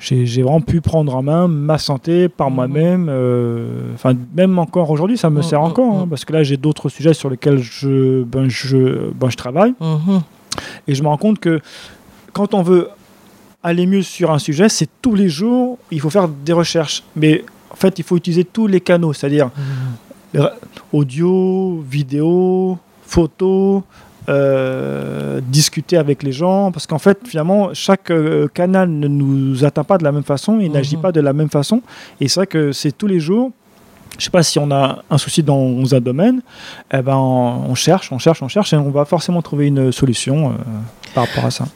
j'ai 0.00 0.42
vraiment 0.42 0.60
pu 0.60 0.80
prendre 0.80 1.14
en 1.14 1.22
main 1.22 1.48
ma 1.48 1.78
santé 1.78 2.28
par 2.28 2.48
Mhm. 2.50 2.56
moi-même. 2.56 3.06
euh, 3.08 3.92
Enfin, 3.94 4.14
même 4.34 4.58
encore 4.58 4.90
aujourd'hui, 4.90 5.16
ça 5.18 5.30
me 5.30 5.36
Mhm, 5.36 5.42
sert 5.42 5.60
encore, 5.60 5.92
hein, 5.98 6.02
mhm. 6.04 6.08
parce 6.08 6.24
que 6.24 6.32
là, 6.32 6.42
j'ai 6.42 6.56
d'autres 6.56 6.88
sujets 6.88 7.14
sur 7.14 7.30
lesquels 7.30 7.58
je, 7.58 8.22
ben, 8.22 8.48
je, 8.48 9.10
ben, 9.12 9.28
je 9.30 9.36
travaille, 9.36 9.74
et 10.86 10.94
je 10.94 11.02
me 11.02 11.08
rends 11.08 11.16
compte 11.18 11.38
que 11.38 11.60
quand 12.32 12.54
on 12.54 12.62
veut 12.62 12.88
aller 13.62 13.86
mieux 13.86 14.02
sur 14.02 14.30
un 14.30 14.38
sujet, 14.38 14.68
c'est 14.68 14.88
tous 15.02 15.14
les 15.14 15.28
jours, 15.28 15.78
il 15.90 16.00
faut 16.00 16.10
faire 16.10 16.28
des 16.28 16.52
recherches. 16.52 17.02
Mais 17.16 17.44
en 17.70 17.76
fait, 17.76 17.98
il 17.98 18.04
faut 18.04 18.16
utiliser 18.16 18.44
tous 18.44 18.66
les 18.68 18.80
canaux, 18.80 19.12
c'est-à-dire 19.12 19.50
audio, 20.92 21.82
vidéo, 21.88 22.78
photo, 23.04 23.82
euh, 24.28 25.40
discuter 25.42 25.96
avec 25.96 26.22
les 26.22 26.32
gens, 26.32 26.70
parce 26.72 26.86
qu'en 26.86 26.98
fait, 26.98 27.18
finalement, 27.26 27.70
chaque 27.72 28.10
euh, 28.10 28.46
canal 28.52 28.88
ne 28.90 29.08
nous 29.08 29.64
atteint 29.64 29.84
pas 29.84 29.98
de 29.98 30.04
la 30.04 30.12
même 30.12 30.22
façon, 30.24 30.58
il 30.60 30.68
Mhm. 30.68 30.72
n'agit 30.74 30.96
pas 30.96 31.12
de 31.12 31.20
la 31.20 31.32
même 31.32 31.48
façon, 31.50 31.82
et 32.20 32.28
c'est 32.28 32.40
vrai 32.40 32.46
que 32.46 32.72
c'est 32.72 32.92
tous 32.92 33.06
les 33.06 33.20
jours. 33.20 33.50
Je 34.18 34.24
sais 34.24 34.30
pas 34.30 34.42
si 34.42 34.58
on 34.58 34.70
a 34.72 35.02
un 35.10 35.18
souci 35.18 35.42
dans 35.44 35.94
un 35.94 36.00
domaine, 36.00 36.40
eh 36.92 37.02
ben 37.02 37.14
on 37.16 37.74
cherche, 37.76 38.10
on 38.10 38.18
cherche, 38.18 38.42
on 38.42 38.48
cherche, 38.48 38.72
et 38.72 38.76
on 38.76 38.90
va 38.90 39.04
forcément 39.04 39.42
trouver 39.42 39.68
une 39.68 39.92
solution 39.92 40.48
euh, 40.48 40.52
par 41.14 41.26
rapport 41.26 41.44
à 41.44 41.50
ça. 41.52 41.66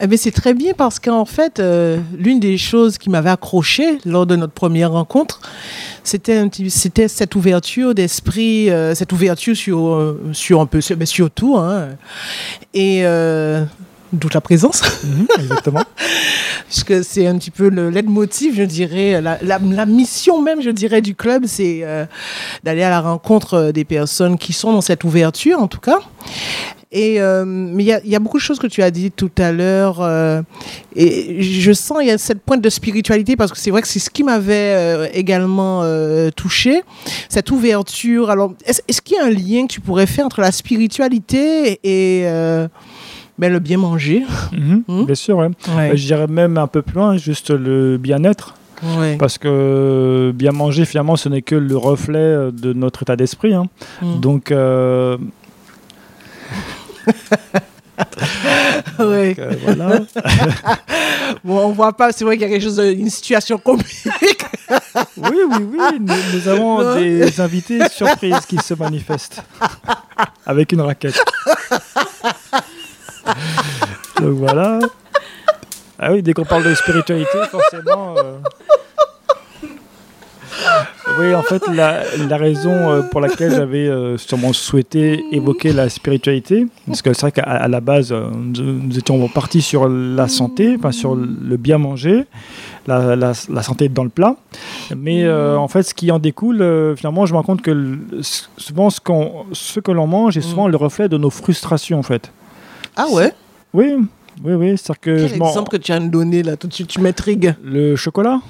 Eh 0.00 0.06
bien, 0.06 0.16
c'est 0.16 0.30
très 0.30 0.54
bien 0.54 0.72
parce 0.74 0.98
qu'en 0.98 1.26
fait, 1.26 1.60
euh, 1.60 1.98
l'une 2.16 2.40
des 2.40 2.56
choses 2.56 2.96
qui 2.96 3.10
m'avait 3.10 3.28
accroché 3.30 3.98
lors 4.06 4.24
de 4.26 4.34
notre 4.34 4.54
première 4.54 4.92
rencontre, 4.92 5.40
c'était 6.04 6.38
un 6.38 6.48
petit- 6.48 6.70
c'était 6.70 7.06
cette 7.08 7.34
ouverture 7.34 7.94
d'esprit, 7.94 8.70
euh, 8.70 8.94
cette 8.94 9.12
ouverture 9.12 9.54
sur, 9.54 9.88
euh, 9.88 10.18
sur 10.32 10.60
un 10.62 10.66
peu, 10.66 10.80
sur, 10.80 10.96
mais 10.96 11.04
sur 11.06 11.30
tout, 11.30 11.58
hein. 11.58 11.88
et 12.72 13.00
euh, 13.04 13.62
d'où 14.14 14.30
ta 14.30 14.40
présence, 14.40 14.82
Mhm, 15.04 15.26
exactement. 15.38 15.84
puisque 16.66 17.04
c'est 17.04 17.26
un 17.26 17.36
petit 17.36 17.50
peu 17.50 17.68
le 17.68 17.90
leitmotiv, 17.90 18.56
je 18.56 18.62
dirais, 18.62 19.20
la, 19.20 19.38
la- 19.42 19.58
la 19.58 19.84
mission 19.86 20.40
même, 20.40 20.62
je 20.62 20.70
dirais, 20.70 21.02
du 21.02 21.14
club, 21.14 21.44
c'est 21.46 21.84
d'aller 22.64 22.82
à 22.82 22.90
la 22.90 23.00
rencontre 23.02 23.70
des 23.72 23.84
personnes 23.84 24.38
qui 24.38 24.54
sont 24.54 24.72
dans 24.72 24.80
cette 24.80 25.04
ouverture, 25.04 25.60
en 25.60 25.68
tout 25.68 25.80
cas. 25.80 25.98
Et 26.92 27.20
euh, 27.20 27.44
mais 27.46 27.84
il 27.84 27.86
y 27.86 27.92
a, 27.92 28.00
il 28.04 28.10
y 28.10 28.16
a 28.16 28.18
beaucoup 28.18 28.38
de 28.38 28.42
choses 28.42 28.58
que 28.58 28.66
tu 28.66 28.82
as 28.82 28.90
dit 28.90 29.12
tout 29.12 29.30
à 29.38 29.52
l'heure, 29.52 29.98
euh, 30.00 30.42
et 30.96 31.40
je 31.40 31.72
sens 31.72 31.98
il 32.00 32.08
y 32.08 32.10
a 32.10 32.18
cette 32.18 32.40
pointe 32.42 32.60
de 32.62 32.68
spiritualité 32.68 33.36
parce 33.36 33.52
que 33.52 33.58
c'est 33.58 33.70
vrai 33.70 33.80
que 33.80 33.86
c'est 33.86 34.00
ce 34.00 34.10
qui 34.10 34.24
m'avait 34.24 34.74
euh, 34.76 35.06
également 35.14 35.84
touché, 36.34 36.82
cette 37.28 37.50
ouverture. 37.52 38.28
Alors, 38.30 38.54
est-ce 38.66 39.00
qu'il 39.02 39.16
y 39.16 39.20
a 39.20 39.24
un 39.26 39.30
lien 39.30 39.68
que 39.68 39.72
tu 39.74 39.80
pourrais 39.80 40.06
faire 40.06 40.26
entre 40.26 40.40
la 40.40 40.50
spiritualité 40.50 41.78
et 41.84 42.24
ben, 43.38 43.52
le 43.52 43.58
bien 43.60 43.78
manger? 43.78 44.24
Mhm, 44.52 44.82
Mhm. 44.88 45.04
Bien 45.06 45.14
sûr, 45.14 45.36
ouais. 45.36 45.48
Ouais. 45.76 45.96
Je 45.96 46.04
dirais 46.06 46.26
même 46.26 46.58
un 46.58 46.66
peu 46.66 46.82
plus 46.82 46.96
loin, 46.96 47.16
juste 47.16 47.50
le 47.50 47.98
bien-être. 47.98 48.54
Ouais. 48.98 49.16
Parce 49.18 49.36
que 49.38 50.32
bien 50.34 50.52
manger, 50.52 50.84
finalement, 50.86 51.14
ce 51.16 51.28
n'est 51.28 51.42
que 51.42 51.54
le 51.54 51.76
reflet 51.76 52.50
de 52.52 52.72
notre 52.72 53.02
état 53.02 53.14
d'esprit. 53.14 53.52
hein. 53.54 53.64
Mm. 54.02 54.20
Donc, 54.20 54.52
Ouais. 58.98 59.36
euh, 59.38 59.52
voilà. 59.64 60.00
Bon, 61.44 61.58
on 61.66 61.70
voit 61.72 61.96
pas, 61.96 62.12
c'est 62.12 62.24
vrai 62.24 62.36
qu'il 62.36 62.42
y 62.42 62.44
a 62.46 62.48
quelque 62.52 62.62
chose, 62.62 62.76
de- 62.76 62.92
une 62.92 63.08
situation 63.10 63.56
compliquée. 63.58 64.10
oui, 65.16 65.36
oui, 65.48 65.66
oui. 65.70 65.78
Nous, 66.00 66.14
nous 66.34 66.48
avons 66.48 66.82
Non. 66.82 66.94
des 66.96 67.40
invités 67.40 67.88
surprises 67.88 68.44
qui 68.48 68.58
se 68.58 68.74
manifestent 68.74 69.42
avec 70.44 70.72
une 70.72 70.80
raquette. 70.80 71.22
Donc 74.20 74.30
voilà. 74.38 74.80
Ah 75.98 76.12
oui, 76.12 76.22
dès 76.22 76.32
qu'on 76.32 76.44
parle 76.44 76.64
de 76.64 76.74
spiritualité, 76.74 77.38
forcément. 77.50 78.16
euh, 78.18 78.38
Oui, 81.18 81.34
en 81.34 81.42
fait, 81.42 81.62
la, 81.68 82.02
la 82.28 82.36
raison 82.36 82.72
euh, 82.72 83.02
pour 83.02 83.20
laquelle 83.20 83.50
j'avais 83.50 83.88
euh, 83.88 84.16
sûrement 84.16 84.52
souhaité 84.52 85.22
évoquer 85.32 85.72
la 85.72 85.88
spiritualité, 85.88 86.66
parce 86.86 87.02
que 87.02 87.12
c'est 87.12 87.20
vrai 87.22 87.32
qu'à 87.32 87.42
à 87.42 87.68
la 87.68 87.80
base, 87.80 88.12
euh, 88.12 88.28
nous, 88.32 88.62
nous 88.86 88.98
étions 88.98 89.26
partis 89.28 89.60
sur 89.60 89.88
la 89.88 90.28
santé, 90.28 90.76
enfin 90.78 90.92
sur 90.92 91.14
le 91.14 91.56
bien 91.56 91.78
manger, 91.78 92.24
la, 92.86 93.16
la- 93.16 93.32
la 93.50 93.62
santé 93.62 93.88
dans 93.88 94.04
le 94.04 94.08
plat. 94.10 94.36
Mais 94.96 95.24
euh, 95.24 95.56
en 95.58 95.68
fait, 95.68 95.82
ce 95.82 95.94
qui 95.94 96.10
en 96.10 96.18
découle, 96.18 96.62
euh, 96.62 96.96
finalement, 96.96 97.26
je 97.26 97.32
me 97.32 97.38
rends 97.38 97.44
compte 97.44 97.62
que 97.62 97.70
le- 97.70 97.98
souvent, 98.56 98.88
ce, 98.90 99.00
que 99.80 99.90
l'on 99.90 100.06
mange 100.06 100.36
est 100.38 100.42
souvent 100.42 100.68
le 100.68 100.76
reflet 100.76 101.08
de 101.08 101.18
nos 101.18 101.30
frustrations, 101.30 101.98
en 101.98 102.02
fait. 102.04 102.30
Ah 102.96 103.06
ouais? 103.12 103.32
Oui, 103.74 103.94
oui, 104.44 104.52
oui. 104.54 104.68
C'est-à-dire 104.78 105.00
que 105.00 105.16
Quel 105.20 105.28
je 105.28 105.34
exemple 105.34 105.70
que 105.70 105.76
tu 105.76 105.92
as 105.92 106.00
donné 106.00 106.42
là 106.42 106.56
tout 106.56 106.66
de 106.66 106.72
suite 106.72 106.88
Tu 106.88 107.00
m'intrigues. 107.00 107.54
Le 107.62 107.94
chocolat 107.96 108.40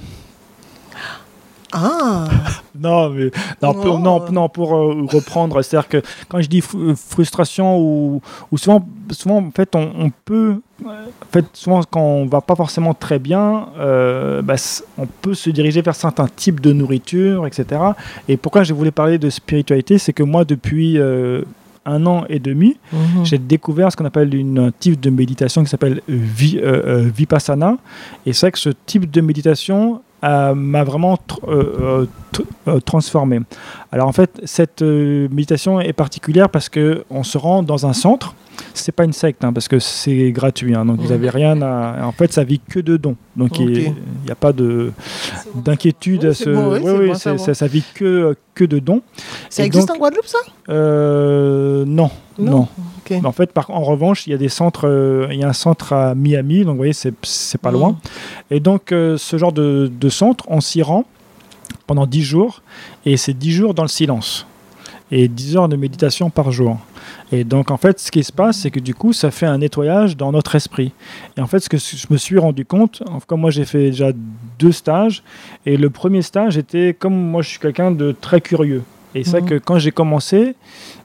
Ah 1.72 2.28
Non, 2.78 3.10
mais 3.10 3.30
non, 3.62 3.74
pour, 3.74 3.94
Oh. 3.94 3.98
non, 3.98 4.24
non, 4.32 4.48
pour 4.48 4.74
euh, 4.74 5.04
reprendre, 5.12 5.60
c'est-à-dire 5.62 5.88
que 5.88 6.02
quand 6.28 6.40
je 6.40 6.48
dis 6.48 6.60
fru- 6.60 6.94
frustration 6.96 7.78
ou, 7.78 8.20
ou 8.50 8.58
souvent, 8.58 8.84
souvent 9.10 9.38
en 9.38 9.50
fait, 9.50 9.74
on, 9.76 9.90
on 9.98 10.10
peut, 10.24 10.60
en 10.84 10.92
fait, 11.32 11.44
souvent 11.52 11.80
quand 11.88 12.00
on 12.00 12.26
va 12.26 12.40
pas 12.40 12.56
forcément 12.56 12.94
très 12.94 13.18
bien, 13.18 13.66
euh, 13.78 14.40
bah, 14.42 14.54
on 14.98 15.06
peut 15.06 15.34
se 15.34 15.50
diriger 15.50 15.82
vers 15.82 15.94
certains 15.94 16.26
types 16.28 16.60
de 16.60 16.72
nourriture, 16.72 17.46
etc. 17.46 17.80
Et 18.28 18.36
pourquoi 18.36 18.62
je 18.62 18.72
voulais 18.74 18.90
parler 18.92 19.18
de 19.18 19.30
spiritualité, 19.30 19.98
c'est 19.98 20.12
que 20.12 20.22
moi, 20.22 20.44
depuis 20.44 20.98
euh, 20.98 21.42
un 21.86 22.04
an 22.06 22.24
et 22.28 22.38
demi, 22.38 22.76
Mhm. 22.92 23.24
j'ai 23.24 23.38
découvert 23.38 23.90
ce 23.92 23.96
qu'on 23.96 24.04
appelle 24.06 24.34
une, 24.34 24.58
un 24.58 24.70
type 24.70 24.98
de 25.00 25.10
méditation 25.10 25.62
qui 25.62 25.70
s'appelle 25.70 26.02
vi- 26.08 26.58
euh, 26.58 26.82
euh, 27.04 27.10
Vipassana. 27.14 27.76
Et 28.26 28.32
c'est 28.32 28.46
vrai 28.46 28.52
que 28.52 28.58
ce 28.58 28.70
type 28.86 29.10
de 29.10 29.20
méditation 29.20 30.02
euh, 30.24 30.54
m'a 30.54 30.84
vraiment 30.84 31.14
tr- 31.14 31.38
euh, 31.48 32.06
euh, 32.36 32.42
tr- 32.66 32.82
transformé. 32.82 33.40
Alors 33.92 34.08
en 34.08 34.12
fait, 34.12 34.40
cette 34.44 34.82
méditation 34.82 35.80
est 35.80 35.92
particulière 35.92 36.48
parce 36.48 36.68
que 36.68 37.04
on 37.10 37.22
se 37.22 37.38
rend 37.38 37.62
dans 37.62 37.86
un 37.86 37.92
centre. 37.92 38.34
C'est 38.74 38.92
pas 38.92 39.04
une 39.04 39.14
secte 39.14 39.42
hein, 39.42 39.52
parce 39.54 39.68
que 39.68 39.78
c'est 39.78 40.30
gratuit, 40.32 40.74
hein, 40.74 40.84
donc 40.84 41.00
vous 41.00 41.12
avez 41.12 41.30
rien 41.30 41.60
à. 41.62 42.04
En 42.04 42.12
fait, 42.12 42.30
ça 42.32 42.44
vit 42.44 42.60
que 42.60 42.78
de 42.78 42.96
dons, 42.98 43.16
donc 43.34 43.58
il 43.58 43.94
n'y 44.24 44.30
a 44.30 44.34
pas 44.34 44.52
de 44.52 44.92
d'inquiétude 45.54 46.24
à 46.26 46.34
ce. 46.34 46.50
bon, 46.50 46.72
oui, 46.78 47.08
oui, 47.10 47.16
ça, 47.18 47.36
ça 47.38 47.66
vit 47.66 47.84
que 47.94 48.36
que 48.54 48.64
de 48.64 48.78
dons. 48.78 49.02
Ça 49.48 49.62
Et 49.62 49.66
existe 49.66 49.88
donc- 49.88 49.96
en 49.96 50.00
Guadeloupe 50.00 50.26
ça? 50.26 50.38
Euh, 50.68 51.84
non, 51.86 52.10
Non. 52.38 52.68
en 53.24 53.32
fait, 53.32 53.52
par, 53.52 53.70
en 53.70 53.82
revanche, 53.82 54.26
il 54.26 54.30
y 54.30 54.34
a 54.34 54.38
des 54.38 54.48
centres, 54.48 54.86
euh, 54.86 55.26
il 55.30 55.38
y 55.38 55.44
a 55.44 55.48
un 55.48 55.52
centre 55.52 55.92
à 55.92 56.14
Miami, 56.14 56.60
donc 56.64 56.72
vous 56.72 56.76
voyez, 56.78 56.92
c'est, 56.92 57.12
pas 57.60 57.70
Mhm. 57.70 57.76
loin. 57.78 57.98
Et 58.50 58.60
donc, 58.60 58.92
euh, 58.92 59.16
ce 59.18 59.36
genre 59.38 59.52
de, 59.52 59.90
de 59.92 60.08
centre, 60.08 60.44
on 60.48 60.60
s'y 60.60 60.82
rend 60.82 61.04
pendant 61.86 62.06
10 62.06 62.22
jours, 62.22 62.62
et 63.04 63.16
c'est 63.16 63.34
10 63.34 63.52
jours 63.52 63.74
dans 63.74 63.82
le 63.82 63.88
silence, 63.88 64.46
et 65.10 65.28
10 65.28 65.56
heures 65.56 65.68
de 65.68 65.76
méditation 65.76 66.30
par 66.30 66.52
jour. 66.52 66.78
Et 67.32 67.44
donc, 67.44 67.70
en 67.70 67.76
fait, 67.76 67.98
ce 67.98 68.10
qui 68.10 68.22
se 68.22 68.32
passe, 68.32 68.58
c'est 68.58 68.70
que 68.70 68.80
du 68.80 68.94
coup, 68.94 69.12
ça 69.12 69.30
fait 69.30 69.46
un 69.46 69.58
nettoyage 69.58 70.16
dans 70.16 70.32
notre 70.32 70.54
esprit. 70.54 70.92
Et 71.36 71.40
en 71.40 71.46
fait, 71.46 71.60
ce 71.60 71.68
que 71.68 71.78
je 71.78 72.06
me 72.10 72.16
suis 72.16 72.38
rendu 72.38 72.64
compte, 72.64 73.02
comme 73.26 73.40
moi 73.40 73.50
j'ai 73.50 73.64
fait 73.64 73.90
déjà 73.90 74.12
deux 74.58 74.72
stages, 74.72 75.22
et 75.66 75.76
le 75.76 75.90
premier 75.90 76.22
stage 76.22 76.56
était, 76.56 76.94
comme 76.98 77.14
moi 77.14 77.42
je 77.42 77.48
suis 77.50 77.58
quelqu'un 77.58 77.90
de 77.90 78.12
très 78.12 78.40
curieux. 78.40 78.82
Et 79.14 79.24
c'est 79.24 79.30
vrai 79.32 79.40
Mhm. 79.40 79.48
que 79.48 79.54
quand 79.56 79.78
j'ai 79.78 79.90
commencé, 79.90 80.54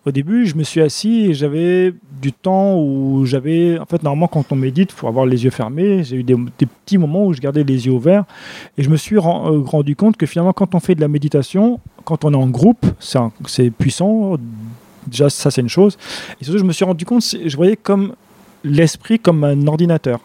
au 0.05 0.11
début, 0.11 0.45
je 0.45 0.55
me 0.55 0.63
suis 0.63 0.79
assis 0.81 1.25
et 1.25 1.33
j'avais 1.33 1.93
du 2.21 2.31
temps 2.31 2.77
où 2.79 3.25
j'avais. 3.25 3.79
En 3.79 3.85
fait, 3.85 4.03
normalement, 4.03 4.27
quand 4.27 4.51
on 4.51 4.55
médite, 4.55 4.91
il 4.91 4.95
faut 4.95 5.07
avoir 5.07 5.25
les 5.25 5.43
yeux 5.43 5.49
fermés. 5.49 6.03
J'ai 6.03 6.17
eu 6.17 6.23
des, 6.23 6.35
des 6.59 6.67
petits 6.67 6.97
moments 6.99 7.25
où 7.25 7.33
je 7.33 7.41
gardais 7.41 7.63
les 7.63 7.87
yeux 7.87 7.91
ouverts. 7.93 8.25
Et 8.77 8.83
je 8.83 8.89
me 8.89 8.95
suis 8.97 9.15
euh, 9.17 9.19
rendu 9.21 9.95
compte 9.95 10.17
que 10.17 10.25
finalement, 10.27 10.53
quand 10.53 10.75
on 10.75 10.79
fait 10.79 10.93
de 10.93 11.01
la 11.01 11.07
méditation, 11.07 11.79
quand 12.03 12.23
on 12.25 12.33
est 12.33 12.37
en 12.37 12.47
groupe, 12.47 12.85
c'est 13.47 13.71
puissant. 13.71 14.37
Déjà, 15.07 15.29
ça, 15.31 15.49
c'est 15.49 15.61
une 15.61 15.69
chose. 15.69 15.97
Et 16.39 16.43
surtout, 16.43 16.59
je 16.59 16.63
me 16.63 16.73
suis 16.73 16.85
rendu 16.85 17.05
compte, 17.05 17.23
je 17.23 17.55
voyais 17.55 17.75
comme 17.75 18.13
l'esprit 18.63 19.17
comme 19.19 19.43
un 19.43 19.65
ordinateur. 19.67 20.19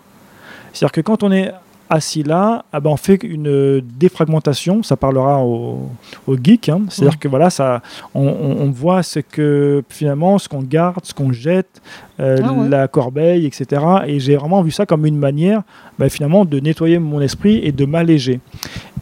C'est-à-dire 0.72 0.92
que 0.92 1.00
quand 1.00 1.22
on 1.22 1.32
est 1.32 1.50
assis 1.90 2.22
là, 2.22 2.64
ah 2.72 2.80
ben 2.80 2.90
on 2.90 2.96
fait 2.96 3.22
une 3.24 3.80
défragmentation, 3.98 4.82
ça 4.82 4.96
parlera 4.96 5.44
aux 5.44 5.90
au 6.26 6.36
geeks, 6.42 6.68
hein. 6.68 6.82
c'est-à-dire 6.88 7.14
Mhm. 7.14 7.18
que 7.20 7.28
voilà, 7.28 7.50
ça, 7.50 7.82
on, 8.14 8.26
on- 8.26 8.56
on 8.62 8.70
voit 8.70 9.02
ce 9.02 9.18
que 9.20 9.82
finalement, 9.88 10.38
ce 10.38 10.48
qu'on 10.48 10.62
garde, 10.62 11.04
ce 11.04 11.12
qu'on 11.12 11.32
jette, 11.32 11.82
euh, 12.20 12.38
Ah 12.42 12.52
ouais. 12.52 12.68
la 12.68 12.88
corbeille, 12.88 13.44
etc. 13.46 13.82
Et 14.06 14.20
j'ai 14.20 14.36
vraiment 14.36 14.62
vu 14.62 14.70
ça 14.70 14.86
comme 14.86 15.04
une 15.04 15.18
manière 15.18 15.62
ben, 15.98 16.08
finalement 16.08 16.44
de 16.44 16.60
nettoyer 16.60 16.98
mon 16.98 17.20
esprit 17.20 17.58
et 17.64 17.72
de 17.72 17.84
m'alléger. 17.84 18.40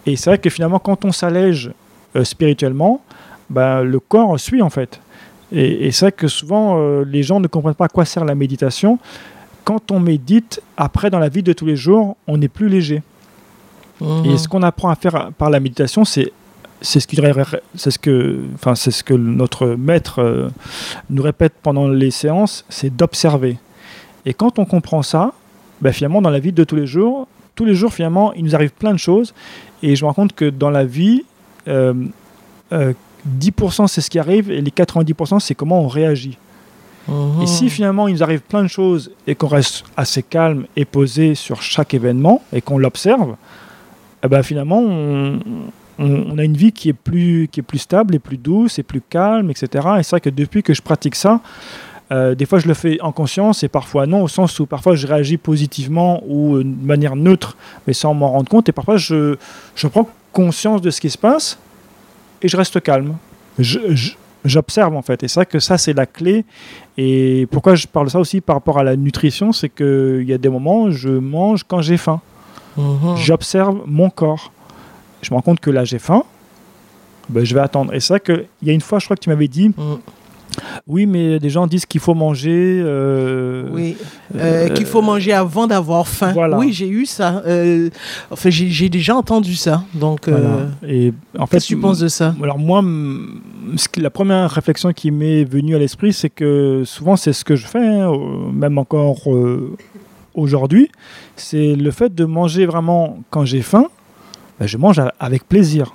Et 0.06 0.16
c'est 0.16 0.30
vrai 0.30 0.38
que 0.38 0.50
finalement, 0.50 0.78
quand 0.78 1.04
on 1.04 1.12
s'allège 1.12 1.70
euh, 2.16 2.24
spirituellement, 2.24 3.02
ben, 3.50 3.82
le 3.82 4.00
corps 4.00 4.40
suit 4.40 4.62
en 4.62 4.70
fait. 4.70 5.00
Et, 5.52 5.86
et 5.86 5.90
c'est 5.92 6.06
vrai 6.06 6.12
que 6.12 6.28
souvent, 6.28 6.78
euh, 6.78 7.04
les 7.06 7.22
gens 7.22 7.40
ne 7.40 7.46
comprennent 7.46 7.74
pas 7.74 7.86
à 7.86 7.88
quoi 7.88 8.04
sert 8.04 8.24
la 8.24 8.34
méditation. 8.34 8.98
Quand 9.68 9.90
on 9.90 10.00
médite, 10.00 10.62
après, 10.78 11.10
dans 11.10 11.18
la 11.18 11.28
vie 11.28 11.42
de 11.42 11.52
tous 11.52 11.66
les 11.66 11.76
jours, 11.76 12.16
on 12.26 12.40
est 12.40 12.48
plus 12.48 12.70
léger. 12.70 13.02
Mhm. 14.00 14.24
Et 14.24 14.38
ce 14.38 14.48
qu'on 14.48 14.62
apprend 14.62 14.88
à 14.88 14.94
faire 14.94 15.30
par 15.36 15.50
la 15.50 15.60
méditation, 15.60 16.06
c'est 16.06 16.32
c'est 16.80 17.00
ce, 17.00 17.90
ce 17.90 17.98
que, 17.98 18.38
enfin, 18.54 18.74
c'est 18.74 18.90
ce 18.90 19.04
que 19.04 19.12
notre 19.12 19.66
maître 19.66 20.22
euh, 20.22 20.48
nous 21.10 21.22
répète 21.22 21.52
pendant 21.62 21.86
les 21.86 22.10
séances, 22.10 22.64
c'est 22.70 22.96
d'observer. 22.96 23.58
Et 24.24 24.32
quand 24.32 24.58
on 24.58 24.64
comprend 24.64 25.02
ça, 25.02 25.34
ben, 25.82 25.92
finalement, 25.92 26.22
dans 26.22 26.30
la 26.30 26.38
vie 26.38 26.52
de 26.52 26.64
tous 26.64 26.76
les 26.76 26.86
jours, 26.86 27.28
tous 27.54 27.66
les 27.66 27.74
jours, 27.74 27.92
finalement, 27.92 28.32
il 28.32 28.44
nous 28.44 28.54
arrive 28.54 28.70
plein 28.70 28.94
de 28.94 28.98
choses. 28.98 29.34
Et 29.82 29.96
je 29.96 30.02
me 30.02 30.06
rends 30.08 30.14
compte 30.14 30.32
que 30.32 30.48
dans 30.48 30.70
la 30.70 30.86
vie, 30.86 31.24
euh, 31.68 31.92
euh, 32.72 32.94
10% 33.38 33.86
c'est 33.86 34.00
ce 34.00 34.08
qui 34.08 34.18
arrive 34.18 34.50
et 34.50 34.62
les 34.62 34.70
90% 34.70 35.40
c'est 35.40 35.54
comment 35.54 35.82
on 35.82 35.88
réagit. 35.88 36.38
Et 37.42 37.46
si 37.46 37.70
finalement 37.70 38.06
il 38.08 38.14
nous 38.14 38.22
arrive 38.22 38.40
plein 38.40 38.62
de 38.62 38.68
choses 38.68 39.10
et 39.26 39.34
qu'on 39.34 39.46
reste 39.48 39.84
assez 39.96 40.22
calme 40.22 40.66
et 40.76 40.84
posé 40.84 41.34
sur 41.34 41.62
chaque 41.62 41.94
événement 41.94 42.42
et 42.52 42.60
qu'on 42.60 42.76
l'observe, 42.78 43.36
eh 44.24 44.28
ben 44.28 44.42
finalement 44.42 44.80
on, 44.80 45.40
on- 45.98 46.26
on 46.30 46.38
a 46.38 46.44
une 46.44 46.56
vie 46.56 46.72
qui 46.72 46.88
est, 46.90 46.92
plus, 46.92 47.48
qui 47.50 47.60
est 47.60 47.62
plus 47.62 47.78
stable 47.78 48.14
et 48.14 48.18
plus 48.18 48.36
douce 48.36 48.78
et 48.78 48.82
plus 48.82 49.00
calme, 49.00 49.50
etc. 49.50 49.68
Et 49.98 50.02
c'est 50.02 50.10
vrai 50.10 50.20
que 50.20 50.30
depuis 50.30 50.62
que 50.62 50.74
je 50.74 50.82
pratique 50.82 51.14
ça, 51.14 51.40
euh, 52.12 52.34
des 52.34 52.46
fois 52.46 52.58
je 52.58 52.68
le 52.68 52.74
fais 52.74 53.00
en 53.00 53.12
conscience 53.12 53.62
et 53.62 53.68
parfois 53.68 54.06
non, 54.06 54.22
au 54.22 54.28
sens 54.28 54.58
où 54.60 54.66
parfois 54.66 54.94
je 54.94 55.06
réagis 55.06 55.36
positivement 55.38 56.22
ou 56.26 56.56
euh, 56.56 56.64
de 56.64 56.86
manière 56.86 57.16
neutre, 57.16 57.56
mais 57.86 57.92
sans 57.94 58.12
m'en 58.14 58.30
rendre 58.30 58.48
compte. 58.48 58.68
Et 58.68 58.72
parfois 58.72 58.96
je, 58.96 59.36
je 59.74 59.86
prends 59.88 60.08
conscience 60.32 60.80
de 60.82 60.90
ce 60.90 61.00
qui 61.00 61.10
se 61.10 61.18
passe 61.18 61.58
et 62.42 62.48
je 62.48 62.56
reste 62.56 62.80
calme. 62.82 63.16
Je- 63.58 63.94
je- 63.94 64.12
J'observe 64.44 64.94
en 64.96 65.02
fait. 65.02 65.22
Et 65.22 65.28
c'est 65.28 65.40
vrai 65.40 65.46
que 65.46 65.58
ça, 65.58 65.78
c'est 65.78 65.92
la 65.92 66.06
clé. 66.06 66.44
Et 66.96 67.46
pourquoi 67.50 67.74
je 67.74 67.86
parle 67.86 68.08
ça 68.10 68.18
aussi 68.20 68.40
par 68.40 68.56
rapport 68.56 68.78
à 68.78 68.84
la 68.84 68.96
nutrition, 68.96 69.52
c'est 69.52 69.68
qu'il 69.68 70.24
y 70.26 70.32
a 70.32 70.38
des 70.38 70.48
moments, 70.48 70.82
où 70.84 70.90
je 70.90 71.08
mange 71.08 71.64
quand 71.64 71.80
j'ai 71.82 71.96
faim. 71.96 72.20
Mhm. 72.76 73.16
J'observe 73.16 73.80
mon 73.86 74.10
corps. 74.10 74.52
Je 75.22 75.30
me 75.30 75.36
rends 75.36 75.42
compte 75.42 75.60
que 75.60 75.70
là, 75.70 75.84
j'ai 75.84 75.98
faim. 75.98 76.22
Ben, 77.28 77.44
je 77.44 77.52
vais 77.54 77.60
attendre. 77.60 77.92
Et 77.92 78.00
c'est 78.00 78.12
vrai 78.14 78.20
qu'il 78.20 78.46
y 78.62 78.70
a 78.70 78.72
une 78.72 78.80
fois, 78.80 79.00
je 79.00 79.04
crois 79.06 79.16
que 79.16 79.22
tu 79.22 79.28
m'avais 79.28 79.48
dit, 79.48 79.68
Mhm. 79.76 79.98
Oui, 80.86 81.06
mais 81.06 81.38
des 81.38 81.50
gens 81.50 81.66
disent 81.66 81.86
qu'il 81.86 82.00
faut 82.00 82.14
manger. 82.14 82.80
euh, 82.84 83.68
Oui, 83.72 83.96
euh, 84.36 84.68
qu'il 84.70 84.86
faut 84.86 85.02
manger 85.02 85.32
avant 85.32 85.66
d'avoir 85.66 86.06
faim. 86.08 86.32
voilà. 86.32 86.58
Oui, 86.58 86.72
j'ai 86.72 86.88
eu 86.88 87.06
ça. 87.06 87.42
Euh, 87.46 87.90
enfin, 88.30 88.50
j'ai 88.50 88.88
déjà 88.88 89.14
entendu 89.16 89.54
ça. 89.54 89.84
Donc, 89.94 90.28
voilà. 90.28 90.68
Et 90.86 91.12
en 91.38 91.46
fait, 91.46 91.56
qu'est-ce 91.56 91.68
que 91.68 91.74
tu 91.74 91.80
penses 91.80 91.98
de 92.00 92.08
ça? 92.08 92.34
Alors 92.42 92.58
moi, 92.58 92.82
la 93.96 94.10
première 94.10 94.50
réflexion 94.50 94.92
qui 94.92 95.10
m'est 95.10 95.44
venue 95.44 95.74
à 95.74 95.78
l'esprit, 95.78 96.12
c'est 96.12 96.30
que 96.30 96.82
souvent 96.84 97.16
c'est 97.16 97.32
ce 97.32 97.44
que 97.44 97.56
je 97.56 97.66
fais, 97.66 97.86
hein, 97.86 98.12
même 98.52 98.78
encore 98.78 99.28
aujourd'hui, 100.34 100.90
c'est 101.36 101.74
le 101.74 101.90
fait 101.90 102.14
de 102.14 102.24
manger 102.24 102.66
vraiment 102.66 103.18
quand 103.30 103.44
j'ai 103.44 103.62
faim, 103.62 103.86
ben, 104.58 104.66
je 104.66 104.76
mange 104.76 105.00
avec 105.20 105.48
plaisir. 105.48 105.94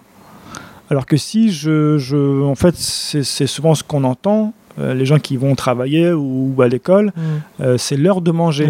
Alors 0.93 1.08
que 1.08 1.17
si 1.17 1.51
je, 1.51 1.97
je 1.97 2.43
en 2.43 2.53
fait, 2.53 2.75
c'est 2.77 3.47
souvent 3.47 3.73
ce 3.73 3.84
qu'on 3.84 4.03
entend, 4.03 4.53
euh, 4.79 4.93
les 4.93 5.06
gens 5.06 5.17
qui 5.19 5.38
vont 5.38 5.53
travailler 5.56 6.11
ou, 6.13 6.53
à 6.59 6.68
l'école, 6.68 7.07
Mhm. 7.15 7.22
euh, 7.61 7.78
c'est 7.80 7.95
l'heure 7.97 8.22
de 8.22 8.30
manger. 8.32 8.70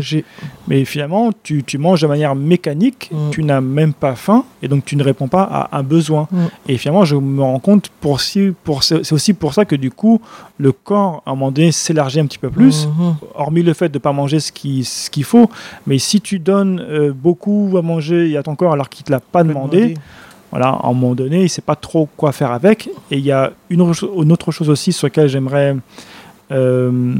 Mais 0.70 0.86
finalement, 0.86 1.32
tu, 1.43 1.64
tu 1.66 1.78
manges 1.78 2.02
de 2.02 2.08
manière 2.08 2.34
mécanique, 2.36 3.10
Mm. 3.12 3.30
tu 3.32 3.43
n'as 3.43 3.60
même 3.62 3.91
pas 3.93 4.16
faim, 4.16 4.43
et 4.62 4.68
donc 4.70 4.84
tu 4.86 4.95
ne 4.95 5.04
réponds 5.04 5.28
pas 5.28 5.43
à 5.43 5.78
un 5.78 5.84
besoin. 5.84 6.28
Mm. 6.32 6.38
Et 6.70 6.78
finalement, 6.78 7.04
je 7.06 7.16
me 7.18 7.41
rends 7.41 7.60
compte, 7.60 7.89
pour, 8.02 8.20
si, 8.22 8.54
pour, 8.64 8.84
c'est 8.84 9.12
aussi 9.14 9.34
pour 9.34 9.54
ça 9.54 9.66
que 9.66 9.76
du 9.78 9.91
coup, 9.91 10.22
le 10.58 10.72
corps, 10.72 11.24
à 11.26 11.32
un 11.32 11.36
moment 11.36 11.52
donné, 11.52 11.72
s'élargit 11.74 12.20
un 12.22 12.26
petit 12.26 12.38
peu 12.45 12.50
plus, 12.50 12.88
Mhm. 12.88 13.16
hormis 13.36 13.64
le 13.64 13.74
fait 13.74 13.89
de 13.89 13.98
ne 13.98 14.02
pas 14.02 14.14
manger 14.14 14.39
ce 14.39 14.52
qu'il 14.54 14.86
ce 14.86 15.10
qu'il 15.10 15.24
faut. 15.26 15.50
Mais 15.88 15.98
si 16.00 16.22
tu 16.22 16.39
donnes 16.39 16.80
euh, 16.82 17.12
beaucoup 17.14 17.76
à 17.78 17.82
manger 17.82 18.38
à 18.38 18.43
ton 18.43 18.56
corps 18.56 18.72
alors 18.74 18.88
qu'il 18.89 19.04
ne 19.04 19.08
te 19.08 19.12
l'a 19.12 19.20
pas 19.20 19.43
demandé, 19.43 19.95
voilà, 20.54 20.68
à 20.68 20.86
un 20.86 20.93
moment 20.93 21.16
donné, 21.16 21.38
il 21.38 21.43
ne 21.43 21.47
sait 21.47 21.64
pas 21.64 21.76
trop 21.76 22.08
quoi 22.16 22.32
faire 22.32 22.51
avec. 22.51 22.88
Et 23.10 23.18
il 23.18 23.26
y 23.26 23.32
a 23.32 23.51
une, 23.72 23.82
autre 23.82 24.51
chose 24.51 24.70
aussi 24.70 24.93
sur 24.93 25.08
laquelle 25.08 25.28
j'aimerais 25.28 25.76
euh, 26.51 27.16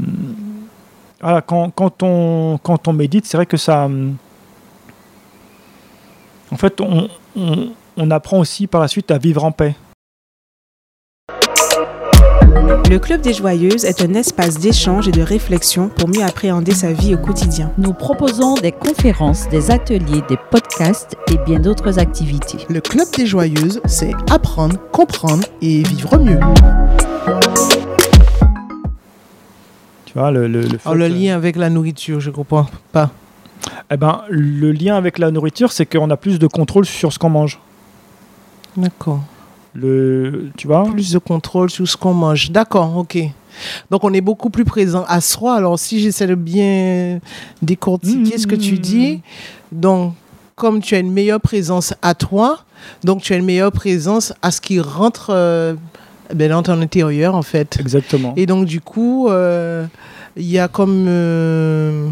ah, 1.20 1.42
quand, 1.44 1.70
quand, 1.70 2.04
on, 2.04 2.60
quand 2.62 2.86
on 2.86 2.92
médite, 2.92 3.26
c'est 3.26 3.36
vrai 3.36 3.46
que 3.46 3.56
ça. 3.56 3.90
En 6.52 6.56
fait, 6.56 6.80
on, 6.80 7.08
on 7.96 8.10
apprend 8.12 8.38
aussi 8.38 8.68
par 8.68 8.80
la 8.80 8.86
suite 8.86 9.10
à 9.10 9.18
vivre 9.18 9.42
en 9.42 9.50
paix. 9.50 9.74
Le 12.56 12.98
Club 12.98 13.20
des 13.20 13.32
Joyeuses 13.34 13.84
est 13.84 14.02
un 14.02 14.14
espace 14.14 14.58
d'échange 14.58 15.08
et 15.08 15.10
de 15.10 15.22
réflexion 15.22 15.88
pour 15.88 16.08
mieux 16.08 16.22
appréhender 16.22 16.72
sa 16.72 16.92
vie 16.92 17.14
au 17.14 17.18
quotidien. 17.18 17.72
Nous 17.78 17.92
proposons 17.92 18.54
des 18.54 18.70
conférences, 18.72 19.48
des 19.48 19.70
ateliers, 19.70 20.22
des 20.28 20.38
podcasts 20.50 21.16
et 21.32 21.38
bien 21.44 21.58
d'autres 21.58 21.98
activités. 21.98 22.58
Le 22.68 22.80
Club 22.80 23.06
des 23.16 23.26
Joyeuses, 23.26 23.80
c'est 23.86 24.12
apprendre, 24.30 24.76
comprendre 24.92 25.44
et 25.62 25.82
vivre 25.82 26.16
mieux. 26.18 26.38
Tu 30.04 30.12
vois, 30.14 30.30
le, 30.30 30.46
le, 30.46 30.60
le 30.62 30.78
Alors, 30.84 30.94
le 30.94 31.04
euh, 31.06 31.08
lien 31.08 31.34
avec 31.34 31.56
la 31.56 31.70
nourriture, 31.70 32.20
je 32.20 32.30
comprends 32.30 32.66
pas. 32.92 33.10
eh 33.90 33.96
ben, 33.96 34.22
le 34.28 34.70
lien 34.70 34.94
avec 34.96 35.18
la 35.18 35.32
nourriture, 35.32 35.72
c'est 35.72 35.86
qu'on 35.86 36.10
a 36.10 36.16
plus 36.16 36.38
de 36.38 36.46
contrôle 36.46 36.84
sur 36.86 37.12
ce 37.12 37.18
qu'on 37.18 37.30
mange. 37.30 37.58
D'accord. 38.76 39.20
Le, 39.74 40.50
tu 40.56 40.66
vois? 40.68 40.84
Plus 40.84 41.12
de 41.12 41.18
contrôle 41.18 41.68
sur 41.70 41.86
ce 41.88 41.96
qu'on 41.96 42.14
mange. 42.14 42.50
D'accord, 42.50 42.96
ok. 42.96 43.18
Donc, 43.90 44.04
on 44.04 44.12
est 44.12 44.20
beaucoup 44.20 44.50
plus 44.50 44.64
présent 44.64 45.04
à 45.08 45.20
soi. 45.20 45.54
Alors, 45.54 45.78
si 45.78 46.00
j'essaie 46.00 46.26
de 46.26 46.34
bien 46.34 47.20
décortiquer 47.62 48.38
ce 48.38 48.46
que 48.46 48.54
tu 48.56 48.74
Mmh. 48.74 48.78
dis, 48.78 49.20
donc, 49.72 50.14
comme 50.56 50.80
tu 50.80 50.94
as 50.94 50.98
une 51.00 51.12
meilleure 51.12 51.40
présence 51.40 51.94
à 52.02 52.14
toi, 52.14 52.60
donc 53.02 53.22
tu 53.22 53.32
as 53.32 53.36
une 53.36 53.44
meilleure 53.44 53.72
présence 53.72 54.32
à 54.42 54.50
ce 54.50 54.60
qui 54.60 54.78
rentre 54.80 55.30
euh, 55.30 55.74
ben, 56.32 56.50
dans 56.50 56.62
ton 56.62 56.80
intérieur, 56.80 57.34
en 57.34 57.42
fait. 57.42 57.76
Exactement. 57.80 58.32
Et 58.36 58.46
donc, 58.46 58.66
du 58.66 58.80
coup, 58.80 59.28
euh, 59.28 59.86
il 60.36 60.46
y 60.50 60.58
a 60.58 60.68
comme. 60.68 61.06
euh, 61.08 62.08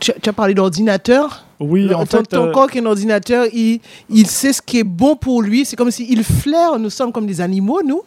tu, 0.00 0.12
tu 0.20 0.28
as 0.28 0.32
parlé 0.32 0.54
d'ordinateur? 0.54 1.44
Oui, 1.62 1.84
Le- 1.84 1.96
en 1.96 2.04
ton, 2.04 2.18
fait, 2.18 2.24
ton 2.24 2.48
euh, 2.48 2.52
corps 2.52 2.70
qui 2.70 2.78
est 2.78 2.80
un 2.80 2.86
ordinateur, 2.86 3.46
il, 3.52 3.80
il 4.10 4.26
sait 4.26 4.52
ce 4.52 4.60
qui 4.60 4.78
est 4.78 4.84
bon 4.84 5.16
pour 5.16 5.40
lui. 5.42 5.64
C'est 5.64 5.76
comme 5.76 5.90
s'il 5.90 6.22
flaire, 6.24 6.78
nous 6.78 6.90
sommes 6.90 7.12
comme 7.12 7.26
des 7.26 7.40
animaux, 7.40 7.80
nous, 7.84 8.02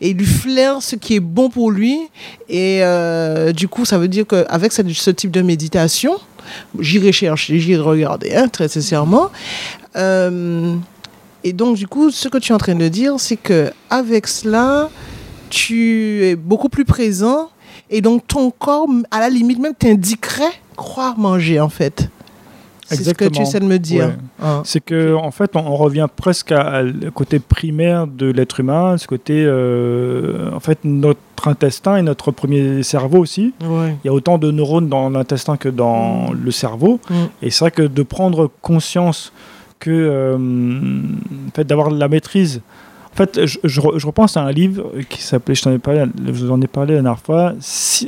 et 0.00 0.10
il 0.10 0.16
lui 0.16 0.26
flaire 0.26 0.82
ce 0.82 0.96
qui 0.96 1.14
est 1.16 1.20
bon 1.20 1.48
pour 1.50 1.70
lui. 1.70 1.98
Et 2.48 2.80
euh, 2.82 3.52
du 3.52 3.68
coup, 3.68 3.84
ça 3.84 3.98
veut 3.98 4.08
dire 4.08 4.26
qu'avec 4.26 4.72
ce, 4.72 4.82
ce 4.92 5.10
type 5.10 5.30
de 5.30 5.42
méditation, 5.42 6.12
j'irai 6.78 7.12
chercher, 7.12 7.58
j'irai 7.58 7.80
regarder, 7.82 8.34
hein, 8.34 8.48
très 8.48 8.68
sincèrement. 8.68 9.28
Euh, 9.96 10.74
et 11.44 11.52
donc, 11.52 11.76
du 11.76 11.86
coup, 11.86 12.10
ce 12.10 12.28
que 12.28 12.38
tu 12.38 12.52
es 12.52 12.54
en 12.54 12.58
train 12.58 12.74
de 12.74 12.88
dire, 12.88 13.14
c'est 13.18 13.36
que 13.36 13.70
avec 13.90 14.26
cela, 14.26 14.90
tu 15.50 16.24
es 16.24 16.36
beaucoup 16.36 16.68
plus 16.68 16.84
présent. 16.84 17.48
Et 17.90 18.00
donc, 18.02 18.26
ton 18.26 18.50
corps, 18.50 18.86
à 19.10 19.20
la 19.20 19.30
limite, 19.30 19.58
même 19.58 19.74
t'indiquerait 19.74 20.52
croire 20.76 21.16
manger, 21.18 21.58
en 21.58 21.70
fait. 21.70 22.08
C'est 22.96 23.04
ce 23.04 23.14
que 23.14 23.24
tu 23.26 23.42
essaies 23.42 23.60
de 23.60 23.66
me 23.66 23.78
dire. 23.78 24.06
Ouais. 24.06 24.14
Hein. 24.42 24.62
C'est 24.64 24.82
que 24.82 25.14
en 25.14 25.30
fait, 25.30 25.54
on, 25.54 25.60
on 25.60 25.76
revient 25.76 26.06
presque 26.14 26.52
à, 26.52 26.60
à 26.60 26.82
le 26.82 27.10
côté 27.10 27.38
primaire 27.38 28.06
de 28.06 28.26
l'être 28.26 28.60
humain, 28.60 28.96
ce 28.96 29.06
côté, 29.06 29.44
euh, 29.46 30.50
en 30.54 30.60
fait, 30.60 30.78
notre 30.84 31.20
intestin 31.46 31.96
et 31.96 32.02
notre 32.02 32.30
premier 32.30 32.82
cerveau 32.82 33.18
aussi. 33.18 33.52
Ouais. 33.60 33.96
Il 34.02 34.06
y 34.06 34.10
a 34.10 34.12
autant 34.12 34.38
de 34.38 34.50
neurones 34.50 34.88
dans 34.88 35.10
l'intestin 35.10 35.56
que 35.56 35.68
dans 35.68 36.32
le 36.32 36.50
cerveau. 36.50 37.00
Mm. 37.10 37.14
Et 37.42 37.50
c'est 37.50 37.60
vrai 37.60 37.70
que 37.70 37.82
de 37.82 38.02
prendre 38.02 38.50
conscience 38.62 39.32
que, 39.78 39.90
euh, 39.90 40.36
en 40.36 41.50
fait, 41.54 41.64
d'avoir 41.64 41.90
la 41.90 42.08
maîtrise. 42.08 42.62
En 43.12 43.16
fait, 43.16 43.46
je, 43.46 43.58
je 43.64 43.80
re- 43.80 43.98
je 43.98 44.06
repense 44.06 44.36
à 44.36 44.42
un 44.42 44.52
livre 44.52 44.92
qui 45.08 45.22
s'appelait, 45.22 45.54
je 45.54 45.62
t'en 45.62 45.72
ai 45.72 45.78
parlé, 45.78 46.04
je 46.26 46.30
vous 46.30 46.50
en 46.52 46.60
ai 46.60 46.66
parlé 46.68 46.94
la 46.94 47.02
dernière 47.02 47.18
fois, 47.18 47.54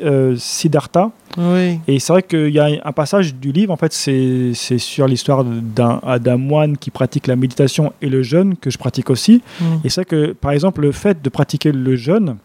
euh, 0.04 0.36
Siddhartha. 0.36 1.10
Oui. 1.36 1.78
Et 1.88 1.98
c'est 1.98 2.12
vrai 2.12 2.22
qu'il 2.22 2.48
y 2.50 2.58
a 2.58 2.68
un 2.84 2.92
passage 2.92 3.34
du 3.34 3.50
livre, 3.52 3.72
en 3.72 3.76
fait, 3.76 3.92
c'est 3.92 4.52
sur 4.78 5.06
l'histoire 5.06 5.44
d'un 5.44 6.00
d'un 6.20 6.36
moine 6.36 6.76
qui 6.76 6.90
pratique 6.90 7.26
la 7.26 7.36
méditation 7.36 7.92
et 8.02 8.08
le 8.08 8.22
jeûne, 8.22 8.56
que 8.56 8.70
je 8.70 8.78
pratique 8.78 9.10
aussi. 9.10 9.42
Mm. 9.60 9.64
Et 9.84 9.88
c'est 9.88 10.02
vrai 10.02 10.04
que, 10.04 10.32
par 10.32 10.52
exemple, 10.52 10.80
le 10.82 10.92
fait 10.92 11.22
de 11.22 11.28
pratiquer 11.28 11.72
le 11.72 11.96
jeûne, 11.96 12.36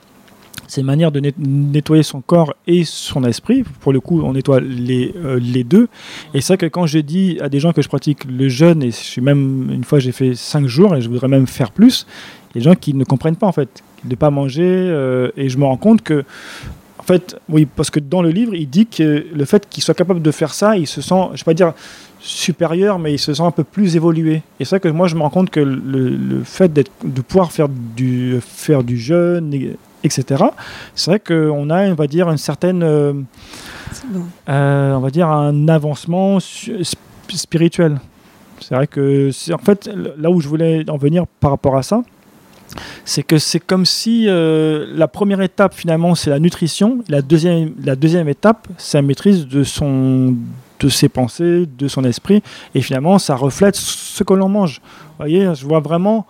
c'est 0.76 0.82
une 0.82 0.88
manière 0.88 1.12
de 1.12 1.22
net- 1.22 1.36
nettoyer 1.40 2.04
son 2.04 2.20
corps 2.20 2.54
et 2.68 2.84
son 2.84 3.24
esprit. 3.24 3.64
Pour 3.80 3.94
le 3.94 4.02
coup, 4.02 4.22
on 4.22 4.34
nettoie 4.34 4.60
les, 4.60 5.14
euh, 5.24 5.40
les 5.42 5.64
deux. 5.64 5.88
Et 6.34 6.42
c'est 6.42 6.54
vrai 6.54 6.58
que 6.58 6.66
quand 6.66 6.86
je 6.86 7.00
dis 7.00 7.38
à 7.42 7.48
des 7.48 7.62
gens 7.62 7.72
que 7.72 7.82
je 7.82 7.88
pratique 7.88 8.26
le 8.26 8.50
jeûne, 8.50 8.84
et 8.84 8.92
je 8.92 8.96
suis 8.98 9.22
même, 9.22 9.70
une 9.72 9.86
fois 9.86 10.00
j'ai 10.00 10.12
fait 10.12 10.36
cinq 10.36 10.68
jours 10.68 10.94
et 10.96 11.02
je 11.02 11.08
voudrais 11.08 11.30
même 11.30 11.48
faire 11.48 11.72
plus, 11.72 12.06
il 12.54 12.58
y 12.58 12.58
a 12.58 12.60
des 12.60 12.70
gens 12.72 12.76
qui 12.76 12.94
ne 12.94 13.06
comprennent 13.06 13.38
pas 13.38 13.48
en 13.48 13.54
fait, 13.54 13.84
de 14.04 14.16
pas 14.16 14.30
manger. 14.30 14.64
euh, 14.66 15.32
et 15.38 15.48
je 15.48 15.58
me 15.58 15.64
rends 15.64 15.78
compte 15.78 16.02
que, 16.02 16.26
en 17.00 17.04
fait, 17.04 17.38
oui, 17.48 17.66
parce 17.74 17.90
que 17.90 18.02
dans 18.02 18.22
le 18.22 18.30
livre, 18.30 18.54
il 18.54 18.70
dit 18.70 18.86
que 18.86 19.26
le 19.34 19.46
fait 19.46 19.68
qu'il 19.70 19.82
soit 19.84 19.94
capable 19.94 20.22
de 20.22 20.32
faire 20.32 20.54
ça, 20.54 20.76
il 20.78 20.88
se 20.88 21.02
sent, 21.02 21.16
je 21.16 21.34
ne 21.34 21.38
vais 21.38 21.44
pas 21.46 21.54
dire 21.54 21.74
supérieur, 22.20 22.98
mais 23.00 23.14
il 23.14 23.20
se 23.20 23.34
sent 23.34 23.44
un 23.44 23.52
peu 23.52 23.64
plus 23.64 23.96
évolué. 23.96 24.42
Et 24.60 24.66
c'est 24.66 24.72
vrai 24.72 24.80
que 24.80 24.88
moi, 24.90 25.08
je 25.08 25.16
me 25.16 25.22
rends 25.22 25.30
compte 25.30 25.52
que 25.52 25.60
le, 25.60 26.10
le 26.10 26.44
fait 26.44 26.74
de 26.74 27.22
pouvoir 27.22 27.52
faire 27.52 27.70
du, 27.70 28.40
faire 28.42 28.84
du 28.84 28.98
jeûne, 28.98 29.54
etc., 30.06 30.44
c'est 30.94 31.12
vrai 31.12 31.20
qu'on 31.20 31.70
a, 31.70 31.88
on 31.90 31.96
va 31.96 32.08
dire, 32.08 32.30
une 32.30 32.38
certaine, 32.38 32.84
euh, 32.84 33.14
bon. 34.08 34.26
euh, 34.50 34.94
on 34.94 35.00
va 35.00 35.10
dire, 35.10 35.30
un 35.30 35.68
avancement 35.68 36.40
spirituel. 37.30 38.00
C'est 38.62 38.76
vrai 38.76 38.88
que, 38.88 39.30
en 39.54 39.58
fait, 39.58 39.90
là 40.18 40.30
où 40.30 40.40
je 40.40 40.48
voulais 40.48 40.90
en 40.90 40.98
venir 40.98 41.26
par 41.40 41.52
rapport 41.52 41.76
à 41.76 41.84
ça, 41.84 42.04
c'est 43.04 43.24
que 43.24 43.38
c'est 43.38 43.60
comme 43.60 43.86
si 43.86 44.26
euh, 44.28 44.86
la 44.96 45.08
première 45.08 45.42
étape 45.42 45.74
finalement 45.74 46.16
c'est 46.16 46.30
la 46.30 46.40
nutrition, 46.40 47.04
la 47.08 47.22
deuxième, 47.22 47.74
la 47.84 47.96
deuxième 47.96 48.28
étape 48.28 48.68
c'est 48.78 48.98
la 48.98 49.04
maîtrise 49.04 49.48
de 49.48 49.64
son 49.64 50.36
de 50.80 50.90
ses 50.90 51.08
pensées, 51.08 51.66
de 51.78 51.88
son 51.88 52.04
esprit, 52.04 52.44
et 52.74 52.82
finalement 52.82 53.18
ça 53.20 53.36
reflète 53.36 53.76
ce 53.76 54.24
que 54.24 54.34
l'on 54.34 54.50
mange. 54.50 54.82
Vous 54.84 55.16
voyez, 55.20 55.56
je 55.56 55.66
vois 55.66 55.80
vraiment, 55.80 56.26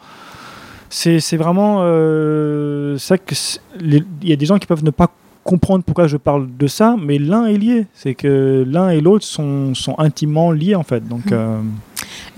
c'est 0.89 1.37
vraiment, 1.37 1.79
euh, 1.81 2.97
vrai 3.07 3.19
que 3.19 3.35
il 3.81 4.05
y 4.23 4.33
a 4.33 4.35
des 4.35 4.45
gens 4.45 4.57
qui 4.57 4.67
peuvent 4.67 4.83
ne 4.83 4.91
pas 4.91 5.09
comprendre 5.43 5.83
pourquoi 5.83 6.07
je 6.07 6.17
parle 6.17 6.47
de 6.57 6.67
ça, 6.67 6.95
mais 6.99 7.19
l'un 7.19 7.45
est 7.45 7.57
lié, 7.57 7.85
c'est 7.93 8.15
que 8.15 8.65
l'un 8.67 8.89
et 8.89 8.99
l'autre 8.99 9.25
sont, 9.25 9.75
sont 9.75 9.95
intimement 9.99 10.51
liés 10.51 10.75
en 10.75 10.83
fait. 10.83 11.07
Donc 11.07 11.31
euh, 11.31 11.61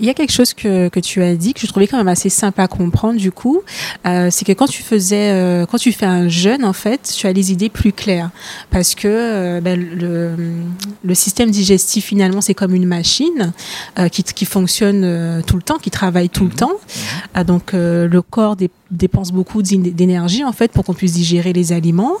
Il 0.00 0.06
y 0.06 0.10
a 0.10 0.14
quelque 0.14 0.32
chose 0.32 0.54
que, 0.54 0.88
que 0.88 1.00
tu 1.00 1.22
as 1.22 1.34
dit 1.34 1.54
que 1.54 1.60
je 1.60 1.66
trouvais 1.66 1.86
quand 1.86 1.98
même 1.98 2.08
assez 2.08 2.28
simple 2.28 2.60
à 2.60 2.68
comprendre 2.68 3.18
du 3.18 3.32
coup, 3.32 3.60
euh, 4.06 4.28
c'est 4.30 4.44
que 4.44 4.52
quand 4.52 4.66
tu 4.66 4.82
faisais, 4.82 5.30
euh, 5.32 5.66
quand 5.66 5.78
tu 5.78 5.92
fais 5.92 6.06
un 6.06 6.28
jeûne 6.28 6.64
en 6.64 6.72
fait, 6.72 7.12
tu 7.16 7.26
as 7.26 7.32
les 7.32 7.52
idées 7.52 7.68
plus 7.68 7.92
claires 7.92 8.30
parce 8.70 8.94
que 8.94 9.08
euh, 9.08 9.60
ben, 9.60 9.78
le, 9.78 10.32
le 11.04 11.14
système 11.14 11.50
digestif 11.50 12.04
finalement 12.04 12.40
c'est 12.40 12.54
comme 12.54 12.74
une 12.74 12.86
machine 12.86 13.52
qui, 14.12 14.22
qui 14.22 14.44
fonctionne 14.44 15.42
tout 15.46 15.56
le 15.56 15.62
temps, 15.62 15.78
qui 15.78 15.90
travaille 15.90 16.28
tout 16.28 16.44
le 16.44 16.52
temps. 16.52 16.72
Ah, 17.34 17.44
donc 17.44 17.72
le 17.72 18.20
corps 18.22 18.56
dé- 18.56 18.70
dépense 18.90 19.32
beaucoup 19.32 19.62
d'énergie 19.62 20.44
en 20.44 20.52
fait 20.52 20.70
pour 20.72 20.84
qu'on 20.84 20.94
puisse 20.94 21.12
digérer 21.12 21.52
les 21.52 21.72
aliments. 21.72 22.14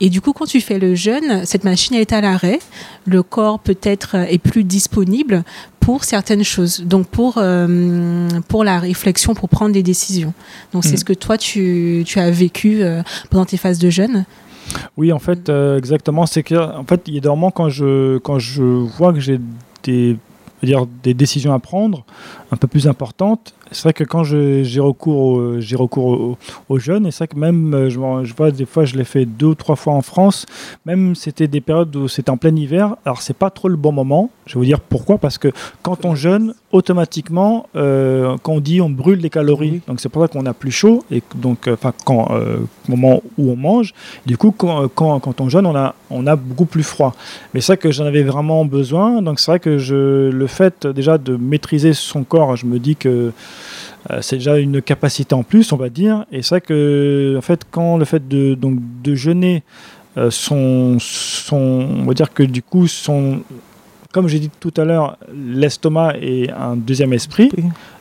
Et 0.00 0.08
du 0.10 0.20
coup 0.20 0.32
quand 0.32 0.46
tu 0.46 0.60
fais 0.60 0.78
le 0.78 0.94
jeûne, 0.94 1.44
cette 1.44 1.64
machine 1.64 1.94
elle 1.94 2.02
est 2.02 2.12
à 2.12 2.20
l'arrêt, 2.20 2.58
le 3.06 3.22
corps 3.22 3.58
peut-être 3.58 4.14
est 4.14 4.38
plus 4.38 4.64
disponible 4.64 5.44
pour 5.88 6.04
certaines 6.04 6.44
choses, 6.44 6.82
donc 6.84 7.06
pour, 7.06 7.38
euh, 7.38 8.28
pour 8.48 8.62
la 8.62 8.78
réflexion, 8.78 9.32
pour 9.32 9.48
prendre 9.48 9.72
des 9.72 9.82
décisions. 9.82 10.34
Donc 10.74 10.84
c'est 10.84 10.90
Mhm. 10.90 10.96
ce 10.98 11.04
que 11.06 11.14
toi 11.14 11.38
tu, 11.38 12.02
tu 12.04 12.18
as 12.18 12.30
vécu 12.30 12.82
euh, 12.82 13.00
pendant 13.30 13.46
tes 13.46 13.56
phases 13.56 13.78
de 13.78 13.88
jeûne. 13.88 14.26
Oui, 14.98 15.12
en 15.12 15.18
fait, 15.18 15.48
euh, 15.48 15.78
exactement. 15.78 16.26
C'est 16.26 16.42
que, 16.42 16.56
en 16.56 16.84
fait, 16.84 17.00
il 17.06 17.14
y 17.14 17.16
a 17.16 17.20
des 17.22 17.28
moments 17.30 17.50
quand 17.50 17.70
je, 17.70 18.18
quand 18.18 18.38
je 18.38 18.62
vois 18.62 19.14
que 19.14 19.20
j'ai 19.20 19.40
des, 19.82 20.18
dire, 20.62 20.84
des 21.02 21.14
décisions 21.14 21.54
à 21.54 21.58
prendre 21.58 22.04
un 22.52 22.56
peu 22.58 22.66
plus 22.66 22.86
importantes, 22.86 23.54
c'est 23.72 23.82
vrai 23.84 23.92
que 23.92 24.04
quand 24.04 24.24
j'ai 24.24 24.80
recours, 24.80 25.16
au, 25.18 25.60
j'ai 25.60 25.76
recours 25.76 26.06
au, 26.06 26.38
au 26.68 26.78
jeûne, 26.78 27.06
et 27.06 27.10
c'est 27.10 27.18
vrai 27.18 27.28
que 27.28 27.38
même, 27.38 27.74
euh, 27.74 27.90
je, 27.90 27.98
je 28.24 28.34
vois 28.34 28.50
des 28.50 28.66
fois, 28.66 28.84
je 28.84 28.96
l'ai 28.96 29.04
fait 29.04 29.24
deux 29.24 29.46
ou 29.46 29.54
trois 29.54 29.76
fois 29.76 29.94
en 29.94 30.02
France, 30.02 30.46
même 30.86 31.14
c'était 31.14 31.48
des 31.48 31.60
périodes 31.60 31.94
où 31.96 32.08
c'était 32.08 32.30
en 32.30 32.36
plein 32.36 32.54
hiver, 32.54 32.96
alors 33.04 33.22
c'est 33.22 33.36
pas 33.36 33.50
trop 33.50 33.68
le 33.68 33.76
bon 33.76 33.92
moment. 33.92 34.30
Je 34.46 34.54
vais 34.54 34.60
vous 34.60 34.64
dire 34.64 34.80
pourquoi, 34.80 35.18
parce 35.18 35.38
que 35.38 35.48
quand 35.82 36.04
on 36.04 36.14
jeûne, 36.14 36.54
automatiquement, 36.72 37.66
euh, 37.76 38.36
quand 38.42 38.52
on 38.54 38.60
dit 38.60 38.80
on 38.80 38.90
brûle 38.90 39.20
des 39.20 39.30
calories, 39.30 39.70
Oui. 39.70 39.80
donc 39.86 40.00
c'est 40.00 40.08
pour 40.08 40.22
ça 40.22 40.28
qu'on 40.28 40.46
a 40.46 40.54
plus 40.54 40.70
chaud, 40.70 41.04
et 41.10 41.22
donc, 41.34 41.68
euh, 41.68 41.74
enfin, 41.74 41.92
quand, 42.04 42.28
euh, 42.32 42.58
moment 42.88 43.22
où 43.36 43.50
on 43.50 43.56
mange, 43.56 43.92
du 44.26 44.36
coup, 44.36 44.50
quand, 44.56 44.88
quand, 44.88 45.18
quand 45.20 45.40
on 45.40 45.48
jeûne, 45.48 45.66
on 45.66 45.76
a, 45.76 45.94
on 46.10 46.26
a 46.26 46.36
beaucoup 46.36 46.64
plus 46.64 46.82
froid. 46.82 47.14
Mais 47.52 47.60
c'est 47.60 47.72
vrai 47.72 47.76
que 47.76 47.90
j'en 47.90 48.06
avais 48.06 48.22
vraiment 48.22 48.64
besoin. 48.64 49.20
Donc 49.22 49.40
c'est 49.40 49.50
vrai 49.50 49.60
que 49.60 49.78
je, 49.78 50.30
le 50.30 50.46
fait 50.46 50.86
déjà 50.86 51.18
de 51.18 51.36
maîtriser 51.36 51.92
son 51.92 52.24
corps, 52.24 52.56
je 52.56 52.66
me 52.66 52.78
dis 52.78 52.96
que 52.96 53.32
c'est 54.20 54.36
déjà 54.36 54.58
une 54.58 54.80
capacité 54.80 55.34
en 55.34 55.42
plus, 55.42 55.72
on 55.72 55.76
va 55.76 55.88
dire. 55.88 56.24
Et 56.32 56.42
c'est 56.42 56.50
vrai 56.50 56.60
que 56.60 57.34
en 57.36 57.42
fait, 57.42 57.62
quand 57.70 57.96
le 57.96 58.04
fait 58.04 58.26
de, 58.26 58.54
donc, 58.54 58.78
jeûner, 59.04 59.62
euh, 60.16 60.30
son, 60.30 60.96
son, 60.98 61.56
on 61.56 62.04
va 62.04 62.14
dire 62.14 62.32
que 62.32 62.42
du 62.42 62.62
coup, 62.62 62.86
son, 62.86 63.40
comme 64.12 64.28
j'ai 64.28 64.38
dit 64.38 64.50
tout 64.60 64.74
à 64.76 64.84
l'heure, 64.84 65.18
l'estomac 65.32 66.14
est 66.20 66.50
un 66.50 66.76
deuxième 66.76 67.12
esprit. 67.12 67.50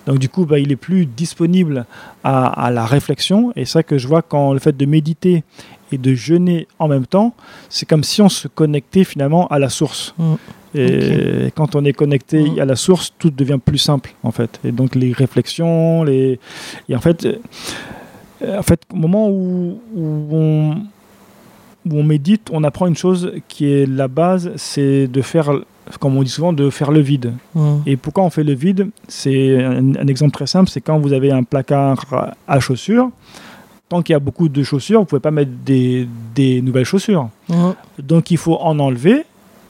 Donc 0.08 0.18
du 0.18 0.30
coup, 0.30 0.46
bah, 0.46 0.58
il 0.58 0.72
est 0.72 0.78
plus 0.78 1.06
disponible 1.06 1.86
à, 2.24 2.48
à 2.48 2.72
la 2.72 2.86
réflexion. 2.86 3.54
Et 3.56 3.66
ça 3.66 3.84
que 3.84 3.98
je 3.98 4.08
vois 4.08 4.22
quand 4.24 4.54
le 4.54 4.60
fait 4.60 4.76
de 4.76 4.86
méditer 4.86 5.44
et 5.92 5.98
de 5.98 6.16
jeûner 6.16 6.68
en 6.80 6.88
même 6.88 7.06
temps, 7.06 7.34
c'est 7.70 7.86
comme 7.86 8.04
si 8.04 8.22
on 8.22 8.30
se 8.30 8.48
connectait 8.48 9.04
finalement 9.04 9.48
à 9.48 9.60
la 9.60 9.70
source. 9.70 10.16
Mm. 10.18 10.34
Et 10.76 11.52
quand 11.56 11.76
on 11.76 11.86
est 11.86 11.94
connecté 11.94 12.50
Mm. 12.50 12.60
à 12.60 12.66
la 12.66 12.76
source, 12.76 13.14
tout 13.20 13.30
devient 13.30 13.60
plus 13.64 13.78
simple 13.78 14.14
en 14.24 14.32
fait. 14.32 14.60
Et 14.64 14.72
donc 14.72 14.96
les 14.96 15.12
réflexions, 15.14 16.04
les 16.04 16.40
et 16.90 16.96
en 16.96 17.00
fait, 17.00 17.26
euh, 17.26 18.60
en 18.60 18.64
fait, 18.64 18.82
au 18.94 18.96
moment 18.96 19.30
où, 19.30 19.80
où 19.96 20.28
on 20.32 20.76
où 21.90 22.00
on 22.00 22.04
médite, 22.04 22.50
on 22.52 22.64
apprend 22.64 22.88
une 22.88 22.98
chose 22.98 23.32
qui 23.48 23.72
est 23.72 23.86
la 23.86 24.08
base, 24.08 24.52
c'est 24.58 25.08
de 25.08 25.22
faire, 25.22 25.52
comme 26.00 26.18
on 26.18 26.24
dit 26.24 26.30
souvent, 26.30 26.54
de 26.54 26.70
faire 26.70 26.92
le 26.92 27.00
vide. 27.00 27.34
Mm. 27.56 27.78
Et 27.86 27.96
pourquoi 27.98 28.24
on 28.24 28.30
fait 28.30 28.44
le 28.44 28.54
vide? 28.54 28.90
C'est 29.08 29.64
un, 29.64 29.96
un 29.96 30.08
exemple 30.08 30.32
très 30.32 30.48
simple, 30.48 30.70
c'est 30.70 30.82
quand 30.82 31.00
vous 31.00 31.14
avez 31.14 31.32
un 31.32 31.44
placard 31.44 32.34
à 32.48 32.60
chaussures, 32.60 33.10
tant 33.90 34.02
qu'il 34.02 34.14
y 34.14 34.16
a 34.16 34.20
beaucoup 34.20 34.50
de 34.50 34.64
chaussures, 34.64 35.00
vous 35.00 35.06
ne 35.06 35.08
pouvez 35.08 35.22
pas 35.22 35.32
mettre 35.32 35.52
des, 35.66 36.08
des 36.36 36.62
nouvelles 36.62 36.86
chaussures. 36.86 37.30
Mm. 37.50 37.70
Donc 38.04 38.32
il 38.32 38.38
faut 38.38 38.58
en 38.58 38.78
enlever, 38.80 39.24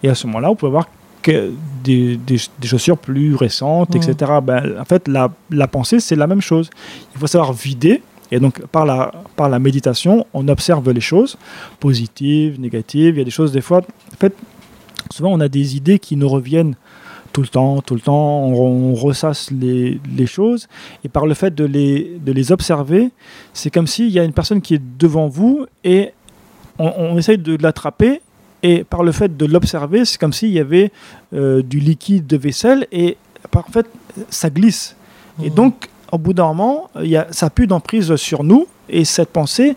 et 0.04 0.10
à 0.10 0.16
ce 0.16 0.26
moment-là, 0.28 0.50
vous 0.50 0.56
pouvez 0.56 0.70
avoir 0.70 0.88
que 1.22 1.52
des, 1.84 2.16
des- 2.18 2.40
des 2.60 2.68
chaussures 2.68 2.98
plus 2.98 3.36
récentes, 3.36 3.96
etc. 3.96 4.32
Ben, 4.42 4.76
en 4.80 4.86
fait, 4.86 5.08
la, 5.08 5.30
la 5.52 5.68
pensée, 5.68 6.00
c'est 6.00 6.16
la 6.16 6.26
même 6.28 6.42
chose. 6.42 6.70
Il 7.14 7.20
faut 7.20 7.28
savoir 7.28 7.52
vider, 7.54 8.02
et 8.32 8.40
donc 8.40 8.66
par 8.68 8.86
la, 8.86 9.12
par 9.36 9.50
la 9.50 9.60
méditation, 9.60 10.26
on 10.34 10.48
observe 10.48 10.90
les 10.92 11.02
choses, 11.02 11.38
positives, 11.80 12.60
négatives. 12.60 13.16
Il 13.16 13.18
y 13.20 13.22
a 13.22 13.26
des 13.26 13.32
choses, 13.32 13.52
des 13.52 13.62
fois, 13.62 13.80
en 13.80 14.18
fait, 14.18 14.34
souvent 15.12 15.32
on 15.32 15.40
a 15.40 15.48
des 15.50 15.76
idées 15.76 16.00
qui 16.00 16.16
nous 16.16 16.30
reviennent 16.30 16.76
tout 17.34 17.42
le 17.42 17.48
temps, 17.48 17.82
tout 17.82 17.94
le 17.94 18.00
temps, 18.02 18.46
on, 18.48 18.92
on 18.92 18.96
ressasse 18.96 19.52
les, 19.52 20.00
les 20.16 20.26
choses, 20.26 20.68
et 21.04 21.10
par 21.10 21.28
le 21.28 21.34
fait 21.34 21.54
de 21.54 21.66
les, 21.66 22.18
de 22.26 22.32
les 22.32 22.52
observer, 22.52 23.12
c'est 23.54 23.70
comme 23.70 23.86
s'il 23.86 24.10
y 24.10 24.18
a 24.20 24.24
une 24.24 24.34
personne 24.34 24.62
qui 24.62 24.74
est 24.76 24.82
devant 24.98 25.28
vous, 25.28 25.66
et 25.84 26.14
on, 26.80 26.92
on 26.98 27.18
essaye 27.18 27.38
de 27.38 27.58
l'attraper, 27.62 28.22
et 28.64 28.84
par 28.84 29.04
le 29.04 29.12
fait 29.12 29.38
de 29.38 29.46
l'observer, 29.46 30.04
c'est 30.06 30.20
comme 30.20 30.34
s'il 30.34 30.50
y 30.52 30.60
avait 30.60 30.92
euh, 31.34 31.62
du 31.62 31.80
liquide 31.80 32.26
de 32.26 32.38
vaisselle, 32.38 32.88
et 32.92 33.18
par 33.52 33.66
en 33.68 33.72
fait, 33.72 33.86
ça 34.30 34.50
glisse. 34.50 34.96
Et 35.44 35.50
Mhm. 35.50 35.56
donc, 35.56 35.90
au 36.12 36.18
bout 36.18 36.34
d'un 36.34 36.48
moment, 36.48 36.90
il 37.04 37.10
y 37.10 37.18
a, 37.18 37.28
ça 37.32 37.52
d'emprise 37.56 38.16
sur 38.16 38.44
nous, 38.44 38.66
et 38.90 39.06
cette 39.06 39.30
pensée, 39.30 39.76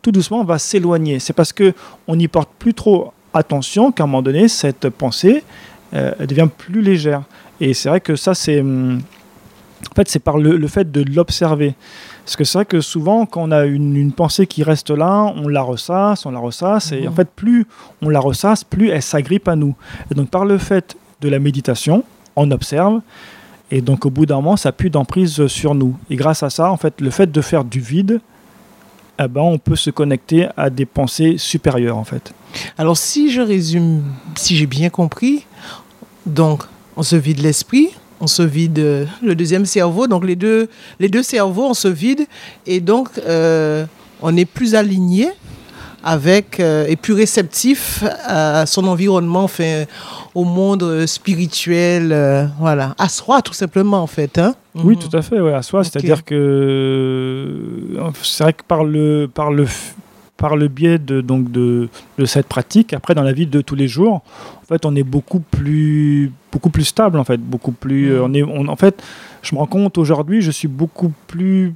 tout 0.00 0.12
doucement, 0.12 0.44
va 0.44 0.58
s'éloigner. 0.58 1.18
C'est 1.18 1.32
parce 1.34 1.52
que 1.52 1.74
on 2.06 2.16
n'y 2.16 2.28
porte 2.28 2.48
plus 2.58 2.72
trop 2.72 3.12
attention 3.34 3.92
qu'à 3.92 4.04
un 4.04 4.06
moment 4.06 4.22
donné, 4.22 4.48
cette 4.48 4.88
pensée 4.88 5.42
euh, 5.94 6.12
devient 6.26 6.48
plus 6.56 6.82
légère. 6.82 7.22
Et 7.60 7.74
c'est 7.74 7.88
vrai 7.88 8.00
que 8.00 8.16
ça, 8.16 8.34
c'est 8.34 8.60
hum, 8.60 9.00
en 9.90 9.94
fait, 9.94 10.08
c'est 10.08 10.20
par 10.20 10.38
le, 10.38 10.56
le 10.56 10.68
fait 10.68 10.90
de 10.90 11.02
l'observer. 11.14 11.74
Parce 12.24 12.36
que 12.36 12.44
c'est 12.44 12.58
vrai 12.58 12.64
que 12.64 12.80
souvent, 12.80 13.26
quand 13.26 13.42
on 13.42 13.50
a 13.50 13.64
une, 13.64 13.96
une 13.96 14.12
pensée 14.12 14.46
qui 14.46 14.62
reste 14.62 14.90
là, 14.90 15.32
on 15.36 15.48
la 15.48 15.60
ressasse, 15.62 16.24
on 16.24 16.30
la 16.30 16.38
ressasse, 16.38 16.92
et 16.92 17.02
Mhm. 17.02 17.08
en 17.08 17.12
fait, 17.12 17.28
plus 17.34 17.66
on 18.00 18.08
la 18.08 18.20
ressasse, 18.20 18.62
plus 18.62 18.90
elle 18.90 19.02
s'agrippe 19.02 19.48
à 19.48 19.56
nous. 19.56 19.74
Et 20.10 20.14
donc, 20.14 20.28
par 20.30 20.44
le 20.44 20.56
fait 20.58 20.96
de 21.20 21.28
la 21.28 21.38
méditation, 21.40 22.04
on 22.36 22.50
observe, 22.52 23.00
et 23.72 23.80
donc 23.80 24.06
au 24.06 24.10
bout 24.10 24.24
d'un 24.24 24.36
moment, 24.36 24.56
ça 24.56 24.68
n'a 24.68 24.72
plus 24.72 24.88
d'emprise 24.90 25.46
sur 25.48 25.74
nous. 25.74 25.96
Et 26.10 26.16
grâce 26.16 26.42
à 26.44 26.50
ça, 26.50 26.70
en 26.70 26.76
fait, 26.76 27.00
le 27.00 27.10
fait 27.10 27.30
de 27.30 27.40
faire 27.40 27.64
du 27.64 27.80
vide, 27.80 28.20
eh 29.18 29.28
ben, 29.28 29.40
on 29.40 29.58
peut 29.58 29.76
se 29.76 29.90
connecter 29.90 30.48
à 30.56 30.70
des 30.70 30.86
pensées 30.86 31.36
supérieures, 31.38 31.96
en 31.96 32.04
fait. 32.04 32.32
Alors, 32.78 32.96
si 32.96 33.30
je 33.30 33.40
résume, 33.40 34.02
si 34.34 34.56
j'ai 34.56 34.66
bien 34.66 34.90
compris, 34.90 35.46
donc, 36.26 36.62
on 36.96 37.02
se 37.02 37.16
vide 37.16 37.40
l'esprit, 37.40 37.90
on 38.20 38.26
se 38.26 38.42
vide 38.42 38.78
euh, 38.78 39.06
le 39.22 39.34
deuxième 39.34 39.66
cerveau, 39.66 40.06
donc 40.06 40.24
les 40.24 40.36
deux, 40.36 40.68
les 41.00 41.08
deux 41.08 41.22
cerveaux, 41.22 41.66
on 41.66 41.74
se 41.74 41.88
vide, 41.88 42.26
et 42.66 42.80
donc, 42.80 43.08
euh, 43.26 43.84
on 44.20 44.36
est 44.36 44.44
plus 44.44 44.74
aligné 44.74 45.28
avec, 46.04 46.58
euh, 46.60 46.86
et 46.88 46.96
plus 46.96 47.14
réceptif 47.14 48.02
à 48.26 48.66
son 48.66 48.86
environnement, 48.86 49.44
enfin, 49.44 49.84
au 50.34 50.44
monde 50.44 50.82
euh, 50.82 51.06
spirituel, 51.06 52.10
euh, 52.12 52.46
voilà, 52.58 52.94
à 52.98 53.08
soi, 53.08 53.42
tout 53.42 53.52
simplement, 53.52 54.02
en 54.02 54.06
fait. 54.06 54.38
Hein? 54.38 54.54
Oui, 54.74 54.94
Mhm. 54.96 54.98
tout 55.10 55.16
à 55.16 55.22
fait, 55.22 55.40
ouais, 55.40 55.52
à 55.54 55.62
soi. 55.62 55.84
C'est-à-dire 55.84 56.24
que 56.24 56.34
euh, 56.34 58.10
c'est 58.22 58.42
vrai 58.44 58.52
que 58.52 58.62
par 58.66 58.84
le, 58.84 59.28
par 59.32 59.50
le, 59.52 59.66
par 60.36 60.56
le 60.56 60.68
biais 60.68 60.98
de, 60.98 61.20
donc 61.20 61.50
de, 61.52 61.88
de 62.18 62.24
cette 62.24 62.46
pratique, 62.48 62.92
après 62.94 63.14
dans 63.14 63.22
la 63.22 63.32
vie 63.32 63.46
de 63.46 63.60
tous 63.60 63.74
les 63.76 63.86
jours, 63.88 64.22
en 64.62 64.66
fait, 64.66 64.84
on 64.86 64.94
est 64.96 65.02
beaucoup 65.04 65.40
plus, 65.40 66.32
beaucoup 66.50 66.70
plus 66.70 66.84
stable, 66.84 67.18
en 67.18 67.24
fait, 67.24 67.36
beaucoup 67.38 67.72
plus. 67.72 68.10
euh, 68.12 68.18
Mhm. 68.18 68.24
on 68.24 68.34
est, 68.34 68.42
on- 68.42 68.68
en 68.68 68.76
fait, 68.76 69.02
je 69.42 69.54
me 69.54 69.60
rends 69.60 69.66
compte 69.66 69.98
aujourd'hui, 69.98 70.40
je 70.40 70.50
suis 70.50 70.68
beaucoup 70.68 71.12
plus 71.28 71.74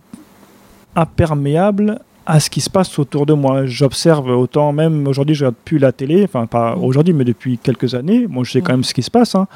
imperméable 0.95 1.99
à 2.29 2.41
ce 2.41 2.51
qui 2.51 2.61
se 2.61 2.69
passe 2.69 2.99
autour 2.99 3.25
de 3.25 3.33
moi. 3.35 3.67
J'observe 3.67 4.29
autant, 4.37 4.73
même 4.73 5.07
aujourd'hui, 5.07 5.35
je 5.37 5.45
regarde 5.45 5.55
plus 5.65 5.79
la 5.79 5.93
télé, 5.93 6.25
enfin 6.25 6.47
pas 6.47 6.75
Mhm. 6.75 6.83
aujourd'hui, 6.85 7.15
mais 7.15 7.25
depuis 7.25 7.57
quelques 7.57 7.95
années. 7.95 8.27
Moi, 8.27 8.43
je 8.45 8.51
sais 8.53 8.61
quand 8.61 8.73
Mhm. 8.73 8.79
même 8.79 8.85
ce 8.85 8.95
qui 8.95 9.03
se 9.03 9.11
passe, 9.11 9.35
hein, 9.37 9.47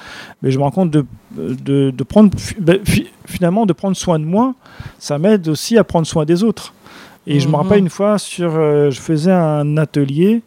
mais 0.42 0.50
je 0.52 0.58
me 0.58 0.62
rends 0.62 0.70
compte 0.70 0.90
de, 0.90 1.04
de, 1.32 1.90
de 1.90 2.04
prendre, 2.04 2.30
ben, 2.60 2.78
fi- 2.84 3.08
finalement, 3.26 3.66
de 3.66 3.72
prendre 3.72 3.96
soin 3.96 4.18
de 4.20 4.24
moi, 4.24 4.54
ça 4.98 5.18
m'aide 5.18 5.48
aussi 5.48 5.76
à 5.78 5.84
prendre 5.84 6.06
soin 6.06 6.24
des 6.24 6.42
autres. 6.44 6.72
Et 7.26 7.38
je 7.40 7.46
me 7.48 7.52
Mhm. 7.52 7.58
rappelle 7.58 7.78
une 7.80 7.90
fois, 7.90 8.18
sur, 8.18 8.52
euh, 8.54 8.90
je 8.90 9.00
faisais 9.00 9.32
un 9.32 9.76
atelier 9.76 10.42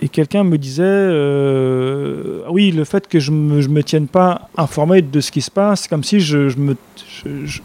et 0.00 0.08
quelqu'un 0.08 0.44
me 0.44 0.56
disait 0.58 0.82
euh, 0.84 2.42
oui, 2.50 2.70
le 2.72 2.84
fait 2.84 3.06
que 3.08 3.18
je 3.18 3.30
me, 3.30 3.60
je 3.60 3.68
me 3.68 3.82
tienne 3.82 4.06
pas 4.06 4.48
informé 4.56 5.02
de 5.02 5.20
ce 5.20 5.30
qui 5.30 5.40
se 5.42 5.50
passe, 5.50 5.88
comme 5.88 6.04
si 6.04 6.20
je, 6.20 6.48
je 6.50 6.58
me. 6.58 6.76
je- 7.24 7.46
je- 7.46 7.60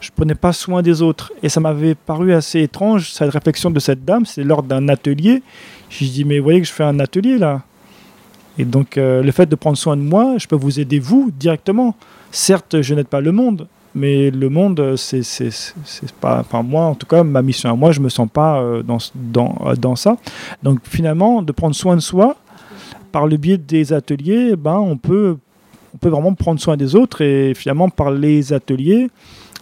je- 0.00 0.10
prenais 0.14 0.34
pas 0.34 0.52
soin 0.52 0.82
des 0.82 1.02
autres. 1.02 1.32
Et 1.42 1.48
ça 1.48 1.60
m'avait 1.60 1.94
paru 1.94 2.32
assez 2.32 2.60
étrange, 2.62 3.10
cette 3.12 3.30
réflexion 3.30 3.70
de 3.70 3.78
cette 3.80 4.04
dame, 4.04 4.24
c'est 4.26 4.44
lors 4.44 4.62
d'un 4.62 4.88
atelier. 4.88 5.42
Je 5.90 6.04
dis, 6.04 6.24
mais 6.24 6.38
vous 6.38 6.44
voyez 6.44 6.60
que 6.60 6.66
je 6.66 6.72
fais 6.72 6.84
un 6.84 6.98
atelier 7.00 7.38
là. 7.38 7.62
Et 8.58 8.64
donc, 8.64 8.96
euh, 8.96 9.22
le 9.22 9.30
fait 9.32 9.46
de 9.46 9.54
prendre 9.54 9.76
soin 9.76 9.96
de 9.96 10.02
moi, 10.02 10.36
je 10.38 10.46
peux 10.46 10.56
vous 10.56 10.80
aider 10.80 10.98
vous 10.98 11.30
directement. 11.38 11.94
Certes, 12.30 12.80
je 12.80 12.94
n'aide 12.94 13.06
pas 13.08 13.20
le 13.20 13.30
monde, 13.30 13.68
mais 13.94 14.30
le 14.30 14.48
monde, 14.48 14.96
c'est 14.96 15.30
pas. 16.20 16.40
Enfin, 16.40 16.62
moi, 16.62 16.84
en 16.84 16.94
tout 16.94 17.06
cas, 17.06 17.22
ma 17.22 17.42
mission 17.42 17.70
à 17.70 17.74
moi, 17.74 17.92
je 17.92 18.00
me 18.00 18.08
sens 18.08 18.28
pas 18.32 18.60
euh, 18.60 18.82
dans, 18.82 18.98
dans, 19.14 19.58
dans 19.78 19.94
ça. 19.96 20.16
Donc, 20.62 20.78
finalement, 20.84 21.42
de 21.42 21.52
prendre 21.52 21.74
soin 21.74 21.96
de 21.96 22.00
soi, 22.00 22.36
par 23.12 23.26
le 23.26 23.36
biais 23.36 23.58
des 23.58 23.92
ateliers, 23.92 24.56
ben, 24.56 24.78
on 24.78 24.96
peut, 24.96 25.36
on 25.94 25.98
peut 25.98 26.08
vraiment 26.08 26.32
prendre 26.34 26.58
soin 26.60 26.76
des 26.78 26.94
autres. 26.96 27.20
Et 27.20 27.52
finalement, 27.54 27.90
par 27.90 28.10
les 28.10 28.52
ateliers, 28.54 29.08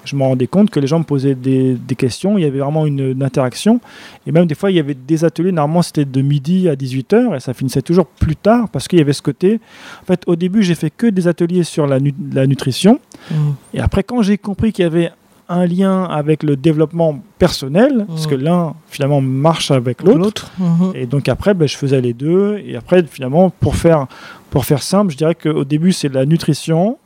je 0.05 0.17
me 0.17 0.23
rendais 0.23 0.47
compte 0.47 0.71
que 0.71 0.81
les 0.81 0.87
gens 0.87 0.99
me 0.99 1.05
posaient 1.05 1.35
des, 1.35 1.75
des 1.75 1.95
questions, 1.95 2.37
il 2.39 2.43
y 2.43 2.47
avait 2.47 2.59
vraiment 2.61 2.87
une, 2.87 3.01
une 3.13 3.23
interaction. 3.23 3.81
Et 4.27 4.33
même 4.33 4.47
des 4.47 4.55
fois, 4.55 4.71
il 4.71 4.77
y 4.77 4.81
avait 4.81 4.95
des 4.95 5.25
ateliers, 5.25 5.53
normalement 5.53 5.83
c'était 5.83 6.05
de 6.05 6.21
midi 6.23 6.69
à 6.69 6.75
18h, 6.75 7.37
et 7.37 7.41
ça 7.41 7.55
finissait 7.55 7.83
toujours 7.83 8.07
plus 8.07 8.37
tard, 8.37 8.69
parce 8.69 8.89
qu'il 8.89 8.99
y 8.99 9.03
avait 9.03 9.13
ce 9.13 9.23
côté... 9.23 9.61
En 10.03 10.07
fait, 10.07 10.23
au 10.27 10.37
début, 10.37 10.63
j'ai 10.63 10.75
fait 10.75 10.91
que 10.91 11.07
des 11.07 11.27
ateliers 11.29 11.65
sur 11.65 11.87
la, 11.87 12.01
nu- 12.01 12.15
la 12.33 12.47
nutrition, 12.47 12.99
Mhm. 13.31 13.55
et 13.75 13.81
après, 13.81 14.03
quand 14.03 14.21
j'ai 14.23 14.37
compris 14.39 14.73
qu'il 14.73 14.83
y 14.83 14.87
avait 14.87 15.11
un 15.49 15.67
lien 15.67 16.05
avec 16.05 16.43
le 16.43 16.57
développement 16.57 17.21
personnel, 17.39 18.07
parce 18.09 18.27
que 18.27 18.35
l'un, 18.35 18.75
finalement, 18.89 19.21
marche 19.21 19.71
avec 19.71 20.03
l'autre. 20.03 20.51
Mhm. 20.59 20.93
et 20.95 21.05
donc 21.07 21.29
après, 21.29 21.53
ben, 21.55 21.69
je 21.69 21.77
faisais 21.77 22.01
les 22.01 22.15
deux. 22.15 22.63
Et 22.67 22.77
après, 22.77 23.03
finalement, 23.05 23.51
pour 23.51 23.77
faire, 23.77 24.07
pour 24.51 24.65
faire 24.65 24.83
simple, 24.83 25.13
je 25.13 25.17
dirais 25.19 25.35
qu'au 25.35 25.65
début, 25.65 25.93
c'est 25.93 26.09
la 26.13 26.25
nutrition, 26.25 26.97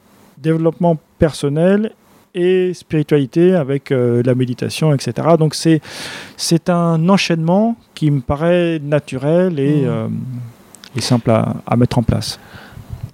développement 0.40 0.96
personnel 1.18 1.92
et 2.38 2.72
spiritualité 2.74 3.54
avec 3.54 3.90
euh, 3.90 4.22
la 4.24 4.34
méditation, 4.34 4.94
etc. 4.94 5.28
Donc 5.38 5.54
c'est, 5.54 5.80
c'est 6.36 6.70
un 6.70 7.08
enchaînement 7.08 7.76
qui 7.94 8.10
me 8.10 8.20
paraît 8.20 8.78
naturel 8.82 9.58
et, 9.58 9.82
Mhm. 9.82 9.88
euh, 9.88 10.08
et 10.96 11.00
simple 11.00 11.30
à, 11.30 11.56
à 11.66 11.76
mettre 11.76 11.98
en 11.98 12.02
place. 12.02 12.38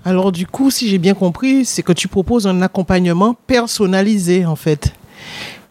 Alors 0.04 0.30
du 0.32 0.46
coup, 0.46 0.70
si 0.70 0.88
j'ai 0.88 0.98
bien 0.98 1.14
compris, 1.14 1.64
c'est 1.64 1.82
que 1.82 1.92
tu 1.92 2.08
proposes 2.08 2.46
un 2.46 2.60
accompagnement 2.62 3.34
personnalisé 3.46 4.44
en 4.44 4.56
fait. 4.56 4.92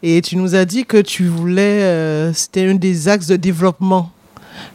Et 0.02 0.22
tu 0.22 0.36
nous 0.36 0.56
as 0.56 0.66
dit 0.66 0.84
que 0.86 0.98
tu 0.98 1.28
voulais, 1.28 1.84
euh, 1.84 2.34
c'était 2.34 2.68
un 2.68 2.76
des 2.76 3.08
axes 3.08 3.28
de 3.28 3.36
développement. 3.38 4.12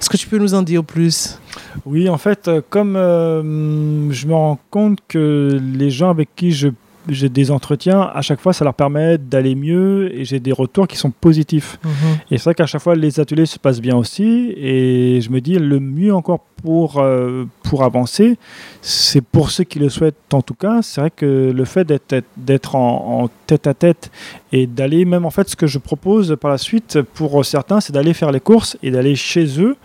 Est-ce 0.00 0.08
que 0.08 0.16
tu 0.16 0.26
peux 0.28 0.38
nous 0.38 0.54
en 0.54 0.62
dire 0.62 0.84
plus? 0.84 1.38
Oui, 1.84 2.08
en 2.08 2.18
fait, 2.18 2.48
comme 2.70 2.96
euh, 2.96 4.10
je 4.12 4.26
me 4.26 4.34
rends 4.34 4.58
compte 4.70 4.98
que 5.08 5.60
les 5.74 5.90
gens 5.90 6.10
avec 6.10 6.28
qui 6.36 6.52
je 6.52 6.68
j'ai 7.08 7.28
des 7.28 7.50
entretiens, 7.50 8.02
à 8.02 8.22
chaque 8.22 8.40
fois, 8.40 8.52
ça 8.52 8.64
leur 8.64 8.74
permet 8.74 9.18
d'aller 9.18 9.54
mieux 9.54 10.14
et 10.14 10.24
j'ai 10.24 10.40
des 10.40 10.52
retours 10.52 10.86
qui 10.86 10.96
sont 10.96 11.10
positifs. 11.10 11.78
Et 12.30 12.38
c'est 12.38 12.44
vrai 12.44 12.54
qu'à 12.54 12.66
chaque 12.66 12.82
fois, 12.82 12.94
les 12.94 13.20
ateliers 13.20 13.46
se 13.46 13.58
passent 13.58 13.80
bien 13.80 13.96
aussi. 13.96 14.52
Et 14.56 15.20
je 15.20 15.30
me 15.30 15.40
dis, 15.40 15.58
le 15.58 15.80
mieux 15.80 16.14
encore 16.14 16.40
pour, 16.62 16.98
euh, 16.98 17.44
pour 17.62 17.84
avancer, 17.84 18.36
c'est 18.82 19.20
pour 19.20 19.50
ceux 19.50 19.64
qui 19.64 19.78
le 19.78 19.88
souhaitent 19.88 20.32
en 20.32 20.42
tout 20.42 20.54
cas. 20.54 20.80
C'est 20.82 21.00
vrai 21.00 21.10
que 21.10 21.52
le 21.54 21.64
fait 21.64 21.84
d'être, 21.84 22.24
d'être 22.36 22.74
en, 22.74 23.22
en 23.22 23.30
tête 23.46 23.66
à 23.66 23.74
tête 23.74 24.10
et 24.52 24.66
d'aller, 24.66 25.04
même 25.04 25.24
en 25.24 25.30
fait, 25.30 25.48
ce 25.48 25.56
que 25.56 25.66
je 25.66 25.78
propose 25.78 26.36
par 26.40 26.50
la 26.50 26.58
suite 26.58 27.00
pour 27.14 27.44
certains, 27.44 27.80
c'est 27.80 27.92
d'aller 27.92 28.12
faire 28.12 28.32
les 28.32 28.40
courses 28.40 28.76
et 28.82 28.90
d'aller 28.90 29.14
chez 29.14 29.60
eux 29.60 29.76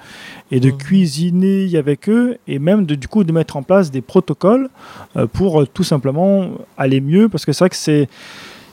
et 0.51 0.59
de 0.59 0.69
Mhm. 0.69 0.77
cuisiner 0.77 1.75
avec 1.77 2.09
eux 2.09 2.37
et 2.47 2.59
même 2.59 2.85
de, 2.85 2.95
du 2.95 3.07
coup 3.07 3.23
de 3.23 3.31
mettre 3.31 3.57
en 3.57 3.63
place 3.63 3.89
des 3.91 4.01
protocoles 4.01 4.69
euh, 5.17 5.25
pour 5.25 5.61
euh, 5.61 5.65
tout 5.65 5.83
simplement 5.83 6.49
aller 6.77 7.01
mieux 7.01 7.29
parce 7.29 7.45
que 7.45 7.53
c'est 7.53 7.63
vrai 7.63 7.69
que 7.69 7.75
c'est 7.75 8.07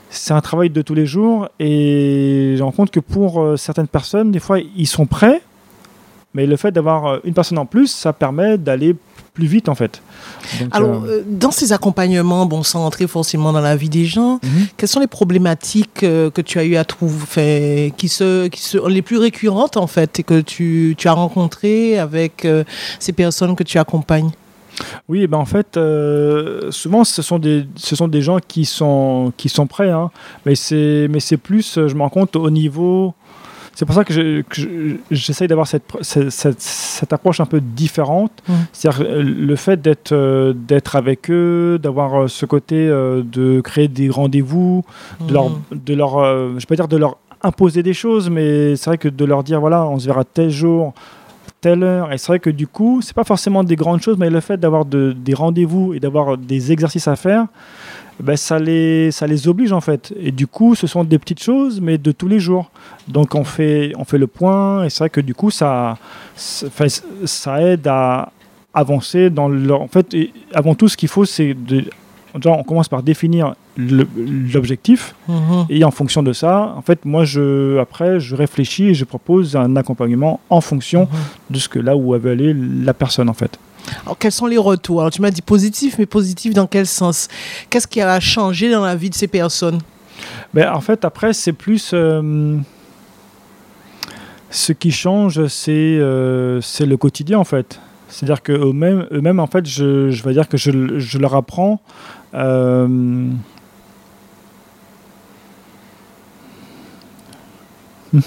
c'est 0.09 0.33
un 0.33 0.41
travail 0.41 0.69
de 0.69 0.81
tous 0.81 0.93
les 0.93 1.05
jours 1.05 1.47
et 1.59 2.55
je 2.57 2.61
rends 2.63 2.73
compte 2.73 2.91
que 2.91 2.99
pour 2.99 3.41
euh, 3.41 3.55
certaines 3.55 3.87
personnes, 3.87 4.31
des 4.31 4.39
fois, 4.39 4.59
ils 4.59 4.85
sont 4.87 5.05
prêts, 5.05 5.41
mais 6.33 6.45
le 6.45 6.57
fait 6.57 6.71
d'avoir 6.73 7.21
une 7.23 7.33
personne 7.33 7.57
en 7.57 7.65
plus, 7.65 7.87
ça 7.87 8.11
permet 8.11 8.57
d'aller 8.57 8.93
plus 9.33 9.47
vite 9.47 9.69
en 9.69 9.75
fait. 9.75 10.01
Donc, 10.59 10.69
Alors, 10.71 11.03
euh, 11.03 11.07
euh, 11.07 11.23
dans 11.25 11.51
ces 11.51 11.71
accompagnements, 11.71 12.45
bon, 12.45 12.63
sans 12.63 12.85
entrer 12.85 13.07
forcément 13.07 13.53
dans 13.53 13.61
la 13.61 13.75
vie 13.75 13.89
des 13.89 14.05
gens, 14.05 14.39
mhm. 14.43 14.67
quelles 14.75 14.89
sont 14.89 14.99
les 14.99 15.07
problématiques 15.07 16.03
euh, 16.03 16.29
que 16.29 16.41
tu 16.41 16.59
as 16.59 16.65
eu 16.65 16.75
à 16.75 16.83
trouver, 16.83 17.93
qui, 17.97 18.09
se, 18.09 18.47
qui 18.47 18.61
sont 18.61 18.87
les 18.87 19.01
plus 19.01 19.17
récurrentes 19.17 19.77
en 19.77 19.87
fait, 19.87 20.19
et 20.19 20.23
que 20.23 20.41
tu, 20.41 20.95
tu 20.97 21.07
as 21.07 21.13
rencontrées 21.13 21.97
avec 21.97 22.45
euh, 22.45 22.63
ces 22.99 23.13
personnes 23.13 23.55
que 23.55 23.63
tu 23.63 23.77
accompagnes? 23.77 24.31
Oui, 25.07 25.27
ben 25.27 25.37
en 25.37 25.45
fait, 25.45 25.77
euh, 25.77 26.71
souvent 26.71 27.03
ce 27.03 27.21
sont 27.21 27.39
des 27.39 27.65
ce 27.75 27.95
sont 27.95 28.07
des 28.07 28.21
gens 28.21 28.39
qui 28.45 28.65
sont 28.65 29.31
qui 29.37 29.49
sont 29.49 29.67
prêts, 29.67 29.91
hein, 29.91 30.09
mais 30.45 30.55
c'est 30.55 31.07
mais 31.09 31.19
c'est 31.19 31.37
plus, 31.37 31.75
je 31.75 31.93
me 31.93 32.01
rends 32.01 32.09
compte 32.09 32.35
au 32.35 32.49
niveau. 32.49 33.13
C'est 33.81 33.85
pour 33.87 33.95
ça 33.95 34.03
que 34.03 34.13
je- 34.13 34.41
que 34.41 34.61
je- 34.61 34.95
j'essaye 35.09 35.47
d'avoir 35.47 35.65
cette, 35.65 35.81
cette, 36.01 37.11
approche 37.13 37.39
un 37.39 37.47
peu 37.47 37.59
différente. 37.59 38.31
Mhm. 38.47 38.55
C'est-à-dire 38.71 39.01
euh, 39.09 39.23
le 39.23 39.55
fait 39.55 39.81
d'être 39.81 40.11
euh, 40.11 40.53
d'être 40.55 40.95
avec 40.95 41.31
eux, 41.31 41.79
d'avoir 41.81 42.09
euh, 42.13 42.27
ce 42.27 42.45
côté 42.45 42.75
euh, 42.87 43.23
de 43.25 43.59
créer 43.61 43.87
des 43.87 44.11
rendez-vous, 44.11 44.83
de 45.27 45.33
leur, 45.33 45.49
Mhm. 45.49 45.61
de 45.83 45.93
leur 45.95 46.19
euh, 46.19 46.53
je 46.59 46.65
pas 46.67 46.75
dire 46.75 46.87
de 46.87 46.97
leur 46.97 47.17
imposer 47.41 47.81
des 47.81 47.93
choses, 47.95 48.29
mais 48.29 48.75
c'est 48.75 48.91
vrai 48.91 48.99
que 48.99 49.09
de 49.09 49.25
leur 49.25 49.43
dire 49.43 49.59
voilà, 49.59 49.83
on 49.87 49.97
se 49.97 50.05
verra 50.05 50.25
tel 50.25 50.51
jour, 50.51 50.93
telle 51.61 51.83
heure. 51.83 52.11
Et 52.11 52.17
c'est 52.17 52.27
vrai 52.27 52.39
que 52.39 52.49
du 52.49 52.67
coup, 52.67 53.01
c'est 53.01 53.13
pas 53.15 53.23
forcément 53.23 53.63
des 53.63 53.75
grandes 53.75 54.01
choses, 54.01 54.17
mais 54.17 54.29
le 54.29 54.39
fait 54.41 54.57
d'avoir 54.57 54.83
de- 54.85 55.13
des 55.13 55.33
rendez-vous 55.33 55.93
et 55.93 55.99
d'avoir 55.99 56.37
des 56.37 56.71
exercices 56.71 57.07
à 57.07 57.15
faire, 57.15 57.45
ben, 58.19 58.35
ça, 58.35 58.59
les, 58.59 59.11
ça 59.11 59.25
les 59.27 59.47
oblige 59.47 59.71
en 59.71 59.81
fait. 59.81 60.13
Et 60.19 60.31
du 60.31 60.47
coup, 60.47 60.75
ce 60.75 60.87
sont 60.87 61.03
des 61.03 61.17
petites 61.19 61.41
choses, 61.41 61.79
mais 61.79 61.97
de 61.97 62.11
tous 62.11 62.27
les 62.27 62.39
jours. 62.39 62.69
Donc 63.07 63.35
on 63.35 63.43
fait, 63.43 63.93
on 63.97 64.03
fait 64.03 64.17
le 64.17 64.27
point, 64.27 64.83
et 64.83 64.89
c'est 64.89 64.99
vrai 64.99 65.09
que 65.09 65.21
du 65.21 65.33
coup, 65.33 65.49
ça, 65.51 65.97
ça, 66.35 67.61
aide 67.61 67.87
à 67.87 68.31
avancer 68.73 69.29
dans 69.29 69.47
leur. 69.47 69.81
En 69.81 69.87
fait, 69.87 70.15
avant 70.53 70.75
tout, 70.75 70.87
ce 70.87 70.97
qu'il 70.97 71.09
faut, 71.09 71.25
c'est 71.25 71.53
de. 71.53 71.83
On 72.45 72.63
commence 72.63 72.87
par 72.87 73.03
définir 73.03 73.53
l'objectif. 73.77 75.15
Mhm. 75.27 75.65
Et 75.69 75.83
en 75.83 75.91
fonction 75.91 76.23
de 76.23 76.33
ça, 76.33 76.73
en 76.77 76.81
fait, 76.81 77.03
moi, 77.05 77.23
je, 77.25 77.77
après, 77.79 78.19
je 78.19 78.35
réfléchis 78.35 78.89
et 78.89 78.93
je 78.93 79.05
propose 79.05 79.55
un 79.55 79.75
accompagnement 79.75 80.39
en 80.49 80.61
fonction 80.61 81.01
Mhm. 81.03 81.19
de 81.51 81.59
ce 81.59 81.67
que 81.69 81.79
là 81.79 81.95
où 81.95 82.13
veut 82.17 82.31
aller 82.31 82.53
la 82.55 82.93
personne, 82.93 83.29
en 83.29 83.33
fait. 83.33 83.59
Alors, 84.05 84.17
quels 84.17 84.31
sont 84.31 84.45
les 84.45 84.57
retours? 84.57 85.01
Alors, 85.01 85.11
tu 85.11 85.21
m'as 85.21 85.31
dit 85.31 85.41
positif, 85.41 85.95
mais 85.99 86.05
positif 86.05 86.53
dans 86.53 86.67
quel 86.67 86.85
sens? 86.85 87.27
Qu'est-ce 87.69 87.87
qui 87.87 87.99
a 88.01 88.19
changé 88.19 88.71
dans 88.71 88.83
la 88.85 88.95
vie 88.95 89.09
de 89.09 89.15
ces 89.15 89.27
personnes? 89.27 89.79
Ben, 90.53 90.71
en 90.71 90.81
fait, 90.81 91.03
après, 91.03 91.33
c'est 91.33 91.53
plus. 91.53 91.91
euh, 91.93 92.57
ce 94.49 94.73
qui 94.73 94.91
change, 94.91 95.47
c'est 95.47 95.71
euh, 95.71 96.59
c'est 96.61 96.85
le 96.85 96.97
quotidien, 96.97 97.39
en 97.39 97.43
fait. 97.45 97.79
C'est-à-dire 98.09 98.41
qu'eux-mêmes, 98.43 99.07
eux-mêmes, 99.13 99.39
en 99.39 99.47
fait, 99.47 99.65
je, 99.65 100.11
je 100.11 100.23
vais 100.23 100.33
dire 100.33 100.47
que 100.49 100.57
je, 100.57 100.99
je 100.99 101.17
leur 101.17 101.33
apprends. 101.35 101.79
Euh, 102.33 103.27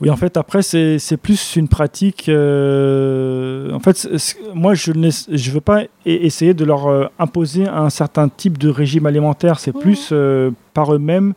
Oui, 0.00 0.10
en 0.10 0.16
fait, 0.16 0.36
après, 0.36 0.60
c'est 0.62 1.16
plus 1.16 1.56
une 1.56 1.68
pratique. 1.68 2.28
euh, 2.28 3.72
En 3.72 3.78
fait, 3.80 4.08
moi, 4.52 4.74
je 4.74 4.92
ne 4.92 5.08
je 5.10 5.50
veux 5.52 5.60
pas 5.60 5.82
e- 5.84 5.88
essayer 6.04 6.52
de 6.52 6.64
leur 6.64 6.88
euh, 6.88 7.06
imposer 7.18 7.66
un 7.68 7.88
certain 7.90 8.28
type 8.28 8.58
de 8.58 8.68
régime 8.68 9.06
alimentaire. 9.06 9.58
C'est 9.60 9.72
plus 9.72 10.08
euh, 10.12 10.50
par 10.74 10.92
eux-mêmes 10.94 11.32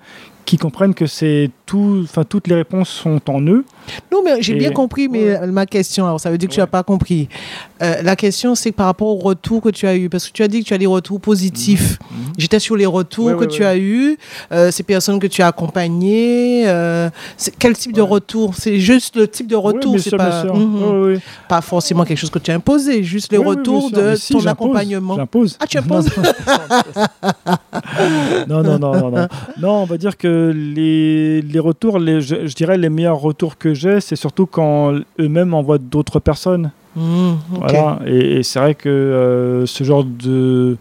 qui 0.45 0.55
comprennent 0.55 0.93
que 0.93 1.07
c'est 1.07 1.51
tout, 1.65 1.99
enfin, 2.05 2.23
toutes 2.23 2.47
les 2.47 2.55
réponses 2.55 2.87
sont 2.87 3.19
en 3.27 3.41
eux. 3.41 3.65
Non, 4.13 4.21
mais 4.23 4.41
j'ai 4.41 4.53
Et- 4.53 4.57
bien 4.57 4.71
compris, 4.71 5.09
mais 5.09 5.37
Ouais. 5.37 5.47
ma 5.47 5.65
question, 5.65 6.05
alors 6.05 6.21
ça 6.21 6.31
veut 6.31 6.37
dire 6.37 6.47
que 6.47 6.53
tu 6.53 6.61
n'as 6.61 6.67
pas 6.67 6.83
compris. 6.83 7.27
Euh, 7.81 8.01
la 8.01 8.15
question, 8.15 8.55
c'est 8.55 8.71
par 8.71 8.85
rapport 8.85 9.09
au 9.09 9.15
retour 9.17 9.61
que 9.61 9.67
tu 9.67 9.85
as 9.87 9.97
eu, 9.97 10.07
parce 10.07 10.25
que 10.27 10.31
tu 10.31 10.43
as 10.43 10.47
dit 10.47 10.61
que 10.63 10.67
tu 10.69 10.73
as 10.73 10.77
des 10.77 10.85
retours 10.85 11.19
positifs. 11.19 11.99
J'étais 12.37 12.59
sur 12.59 12.77
les 12.77 12.85
retours 12.85 13.25
Ouais, 13.25 13.35
que 13.35 13.43
tu 13.43 13.65
as 13.65 13.75
eus, 13.77 14.17
euh, 14.53 14.71
ces 14.71 14.83
personnes 14.83 15.19
que 15.19 15.27
tu 15.27 15.41
as 15.41 15.47
accompagnées. 15.47 16.63
euh, 16.65 17.09
quel 17.59 17.77
type 17.77 17.91
de 17.91 18.01
retour? 18.01 18.55
C'est 18.55 18.79
juste 18.79 19.17
le 19.17 19.27
type 19.27 19.47
de 19.47 19.55
retour, 19.57 19.99
c'est 19.99 20.15
pas. 20.15 20.45
Mhm. 20.45 21.19
Pas 21.49 21.59
forcément 21.59 22.05
quelque 22.05 22.19
chose 22.19 22.29
que 22.29 22.39
tu 22.39 22.51
as 22.51 22.55
imposé, 22.55 23.03
juste 23.03 23.33
les 23.33 23.37
retours 23.37 23.91
de 23.91 24.15
si, 24.15 24.31
ton 24.31 24.45
accompagnement. 24.45 25.17
Ah, 25.59 25.67
tu 25.67 25.77
imposes? 25.77 26.07
Non, 28.47 28.63
non, 28.63 28.79
non, 28.79 28.93
non, 28.93 29.11
non. 29.11 29.26
Non, 29.59 29.81
on 29.81 29.85
va 29.85 29.97
dire 29.97 30.17
que 30.17 30.51
les, 30.55 31.41
les 31.41 31.59
retours, 31.59 31.99
les, 31.99 32.21
je, 32.21 32.47
je 32.47 32.53
dirais 32.55 32.77
les 32.77 32.89
meilleurs 32.89 33.19
retours 33.19 33.57
que 33.57 33.73
j'ai, 33.73 33.99
c'est 34.01 34.15
surtout 34.15 34.45
quand 34.45 34.93
eux-mêmes 35.19 35.53
envoient 35.53 35.77
d'autres 35.79 36.19
personnes. 36.19 36.71
Ok. 36.95 37.01
Voilà. 37.49 37.99
Et, 38.07 38.37
et 38.39 38.43
c'est 38.43 38.59
vrai 38.59 38.73
que 38.75 38.89
euh, 38.89 39.65
ce 39.67 39.83
genre 39.83 40.03
de. 40.03 40.77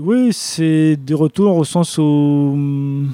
Oui, 0.00 0.30
c'est 0.32 0.96
des 0.96 1.14
retours 1.14 1.56
au 1.56 1.64
sens 1.64 1.98
où. 1.98 2.02
hum, 2.54 3.12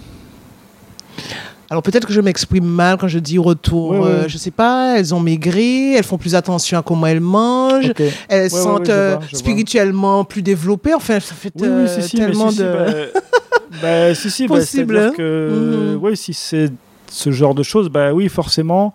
Alors 1.68 1.82
peut-être 1.82 2.06
que 2.06 2.12
je 2.12 2.20
m'exprime 2.20 2.64
mal 2.64 2.96
quand 2.96 3.08
je 3.08 3.18
dis 3.18 3.38
retour. 3.38 3.90
Ouais, 3.90 3.98
ouais. 3.98 4.06
euh, 4.06 4.28
je 4.28 4.38
sais 4.38 4.50
pas, 4.52 4.98
elles 4.98 5.14
ont 5.14 5.20
maigri, 5.20 5.94
elles 5.94 6.04
font 6.04 6.16
plus 6.18 6.34
attention 6.36 6.78
à 6.78 6.82
comment 6.82 7.06
elles 7.06 7.20
mangent. 7.20 7.92
elles 8.28 8.42
ouais, 8.44 8.48
se 8.48 8.54
ouais, 8.54 8.60
sentent 8.62 8.86
vois, 8.86 8.94
euh, 8.94 9.16
vois. 9.18 9.38
spirituellement 9.38 10.24
plus 10.24 10.42
développées. 10.42 10.94
Enfin, 10.94 11.18
ça 11.20 11.34
fait 11.34 11.52
Oui, 11.56 11.66
oui, 11.68 11.88
si, 11.88 12.02
si, 12.08 12.16
mais 12.18 12.26
tellement 12.26 12.50
si, 12.50 12.58
de. 12.58 12.64
bah, 12.64 13.20
bah, 13.82 14.14
si, 14.14 14.30
si, 14.30 14.46
bah, 14.46 14.56
Possible, 14.56 14.96
hein. 14.96 15.12
que, 15.16 15.92
Mhm. 15.94 15.98
oui, 16.02 16.16
si 16.16 16.32
c'est 16.34 16.72
ce 17.10 17.30
genre 17.30 17.54
de 17.54 17.62
choses, 17.62 17.88
bah 17.88 18.12
oui, 18.12 18.28
forcément, 18.28 18.92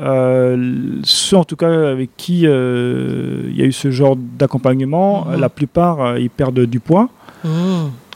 euh, 0.00 0.96
ceux 1.04 1.36
en 1.36 1.44
tout 1.44 1.56
cas 1.56 1.90
avec 1.90 2.10
qui 2.16 2.46
euh, 2.46 3.42
il 3.48 3.56
y 3.56 3.62
a 3.62 3.64
eu 3.66 3.72
ce 3.72 3.90
genre 3.90 4.16
d'accompagnement, 4.16 5.26
Mhm. 5.26 5.40
la 5.40 5.48
plupart, 5.48 6.00
euh, 6.00 6.18
ils 6.18 6.30
perdent 6.30 6.60
du 6.66 6.80
poids. 6.80 7.08
Mmh. 7.44 7.48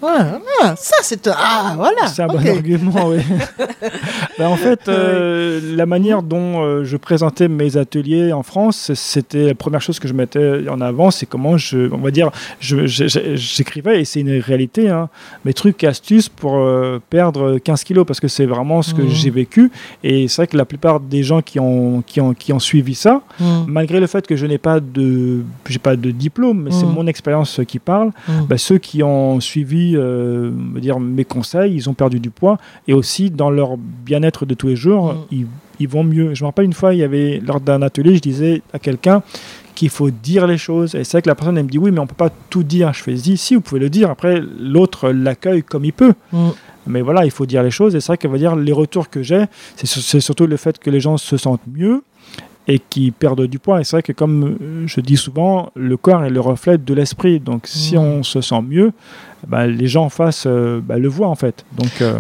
Ah, 0.07 0.39
ah, 0.63 0.75
ça 0.77 0.97
c'est 1.03 1.27
un- 1.29 1.35
ah 1.37 1.73
voilà. 1.77 2.07
C'est 2.07 2.23
un 2.23 2.27
bon 2.27 2.47
argument, 2.47 3.09
oui. 3.09 3.19
Ben, 4.39 4.49
en 4.49 4.57
fait, 4.57 4.89
euh, 4.89 5.61
la 5.77 5.87
manière 5.87 6.23
dont 6.23 6.63
euh, 6.63 6.85
je 6.85 6.97
présentais 6.97 7.47
mes 7.49 7.77
ateliers 7.77 8.33
en 8.33 8.43
France, 8.43 8.91
c'était 8.95 9.49
la 9.49 9.55
première 9.55 9.81
chose 9.81 9.99
que 10.01 10.09
je 10.09 10.13
mettais 10.13 10.69
en 10.69 10.81
avant, 10.81 11.11
c'est 11.13 11.27
comment 11.27 11.57
je, 11.57 11.93
on 11.93 11.99
va 11.99 12.11
dire, 12.11 12.31
j'écrivais, 12.61 14.01
et 14.01 14.05
c'est 14.05 14.21
une 14.21 14.39
réalité, 14.41 14.89
hein, 14.89 15.09
mes 15.45 15.53
trucs 15.55 15.83
et 15.85 15.87
astuces 15.87 16.29
pour 16.29 16.57
euh, 16.57 17.01
perdre 17.11 17.59
15 17.59 17.85
kilos, 17.85 18.07
parce 18.07 18.21
que 18.21 18.29
c'est 18.29 18.47
vraiment 18.47 18.83
ce 18.83 18.95
que 18.95 19.03
Mhm. 19.03 19.11
j'ai 19.11 19.31
vécu. 19.31 19.71
Et 20.03 20.29
c'est 20.29 20.37
vrai 20.43 20.47
que 20.47 20.57
la 20.57 20.65
plupart 20.65 21.01
des 21.01 21.23
gens 21.23 21.43
qui 21.43 21.61
ont, 21.61 22.03
qui 22.07 22.21
ont, 22.21 22.35
qui 22.35 22.53
ont 22.53 22.59
suivi 22.59 22.95
ça, 22.95 23.23
Mmh. 23.41 23.45
malgré 23.67 24.01
le 24.01 24.07
fait 24.07 24.27
que 24.27 24.37
je 24.37 24.47
n'ai 24.47 24.59
pas 24.59 24.81
de, 24.81 25.43
pas 25.83 25.97
de 25.97 26.11
diplôme, 26.11 26.63
mais 26.65 26.71
c'est 26.71 26.87
Mhm. 26.87 26.93
mon 26.95 27.07
expérience 27.07 27.61
qui 27.67 27.79
parle, 27.79 28.09
Mmh. 28.29 28.33
bah, 28.49 28.59
ceux 28.59 28.79
qui 28.79 29.03
ont 29.03 29.41
suivi 29.41 29.94
euh, 29.95 30.51
on 30.71 30.75
va 30.75 30.81
dire, 30.81 31.01
mes 31.01 31.25
conseils, 31.25 31.75
ils 31.75 31.89
ont 31.89 31.95
perdu 31.95 32.21
du 32.21 32.31
poids 32.31 32.59
et 32.89 32.95
aussi 32.95 33.31
dans 33.31 33.51
leur 33.51 33.77
bien-être 33.77 34.47
de 34.47 34.55
tous 34.55 34.69
les 34.69 34.77
jours, 34.77 35.15
Mm. 35.15 35.19
ils, 35.33 35.47
ils 35.81 35.89
vont 35.89 36.05
mieux. 36.05 36.35
Je 36.35 36.45
me 36.45 36.49
rappelle 36.49 36.65
une 36.65 36.73
fois, 36.73 36.95
il 36.95 37.01
y 37.01 37.03
avait 37.03 37.41
lors 37.45 37.61
d'un 37.61 37.83
atelier, 37.83 38.17
je 38.17 38.21
disais 38.21 38.63
à 38.73 38.79
quelqu'un 38.79 39.23
qu'il 39.75 39.89
faut 39.89 40.11
dire 40.11 40.47
les 40.47 40.59
choses. 40.59 40.95
Et 40.95 41.05
c'est 41.05 41.13
vrai 41.13 41.23
que 41.23 41.29
la 41.29 41.35
personne 41.35 41.59
elle 41.59 41.65
me 41.65 41.69
dit 41.69 41.79
oui, 41.79 41.91
mais 41.91 41.99
on 41.99 42.07
peut 42.07 42.15
pas 42.15 42.31
tout 42.51 42.63
dire. 42.63 42.93
Je 42.93 43.03
fais 43.03 43.17
si, 43.17 43.37
si, 43.37 43.55
vous 43.55 43.61
pouvez 43.61 43.81
le 43.81 43.91
dire. 43.91 44.11
Après, 44.11 44.41
l'autre 44.59 45.11
l'accueille 45.11 45.63
comme 45.63 45.85
il 45.85 45.93
peut. 45.93 46.15
Mmh. 46.33 46.49
Mais 46.87 47.01
voilà, 47.01 47.25
il 47.25 47.31
faut 47.31 47.47
dire 47.47 47.63
les 47.63 47.71
choses. 47.71 47.97
Et 47.97 48.01
c'est 48.01 48.09
vrai 48.09 48.19
qu'elle 48.19 48.31
va 48.31 48.39
dire 48.39 48.57
les 48.57 48.73
retours 48.73 49.09
que 49.09 49.23
j'ai, 49.23 49.47
c'est 49.77 50.21
surtout 50.21 50.47
le 50.47 50.57
fait 50.57 50.79
que 50.79 50.91
les 50.91 51.01
gens 51.01 51.17
se 51.17 51.37
sentent 51.37 51.67
mieux 51.73 52.03
et 52.67 52.79
qui 52.79 53.11
perdent 53.11 53.47
du 53.47 53.59
poids. 53.59 53.81
Et 53.81 53.85
c'est 53.85 53.97
vrai 53.97 54.03
que 54.03 54.13
comme 54.13 54.57
euh, 54.61 54.85
je 54.87 55.01
dis 55.01 55.17
souvent, 55.17 55.71
le 55.75 55.97
corps 55.97 56.25
est 56.25 56.31
le 56.31 56.41
reflet 56.41 56.79
de 56.79 56.95
l'esprit. 56.95 57.41
Donc 57.41 57.63
si 57.67 57.97
Mhm. 57.97 58.03
on 58.03 58.23
se 58.23 58.41
sent 58.41 58.63
mieux, 58.67 58.93
bah, 59.47 59.67
les 59.67 59.87
gens 59.87 60.05
en 60.05 60.09
face 60.11 60.45
euh, 60.47 60.81
bah, 60.83 60.97
le 60.99 61.09
voient 61.09 61.29
en 61.29 61.35
fait. 61.35 61.65
Donc, 61.77 62.01
euh, 62.01 62.19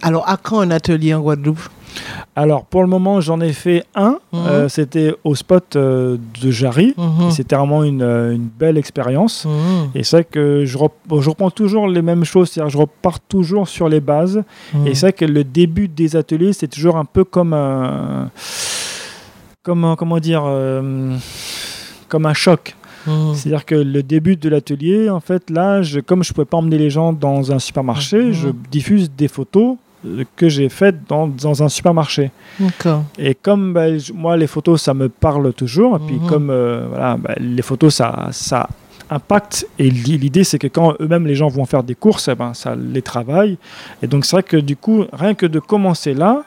Alors 0.00 0.28
à 0.28 0.36
quand 0.36 0.60
un 0.60 0.70
atelier 0.70 1.12
en 1.14 1.20
Guadeloupe? 1.20 1.68
Alors 2.34 2.64
pour 2.64 2.80
le 2.80 2.88
moment, 2.88 3.20
j'en 3.20 3.38
ai 3.42 3.52
fait 3.52 3.84
un. 3.94 4.16
Euh, 4.32 4.66
C'était 4.70 5.14
au 5.24 5.34
spot 5.34 5.76
de 5.76 6.18
Jarry. 6.50 6.94
Mmh. 6.96 7.30
C'était 7.30 7.54
vraiment 7.54 7.84
une, 7.84 8.00
une 8.02 8.48
belle 8.58 8.78
expérience. 8.78 9.44
Mmh. 9.44 9.50
Et 9.98 10.02
c'est 10.02 10.16
vrai 10.16 10.24
que 10.24 10.64
je, 10.64 10.78
rep- 10.78 11.20
je 11.20 11.28
reprends 11.28 11.50
toujours 11.50 11.86
les 11.88 12.00
mêmes 12.00 12.24
choses, 12.24 12.48
c'est-à-dire 12.48 12.70
je 12.70 12.78
repars 12.78 13.20
toujours 13.20 13.68
sur 13.68 13.90
les 13.90 14.00
bases. 14.00 14.42
Mmh. 14.72 14.86
Et 14.86 14.94
c'est 14.94 15.06
vrai 15.08 15.12
que 15.12 15.26
le 15.26 15.44
début 15.44 15.86
des 15.86 16.16
ateliers, 16.16 16.54
c'est 16.54 16.68
toujours 16.68 16.96
un 16.96 17.04
peu 17.04 17.24
comme 17.24 17.52
un. 17.52 18.30
Comme 19.62 19.84
un- 19.84 19.96
comment 19.96 20.18
dire. 20.18 20.42
euh, 20.44 21.16
comme 22.08 22.26
un 22.26 22.34
choc. 22.34 22.74
Mmh. 23.06 23.10
C'est-à-dire 23.34 23.64
que 23.64 23.74
le 23.74 24.02
début 24.02 24.36
de 24.36 24.48
l'atelier, 24.48 25.08
en 25.08 25.20
fait, 25.20 25.48
là, 25.50 25.80
je, 25.82 25.98
comme 26.00 26.22
je 26.22 26.30
ne 26.30 26.34
pouvais 26.34 26.44
pas 26.44 26.58
emmener 26.58 26.76
les 26.78 26.90
gens 26.90 27.12
dans 27.12 27.50
un 27.52 27.58
supermarché, 27.58 28.18
Mhm. 28.24 28.32
je 28.32 28.48
diffuse 28.70 29.10
des 29.10 29.28
photos 29.28 29.76
euh, 30.04 30.24
que 30.36 30.48
j'ai 30.48 30.68
faites 30.68 30.96
dans, 31.08 31.26
dans 31.28 31.62
un 31.62 31.68
supermarché. 31.68 32.30
Et 33.18 33.34
comme 33.34 33.72
bah, 33.72 33.86
moi, 34.14 34.36
les 34.36 34.46
photos, 34.48 34.82
ça 34.82 34.94
me 34.94 35.08
parle 35.08 35.52
toujours, 35.54 35.96
et 35.96 36.00
puis 36.06 36.16
Mhm. 36.16 36.26
comme 36.28 36.50
euh, 36.50 36.86
voilà, 36.90 37.16
bah, 37.16 37.34
les 37.38 37.62
photos, 37.62 37.94
ça, 37.94 38.28
ça, 38.32 38.68
impact. 39.10 39.66
Et 39.78 39.88
l'i- 39.90 40.18
l'idée, 40.18 40.42
c'est 40.44 40.58
que 40.58 40.66
quand 40.68 40.94
eux-mêmes, 41.00 41.26
les 41.26 41.34
gens 41.34 41.48
vont 41.48 41.64
faire 41.66 41.82
des 41.84 41.94
courses, 41.94 42.28
eh 42.28 42.34
ben, 42.34 42.52
ça 42.54 42.74
les 42.76 43.02
travaille. 43.02 43.58
Et 44.02 44.06
donc, 44.06 44.24
c'est 44.26 44.36
vrai 44.36 44.42
que 44.42 44.56
du 44.56 44.74
coup, 44.76 45.04
rien 45.12 45.34
que 45.34 45.46
de 45.46 45.58
commencer 45.60 46.14
là, 46.14 46.42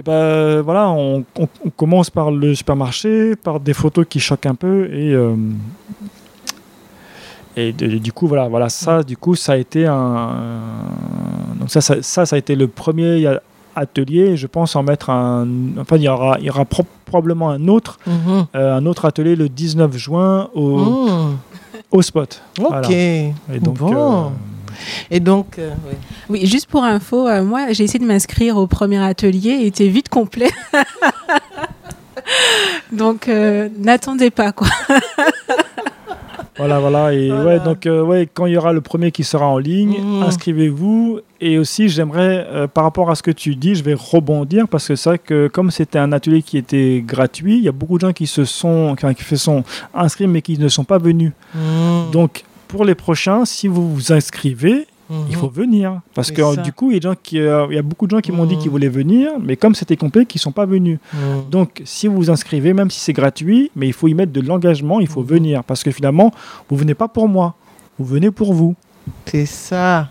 eh 0.00 0.02
ben, 0.02 0.60
voilà, 0.62 0.88
on, 0.90 1.24
on- 1.38 1.48
on 1.66 1.70
commence 1.70 2.08
par 2.10 2.30
le 2.30 2.54
supermarché, 2.54 3.36
par 3.36 3.60
des 3.60 3.74
photos 3.74 4.06
qui 4.08 4.18
choquent 4.18 4.46
un 4.46 4.54
peu. 4.54 4.86
Et, 4.92 5.12
euh, 5.12 5.34
et 7.56 7.72
de- 7.72 7.98
du 7.98 8.12
coup, 8.12 8.26
voilà, 8.26 8.48
voilà, 8.48 8.68
ça, 8.68 9.02
du 9.02 9.16
coup, 9.16 9.34
ça 9.34 9.52
a 9.52 9.56
été 9.56 9.86
un. 9.86 10.30
Donc, 11.58 11.70
ça, 11.70 11.80
ça, 11.80 11.96
ça, 12.02 12.24
ça 12.26 12.36
a 12.36 12.38
été 12.38 12.54
le 12.56 12.68
premier 12.68 13.26
atelier. 13.76 14.36
Je 14.36 14.46
pense 14.46 14.74
en 14.76 14.82
mettre 14.82 15.10
un. 15.10 15.46
Enfin, 15.78 15.96
il 15.96 16.02
y 16.02 16.08
aura, 16.08 16.38
il 16.38 16.46
y 16.46 16.50
aura 16.50 16.64
pro- 16.64 16.86
probablement 17.04 17.50
un 17.50 17.68
autre, 17.68 17.98
Mhm. 18.06 18.46
euh, 18.54 18.76
un 18.76 18.86
autre 18.86 19.04
atelier 19.04 19.36
le 19.36 19.48
19 19.48 19.96
juin 19.96 20.48
au, 20.54 20.78
Mm. 20.78 21.36
au 21.90 22.02
spot. 22.02 22.40
Ok. 22.58 22.66
Voilà. 22.68 22.88
Et 22.88 23.32
donc, 23.60 23.78
Bon. 23.78 24.26
euh, 24.26 24.28
Et 25.10 25.20
donc, 25.20 25.58
euh, 25.58 25.70
oui. 25.88 25.94
Oui, 26.28 26.46
juste 26.46 26.66
pour 26.66 26.84
info, 26.84 27.26
euh, 27.28 27.42
moi 27.44 27.72
j'ai 27.72 27.84
essayé 27.84 27.98
de 27.98 28.06
m'inscrire 28.06 28.56
au 28.56 28.66
premier 28.66 28.98
atelier, 29.02 29.58
il 29.60 29.66
était 29.66 29.88
vite 29.88 30.08
complet. 30.08 30.50
Donc 32.92 33.28
euh, 33.28 33.68
n'attendez 33.78 34.30
pas 34.30 34.52
quoi. 34.52 34.68
Voilà, 36.58 36.78
voilà. 36.78 37.14
Et 37.14 37.28
Voilà. 37.30 37.44
ouais, 37.44 37.60
donc, 37.60 37.86
euh, 37.86 38.02
ouais, 38.02 38.28
quand 38.34 38.44
il 38.44 38.52
y 38.52 38.56
aura 38.58 38.74
le 38.74 38.82
premier 38.82 39.12
qui 39.12 39.24
sera 39.24 39.46
en 39.46 39.56
ligne, 39.56 39.96
Mhm. 39.98 40.22
inscrivez-vous. 40.24 41.20
Et 41.40 41.56
aussi, 41.56 41.88
j'aimerais, 41.88 42.46
euh, 42.50 42.66
par 42.66 42.84
rapport 42.84 43.10
à 43.10 43.14
ce 43.14 43.22
que 43.22 43.30
tu 43.30 43.56
dis, 43.56 43.74
je 43.74 43.82
vais 43.82 43.94
rebondir 43.94 44.68
parce 44.68 44.86
que 44.86 44.94
c'est 44.94 45.08
vrai 45.08 45.18
que 45.18 45.48
comme 45.48 45.70
c'était 45.70 45.98
un 45.98 46.12
atelier 46.12 46.42
qui 46.42 46.58
était 46.58 47.02
gratuit, 47.06 47.56
il 47.56 47.62
y 47.64 47.68
a 47.68 47.72
beaucoup 47.72 47.96
de 47.96 48.02
gens 48.06 48.12
qui 48.12 48.26
se 48.26 48.44
sont, 48.44 48.94
qui 49.16 49.24
se 49.24 49.36
sont 49.36 49.64
inscrits 49.94 50.26
mais 50.26 50.42
qui 50.42 50.58
ne 50.58 50.68
sont 50.68 50.84
pas 50.84 50.98
venus. 50.98 51.32
Mm. 51.54 52.10
Donc, 52.12 52.44
pour 52.70 52.84
les 52.84 52.94
prochains, 52.94 53.44
si 53.44 53.68
vous 53.68 53.92
vous 53.94 54.12
inscrivez, 54.12 54.86
il 55.28 55.34
faut 55.34 55.48
venir. 55.48 56.00
Parce 56.14 56.28
C'est 56.28 56.34
que 56.34 56.54
ça. 56.54 56.62
du 56.62 56.72
coup, 56.72 56.92
il 56.92 56.94
y, 56.94 56.96
a 56.98 57.00
des 57.00 57.08
gens 57.08 57.14
qui, 57.20 57.40
euh, 57.40 57.66
il 57.68 57.74
y 57.74 57.78
a 57.78 57.82
beaucoup 57.82 58.06
de 58.06 58.12
gens 58.12 58.20
qui 58.20 58.30
m'ont 58.30 58.44
dit 58.46 58.54
Mhm. 58.54 58.60
qu'ils 58.62 58.70
voulaient 58.70 58.88
venir, 58.88 59.32
mais 59.42 59.56
comme 59.56 59.74
c'était 59.74 59.96
complet, 59.96 60.24
qui 60.24 60.38
ne 60.38 60.40
sont 60.40 60.52
pas 60.52 60.66
venus. 60.66 61.00
Mm. 61.12 61.18
Donc, 61.50 61.82
si 61.84 62.06
vous 62.06 62.14
vous 62.14 62.30
inscrivez, 62.30 62.72
même 62.74 62.92
si 62.92 63.00
c'est 63.00 63.12
gratuit, 63.12 63.72
mais 63.74 63.88
il 63.88 63.92
faut 63.92 64.06
y 64.06 64.14
mettre 64.14 64.30
de 64.32 64.40
l'engagement, 64.40 65.00
il 65.00 65.08
faut 65.08 65.22
Mhm. 65.22 65.26
venir. 65.26 65.64
Parce 65.64 65.82
que 65.82 65.90
finalement, 65.90 66.30
vous 66.68 66.76
venez 66.76 66.94
pas 66.94 67.08
pour 67.08 67.28
moi, 67.28 67.56
vous 67.98 68.04
venez 68.04 68.30
pour 68.30 68.54
vous. 68.54 68.76
C'est 69.26 69.46
ça. 69.46 70.08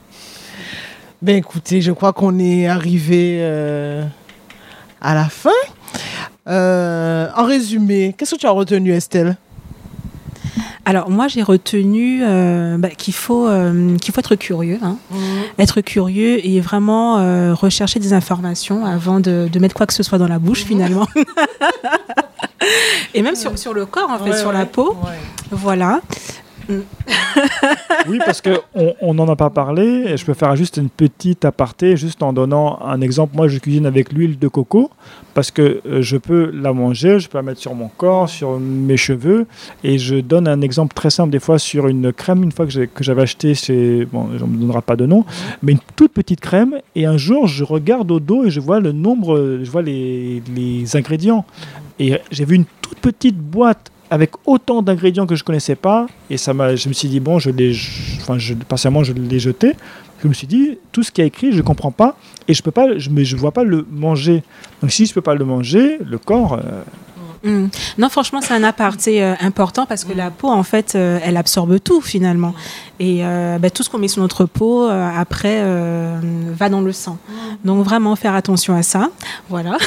Ben 1.22 1.38
écoutez, 1.38 1.80
je 1.82 1.93
crois 1.93 2.12
qu'on 2.12 2.38
est 2.38 2.68
arrivé 2.68 3.38
euh, 3.39 4.03
à 4.99 5.14
la 5.16 5.26
fin. 5.30 5.49
Euh, 6.47 7.28
en 7.38 7.45
résumé, 7.45 8.14
qu'est-ce 8.18 8.36
que 8.36 8.39
tu 8.41 8.47
as 8.47 8.51
retenu, 8.51 8.91
Estelle? 8.91 9.38
Alors 10.86 11.10
moi 11.10 11.28
j'ai 11.28 11.44
retenu 11.44 12.22
euh, 12.24 12.78
bah, 12.78 12.90
qu'il 12.90 13.14
faut, 13.14 13.48
euh, 13.48 13.98
qu'il 13.98 14.14
faut 14.14 14.20
être 14.20 14.36
curieux. 14.36 14.80
hein. 14.82 14.98
Être 15.60 15.82
curieux 15.82 16.46
et 16.46 16.60
vraiment 16.62 17.18
euh, 17.20 17.54
rechercher 17.54 18.00
des 18.00 18.14
informations 18.14 18.86
avant 18.86 19.20
de, 19.20 19.50
de 19.52 19.60
mettre 19.60 19.76
quoi 19.76 19.86
que 19.86 19.94
ce 19.94 20.04
soit 20.04 20.18
dans 20.18 20.28
la 20.28 20.40
bouche 20.40 20.64
finalement. 20.64 21.08
et 23.14 23.22
même 23.22 23.36
sur, 23.36 23.58
sur 23.58 23.74
le 23.74 23.86
corps 23.86 24.10
en 24.10 24.20
fait, 24.20 24.38
sur 24.38 24.52
la 24.52 24.66
peau. 24.66 24.96
Voilà. 25.52 26.02
Oui, 28.08 28.20
parce 28.26 28.42
qu'on 28.42 28.96
on 29.02 29.14
n'en 29.14 29.28
a 29.28 29.36
pas 29.36 29.50
parlé, 29.50 30.06
et 30.08 30.18
je 30.18 30.26
peux 30.26 30.34
faire 30.34 30.56
juste 30.56 30.78
une 30.78 30.90
petite 30.90 31.46
aparté, 31.46 31.98
juste 31.98 32.24
en 32.24 32.34
donnant 32.34 32.80
un 32.82 33.02
exemple. 33.02 33.36
Moi, 33.36 33.48
je 33.48 33.58
cuisine 33.60 33.86
avec 33.86 34.12
l'huile 34.14 34.38
de 34.38 34.48
coco, 34.48 34.90
parce 35.34 35.52
que 35.52 35.82
euh, 35.86 36.02
je 36.02 36.18
peux 36.18 36.52
la 36.52 36.74
manger, 36.74 37.20
je 37.20 37.30
peux 37.30 37.38
la 37.38 37.42
mettre 37.42 37.60
sur 37.60 37.74
mon 37.74 37.88
corps, 37.88 38.30
sur 38.30 38.60
mes 38.60 38.98
cheveux, 38.98 39.48
et 39.84 39.98
je 39.98 40.16
donne 40.16 40.48
un 40.48 40.62
exemple 40.62 40.94
très 40.94 41.10
simple, 41.10 41.32
des 41.32 41.40
fois, 41.40 41.60
sur 41.60 41.88
une 41.88 42.14
crème, 42.14 42.44
une 42.44 42.52
fois 42.52 42.66
que 42.66 43.04
j'avais 43.04 43.22
acheté 43.22 43.54
chez, 43.56 44.06
bon, 44.06 44.28
on 44.42 44.48
ne 44.48 44.52
me 44.52 44.58
donnera 44.62 44.82
pas 44.82 44.96
de 44.96 45.06
nom, 45.06 45.26
mais 45.64 45.74
une 45.74 45.80
toute 45.96 46.14
petite 46.14 46.40
crème, 46.40 46.76
et 46.96 47.06
un 47.06 47.18
jour, 47.18 47.48
je 47.48 47.64
regarde 47.64 48.12
au 48.12 48.20
dos 48.20 48.46
et 48.46 48.50
je 48.50 48.60
vois 48.60 48.80
le 48.80 48.92
nombre, 48.92 49.60
je 49.64 49.70
vois 49.70 49.82
les 49.82 50.96
ingrédients. 50.96 51.46
Et 52.00 52.18
j'ai 52.32 52.46
vu 52.46 52.56
une 52.56 52.66
toute 52.82 53.00
petite 53.00 53.38
boîte 53.38 53.92
avec 54.10 54.32
autant 54.45 54.82
d'ingrédients 54.82 55.28
que 55.28 55.36
je 55.36 55.43
connaissais 55.43 55.76
pas, 55.76 56.07
et 56.30 56.38
ça 56.38 56.53
m'a, 56.53 56.76
je 56.76 56.89
me 56.89 56.93
suis 56.93 57.10
dit 57.10 57.20
bon, 57.20 57.39
je 57.39 57.49
l'ai, 57.49 57.76
enfin, 58.22 58.38
je, 58.38 58.53
partiellement, 58.53 59.03
je 59.03 59.14
l'ai 59.14 59.39
jeté. 59.39 59.74
Je 60.22 60.28
me 60.28 60.34
suis 60.34 60.47
dit 60.47 60.78
tout 60.91 61.01
ce 61.01 61.12
qui 61.12 61.22
est 61.22 61.28
écrit, 61.28 61.53
je 61.53 61.62
comprends 61.62 61.91
pas, 61.91 62.18
et 62.47 62.53
je 62.53 62.62
peux 62.62 62.72
pas, 62.72 62.97
je, 62.97 63.10
mais 63.10 63.24
je 63.24 63.38
vois 63.38 63.51
pas 63.51 63.64
le 63.64 63.86
manger. 63.89 64.43
Donc 64.82 64.91
si 64.91 65.05
je 65.05 65.14
peux 65.14 65.22
pas 65.22 65.36
le 65.36 65.45
manger, 65.45 65.97
le 66.05 66.18
corps, 66.18 66.53
euh, 66.53 66.84
Mm. 67.44 67.68
Non, 67.98 68.10
franchement, 68.10 68.42
c'est 68.42 68.54
un 68.54 68.64
aparté 68.64 69.24
euh, 69.24 69.34
important 69.42 69.86
parce 69.86 70.04
que 70.04 70.14
la 70.14 70.30
peau, 70.32 70.50
en 70.50 70.64
fait, 70.64 70.94
euh, 70.96 71.20
elle 71.24 71.38
absorbe 71.38 71.80
tout 71.82 72.02
finalement. 72.02 72.54
Et 73.00 73.20
euh, 73.24 73.58
bah, 73.60 73.70
tout 73.70 73.82
ce 73.82 73.90
qu'on 73.90 73.98
met 73.98 74.10
sur 74.10 74.22
notre 74.22 74.44
peau, 74.46 74.84
après, 74.88 75.64
va 76.52 76.68
dans 76.68 76.82
le 76.82 76.92
sang. 76.92 77.18
Donc, 77.64 77.86
vraiment 77.86 78.16
faire 78.18 78.36
attention 78.36 78.76
à 78.76 78.84
ça. 78.84 79.10
Voilà. 79.50 79.78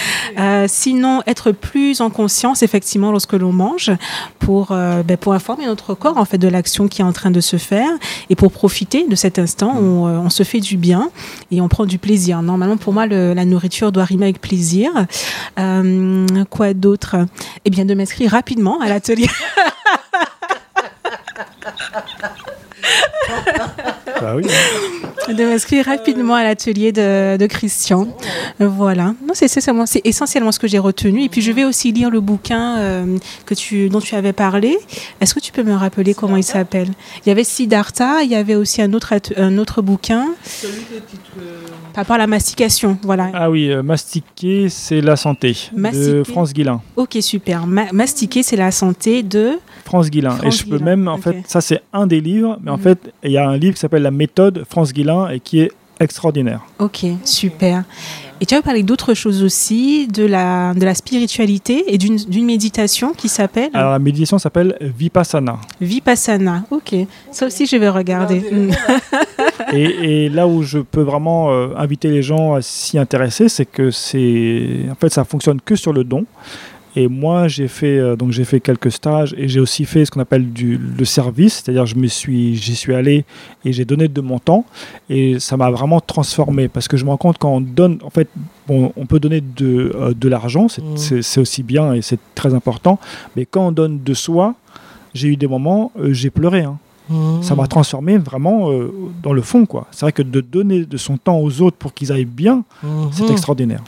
Sinon, 0.66 1.22
être 1.26 1.52
plus 1.52 2.00
en 2.00 2.08
conscience, 2.08 2.62
effectivement, 2.62 3.10
lorsque 3.12 3.34
l'on 3.34 3.52
mange, 3.52 3.90
pour, 4.38 4.68
bah, 4.68 5.16
pour 5.20 5.34
informer 5.34 5.66
notre 5.66 5.92
corps, 5.92 6.16
en 6.16 6.24
fait, 6.24 6.38
de 6.38 6.48
l'action 6.48 6.88
qui 6.88 7.02
est 7.02 7.04
en 7.04 7.12
train 7.12 7.30
de 7.30 7.40
se 7.42 7.56
faire 7.58 7.90
et 8.30 8.36
pour 8.36 8.50
profiter 8.52 9.06
de 9.06 9.14
cet 9.14 9.38
instant 9.38 9.76
où 9.78 10.06
on 10.06 10.30
se 10.30 10.42
fait 10.42 10.60
du 10.60 10.78
bien 10.78 11.10
et 11.50 11.60
on 11.60 11.68
prend 11.68 11.84
du 11.84 11.98
plaisir. 11.98 12.40
Normalement, 12.40 12.78
pour 12.78 12.94
moi, 12.94 13.04
le- 13.06 13.34
la 13.34 13.44
nourriture 13.44 13.92
doit 13.92 14.04
rimer 14.04 14.24
avec 14.24 14.40
plaisir. 14.40 14.90
Quoi 16.50 16.72
d'autre 16.72 16.85
Eh 17.64 17.70
bien, 17.70 17.84
de 17.84 17.94
m'inscrire 17.94 18.30
rapidement 18.30 18.80
à 18.80 18.88
l'atelier. 18.88 19.26
bah 24.20 24.36
oui. 24.36 24.46
De 25.28 25.44
m'inscrire 25.44 25.84
rapidement 25.86 26.34
à 26.34 26.44
l'atelier 26.44 26.92
de, 26.92 27.36
de 27.36 27.46
Christian. 27.46 28.08
Voilà. 28.58 29.14
Non, 29.26 29.32
c'est 29.34 29.46
essentiellement, 29.46 29.86
c'est 29.86 30.00
essentiellement 30.04 30.52
ce 30.52 30.58
que 30.58 30.68
j'ai 30.68 30.78
retenu. 30.78 31.22
Et 31.24 31.28
puis, 31.28 31.40
je 31.42 31.52
vais 31.52 31.64
aussi 31.64 31.92
lire 31.92 32.10
le 32.10 32.20
bouquin 32.20 32.78
euh, 32.78 33.16
que 33.44 33.54
tu, 33.54 33.88
dont 33.88 34.00
tu 34.00 34.14
avais 34.14 34.32
parlé. 34.32 34.78
Est-ce 35.20 35.34
que 35.34 35.40
tu 35.40 35.52
peux 35.52 35.62
me 35.62 35.74
rappeler 35.74 36.14
comment 36.14 36.36
il 36.36 36.44
s'appelle? 36.44 36.88
Il 37.24 37.28
y 37.28 37.32
avait 37.32 37.44
Siddhartha, 37.44 38.22
il 38.22 38.30
y 38.30 38.34
avait 38.34 38.54
aussi 38.54 38.82
un 38.82 38.92
autre, 38.92 39.14
un 39.36 39.58
autre 39.58 39.82
bouquin 39.82 40.26
par 41.92 42.02
rapport 42.04 42.16
à 42.16 42.18
la 42.18 42.26
mastication. 42.26 42.98
Voilà. 43.02 43.30
Ah 43.34 43.50
oui, 43.50 43.70
euh, 43.70 43.82
mastiquer, 43.82 44.68
c'est 44.68 45.00
la 45.00 45.16
santé 45.16 45.56
de. 45.74 46.22
France 46.24 46.52
Guillain. 46.52 46.80
Ok, 46.96 47.16
super. 47.20 47.66
Ma- 47.66 47.90
mastiquer, 47.92 48.42
c'est 48.42 48.56
la 48.56 48.70
santé 48.70 49.22
de. 49.22 49.58
France 49.84 50.10
Guillain. 50.10 50.30
France 50.32 50.54
et 50.54 50.58
je 50.64 50.66
peux 50.70 50.78
même, 50.78 51.08
en 51.08 51.16
fait, 51.18 51.36
ça 51.46 51.60
c'est 51.60 51.80
un 51.92 52.06
des 52.06 52.20
livres, 52.20 52.58
mais 52.62 52.70
en 52.70 52.76
Mhm. 52.76 52.82
fait, 52.82 52.98
il 53.24 53.30
y 53.30 53.38
a 53.38 53.48
un 53.48 53.56
livre 53.56 53.74
qui 53.74 53.80
s'appelle 53.80 54.02
La 54.02 54.10
méthode 54.10 54.64
France 54.68 54.92
Guillain 54.92 55.15
et 55.30 55.40
qui 55.40 55.60
est 55.60 55.72
extraordinaire. 56.00 56.60
Ok, 56.78 57.06
super. 57.24 57.84
Et 58.40 58.44
tu 58.44 58.54
as 58.54 58.60
parlé 58.60 58.82
d'autres 58.82 59.14
choses 59.14 59.42
aussi, 59.42 60.08
de 60.08 60.26
la, 60.26 60.74
de 60.74 60.84
la 60.84 60.94
spiritualité 60.94 61.84
et 61.92 61.96
d'une 61.96 62.16
d'une 62.16 62.44
méditation 62.44 63.12
qui 63.14 63.30
s'appelle 63.30 63.70
Alors 63.72 63.92
la 63.92 63.98
méditation 63.98 64.38
s'appelle 64.38 64.76
Vipassana. 64.80 65.56
Vipassana. 65.80 66.64
Ok, 66.70 66.94
ça 67.30 67.46
aussi 67.46 67.64
je 67.66 67.76
vais 67.76 67.88
regarder. 67.88 68.42
Et, 69.72 70.26
et 70.26 70.28
là 70.28 70.46
où 70.46 70.62
je 70.62 70.78
peux 70.78 71.00
vraiment 71.00 71.50
euh, 71.50 71.68
inviter 71.76 72.08
les 72.08 72.22
gens 72.22 72.54
à 72.54 72.62
s'y 72.62 72.98
intéresser, 72.98 73.48
c'est 73.48 73.64
que 73.64 73.90
c'est 73.90 74.86
en 74.90 74.94
fait 74.94 75.08
ça 75.08 75.24
fonctionne 75.24 75.60
que 75.60 75.74
sur 75.74 75.92
le 75.92 76.04
don. 76.04 76.24
Et 76.98 77.08
moi, 77.08 77.46
j'ai 77.46 77.68
fait 77.68 77.98
euh, 77.98 78.16
donc 78.16 78.32
j'ai 78.32 78.44
fait 78.44 78.58
quelques 78.58 78.90
stages 78.90 79.34
et 79.36 79.48
j'ai 79.48 79.60
aussi 79.60 79.84
fait 79.84 80.06
ce 80.06 80.10
qu'on 80.10 80.20
appelle 80.20 80.50
du 80.52 80.78
le 80.78 81.04
service, 81.04 81.62
c'est-à-dire 81.62 81.84
je 81.84 81.94
me 81.96 82.06
suis 82.06 82.56
j'y 82.56 82.74
suis 82.74 82.94
allé 82.94 83.26
et 83.66 83.72
j'ai 83.74 83.84
donné 83.84 84.08
de 84.08 84.20
mon 84.22 84.38
temps 84.38 84.64
et 85.10 85.38
ça 85.38 85.58
m'a 85.58 85.70
vraiment 85.70 86.00
transformé 86.00 86.68
parce 86.68 86.88
que 86.88 86.96
je 86.96 87.04
me 87.04 87.10
rends 87.10 87.18
compte 87.18 87.36
quand 87.38 87.50
on 87.54 87.60
donne 87.60 87.98
en 88.02 88.08
fait 88.10 88.28
bon, 88.66 88.92
on 88.96 89.04
peut 89.04 89.20
donner 89.20 89.42
de 89.42 89.92
euh, 89.94 90.14
de 90.14 90.28
l'argent, 90.28 90.68
c'est 90.68 90.82
Mhm. 90.82 90.96
c'est- 90.96 91.22
c'est 91.22 91.40
aussi 91.40 91.62
bien 91.62 91.92
et 91.92 92.00
c'est 92.00 92.18
très 92.34 92.54
important, 92.54 92.98
mais 93.36 93.44
quand 93.44 93.66
on 93.68 93.72
donne 93.72 94.02
de 94.02 94.14
soi, 94.14 94.54
j'ai 95.12 95.28
eu 95.28 95.36
des 95.36 95.46
moments 95.46 95.92
euh, 96.00 96.12
j'ai 96.14 96.30
pleuré 96.30 96.62
hein 96.62 96.78
ça 97.40 97.54
Mm. 97.54 97.58
m'a 97.58 97.66
transformé 97.68 98.18
vraiment 98.18 98.72
euh, 98.72 98.90
dans 99.22 99.32
le 99.32 99.40
fond 99.42 99.64
quoi. 99.64 99.86
C'est 99.92 100.00
vrai 100.06 100.10
que 100.12 100.22
de 100.22 100.40
donner 100.40 100.84
de 100.86 100.96
son 100.96 101.16
temps 101.18 101.38
aux 101.38 101.60
autres 101.62 101.76
pour 101.76 101.94
qu'ils 101.94 102.10
aillent 102.10 102.24
bien, 102.24 102.64
c'est 103.12 103.22
Mhm. 103.24 103.30
extraordinaire. 103.30 103.82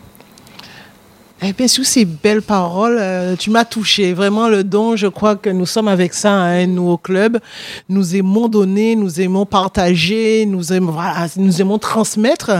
Eh 1.41 1.53
bien, 1.53 1.68
sur 1.68 1.84
ces 1.84 2.05
belles 2.05 2.43
paroles, 2.43 2.97
euh, 2.99 3.36
tu 3.36 3.51
m'as 3.51 3.64
touché. 3.64 4.12
Vraiment, 4.12 4.49
le 4.49 4.64
don, 4.64 4.97
je 4.97 5.07
crois 5.07 5.36
que 5.36 5.49
nous 5.49 5.66
sommes 5.66 5.86
avec 5.86 6.12
ça, 6.12 6.32
hein, 6.32 6.66
nous, 6.66 6.89
au 6.89 6.97
club. 6.97 7.39
Nous 7.89 8.16
aimons 8.16 8.49
donner, 8.49 8.97
nous 8.97 9.20
aimons 9.20 9.47
partager, 9.47 10.47
nous 10.47 10.72
aimons, 10.72 10.91
voilà, 10.91 11.28
nous 11.36 11.61
aimons 11.61 11.78
transmettre. 11.78 12.51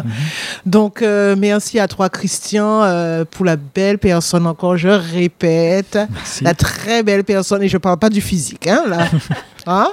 Donc, 0.65 1.03
euh, 1.03 1.35
merci 1.37 1.81
à 1.81 1.89
toi, 1.89 2.09
Christian, 2.09 2.85
euh, 2.85 3.25
pour 3.29 3.45
la 3.45 3.57
belle 3.57 3.99
personne. 3.99 4.47
Encore, 4.47 4.77
je 4.77 4.89
répète, 4.89 5.99
Merci. 6.15 6.45
la 6.45 6.55
très 6.55 7.03
belle 7.03 7.25
personne. 7.25 7.63
Et 7.65 7.69
je 7.69 7.79
parle 7.79 7.99
pas 7.99 8.11
du 8.11 8.21
physique, 8.21 8.69
hein, 8.69 8.85
là. 8.87 9.09
Hein? 9.71 9.89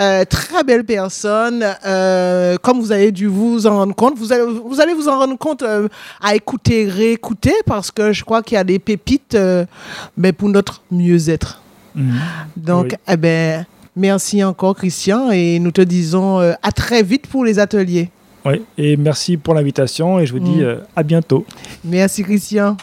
Euh, 0.00 0.24
très 0.24 0.62
belle 0.62 0.84
personne. 0.84 1.64
Euh, 1.84 2.56
comme 2.62 2.80
vous 2.80 2.92
avez 2.92 3.10
dû 3.10 3.26
vous 3.26 3.66
en 3.66 3.78
rendre 3.78 3.94
compte, 3.96 4.16
vous 4.16 4.32
allez 4.32 4.44
vous, 4.44 4.80
allez 4.80 4.94
vous 4.94 5.08
en 5.08 5.18
rendre 5.18 5.36
compte 5.36 5.62
euh, 5.62 5.88
à 6.22 6.36
écouter, 6.36 6.86
réécouter, 6.88 7.52
parce 7.66 7.90
que 7.90 8.12
je 8.12 8.22
crois 8.24 8.42
qu'il 8.42 8.54
y 8.54 8.58
a 8.58 8.64
des 8.64 8.78
pépites 8.78 9.36
mais 10.16 10.32
pour 10.32 10.48
notre 10.48 10.82
mieux-être. 10.92 11.60
Mhm. 11.96 12.14
Donc, 12.56 12.84
Oui. 12.92 12.96
eh 13.08 13.16
ben, 13.16 13.66
merci 13.96 14.42
encore, 14.44 14.76
Christian, 14.76 15.30
et 15.32 15.58
nous 15.58 15.72
te 15.72 15.80
disons 15.82 16.38
à 16.38 16.72
très 16.72 17.02
vite 17.02 17.26
pour 17.26 17.44
les 17.44 17.58
ateliers. 17.58 18.08
Oui, 18.44 18.62
et 18.78 18.96
merci 18.96 19.36
pour 19.36 19.54
l'invitation 19.54 20.18
et 20.20 20.26
je 20.26 20.32
vous 20.32 20.40
dis 20.40 20.60
Mm. 20.62 20.78
à 20.96 21.02
bientôt. 21.02 21.44
Merci, 21.84 22.22
Christian. 22.22 22.76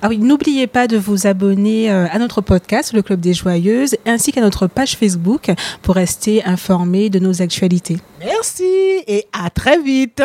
Ah 0.00 0.08
oui, 0.08 0.18
n'oubliez 0.18 0.68
pas 0.68 0.86
de 0.86 0.96
vous 0.96 1.26
abonner 1.26 1.90
euh, 1.90 2.06
à 2.10 2.18
notre 2.18 2.40
podcast, 2.40 2.92
le 2.92 3.02
Club 3.02 3.18
des 3.18 3.34
Joyeuses, 3.34 3.96
ainsi 4.06 4.30
qu'à 4.30 4.40
notre 4.40 4.68
page 4.68 4.96
Facebook 4.96 5.50
pour 5.82 5.96
rester 5.96 6.44
informé 6.44 7.10
de 7.10 7.18
nos 7.18 7.42
actualités. 7.42 7.96
Merci 8.20 9.02
et 9.08 9.26
à 9.32 9.50
très 9.50 9.80
vite. 9.80 10.22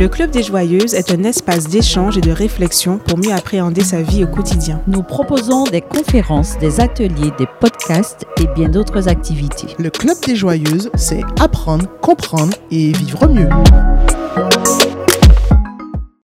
Le 0.00 0.08
Club 0.08 0.30
des 0.30 0.42
Joyeuses 0.42 0.94
est 0.94 1.12
un 1.12 1.22
espace 1.22 1.68
d'échange 1.68 2.16
et 2.16 2.20
de 2.22 2.32
réflexion 2.32 2.98
pour 2.98 3.18
mieux 3.18 3.32
appréhender 3.32 3.82
sa 3.82 4.02
vie 4.02 4.24
au 4.24 4.26
quotidien. 4.26 4.80
Nous 4.86 5.02
proposons 5.02 5.64
des 5.64 5.82
conférences, 5.82 6.58
des 6.58 6.80
ateliers, 6.80 7.30
des 7.38 7.46
podcasts 7.60 8.24
et 8.40 8.46
bien 8.54 8.68
d'autres 8.68 9.08
activités. 9.08 9.68
Le 9.78 9.90
Club 9.90 10.16
des 10.26 10.34
Joyeuses, 10.34 10.90
c'est 10.96 11.22
apprendre, 11.38 11.86
comprendre 12.00 12.56
et 12.70 12.92
vivre 12.92 13.28
mieux. 13.28 13.48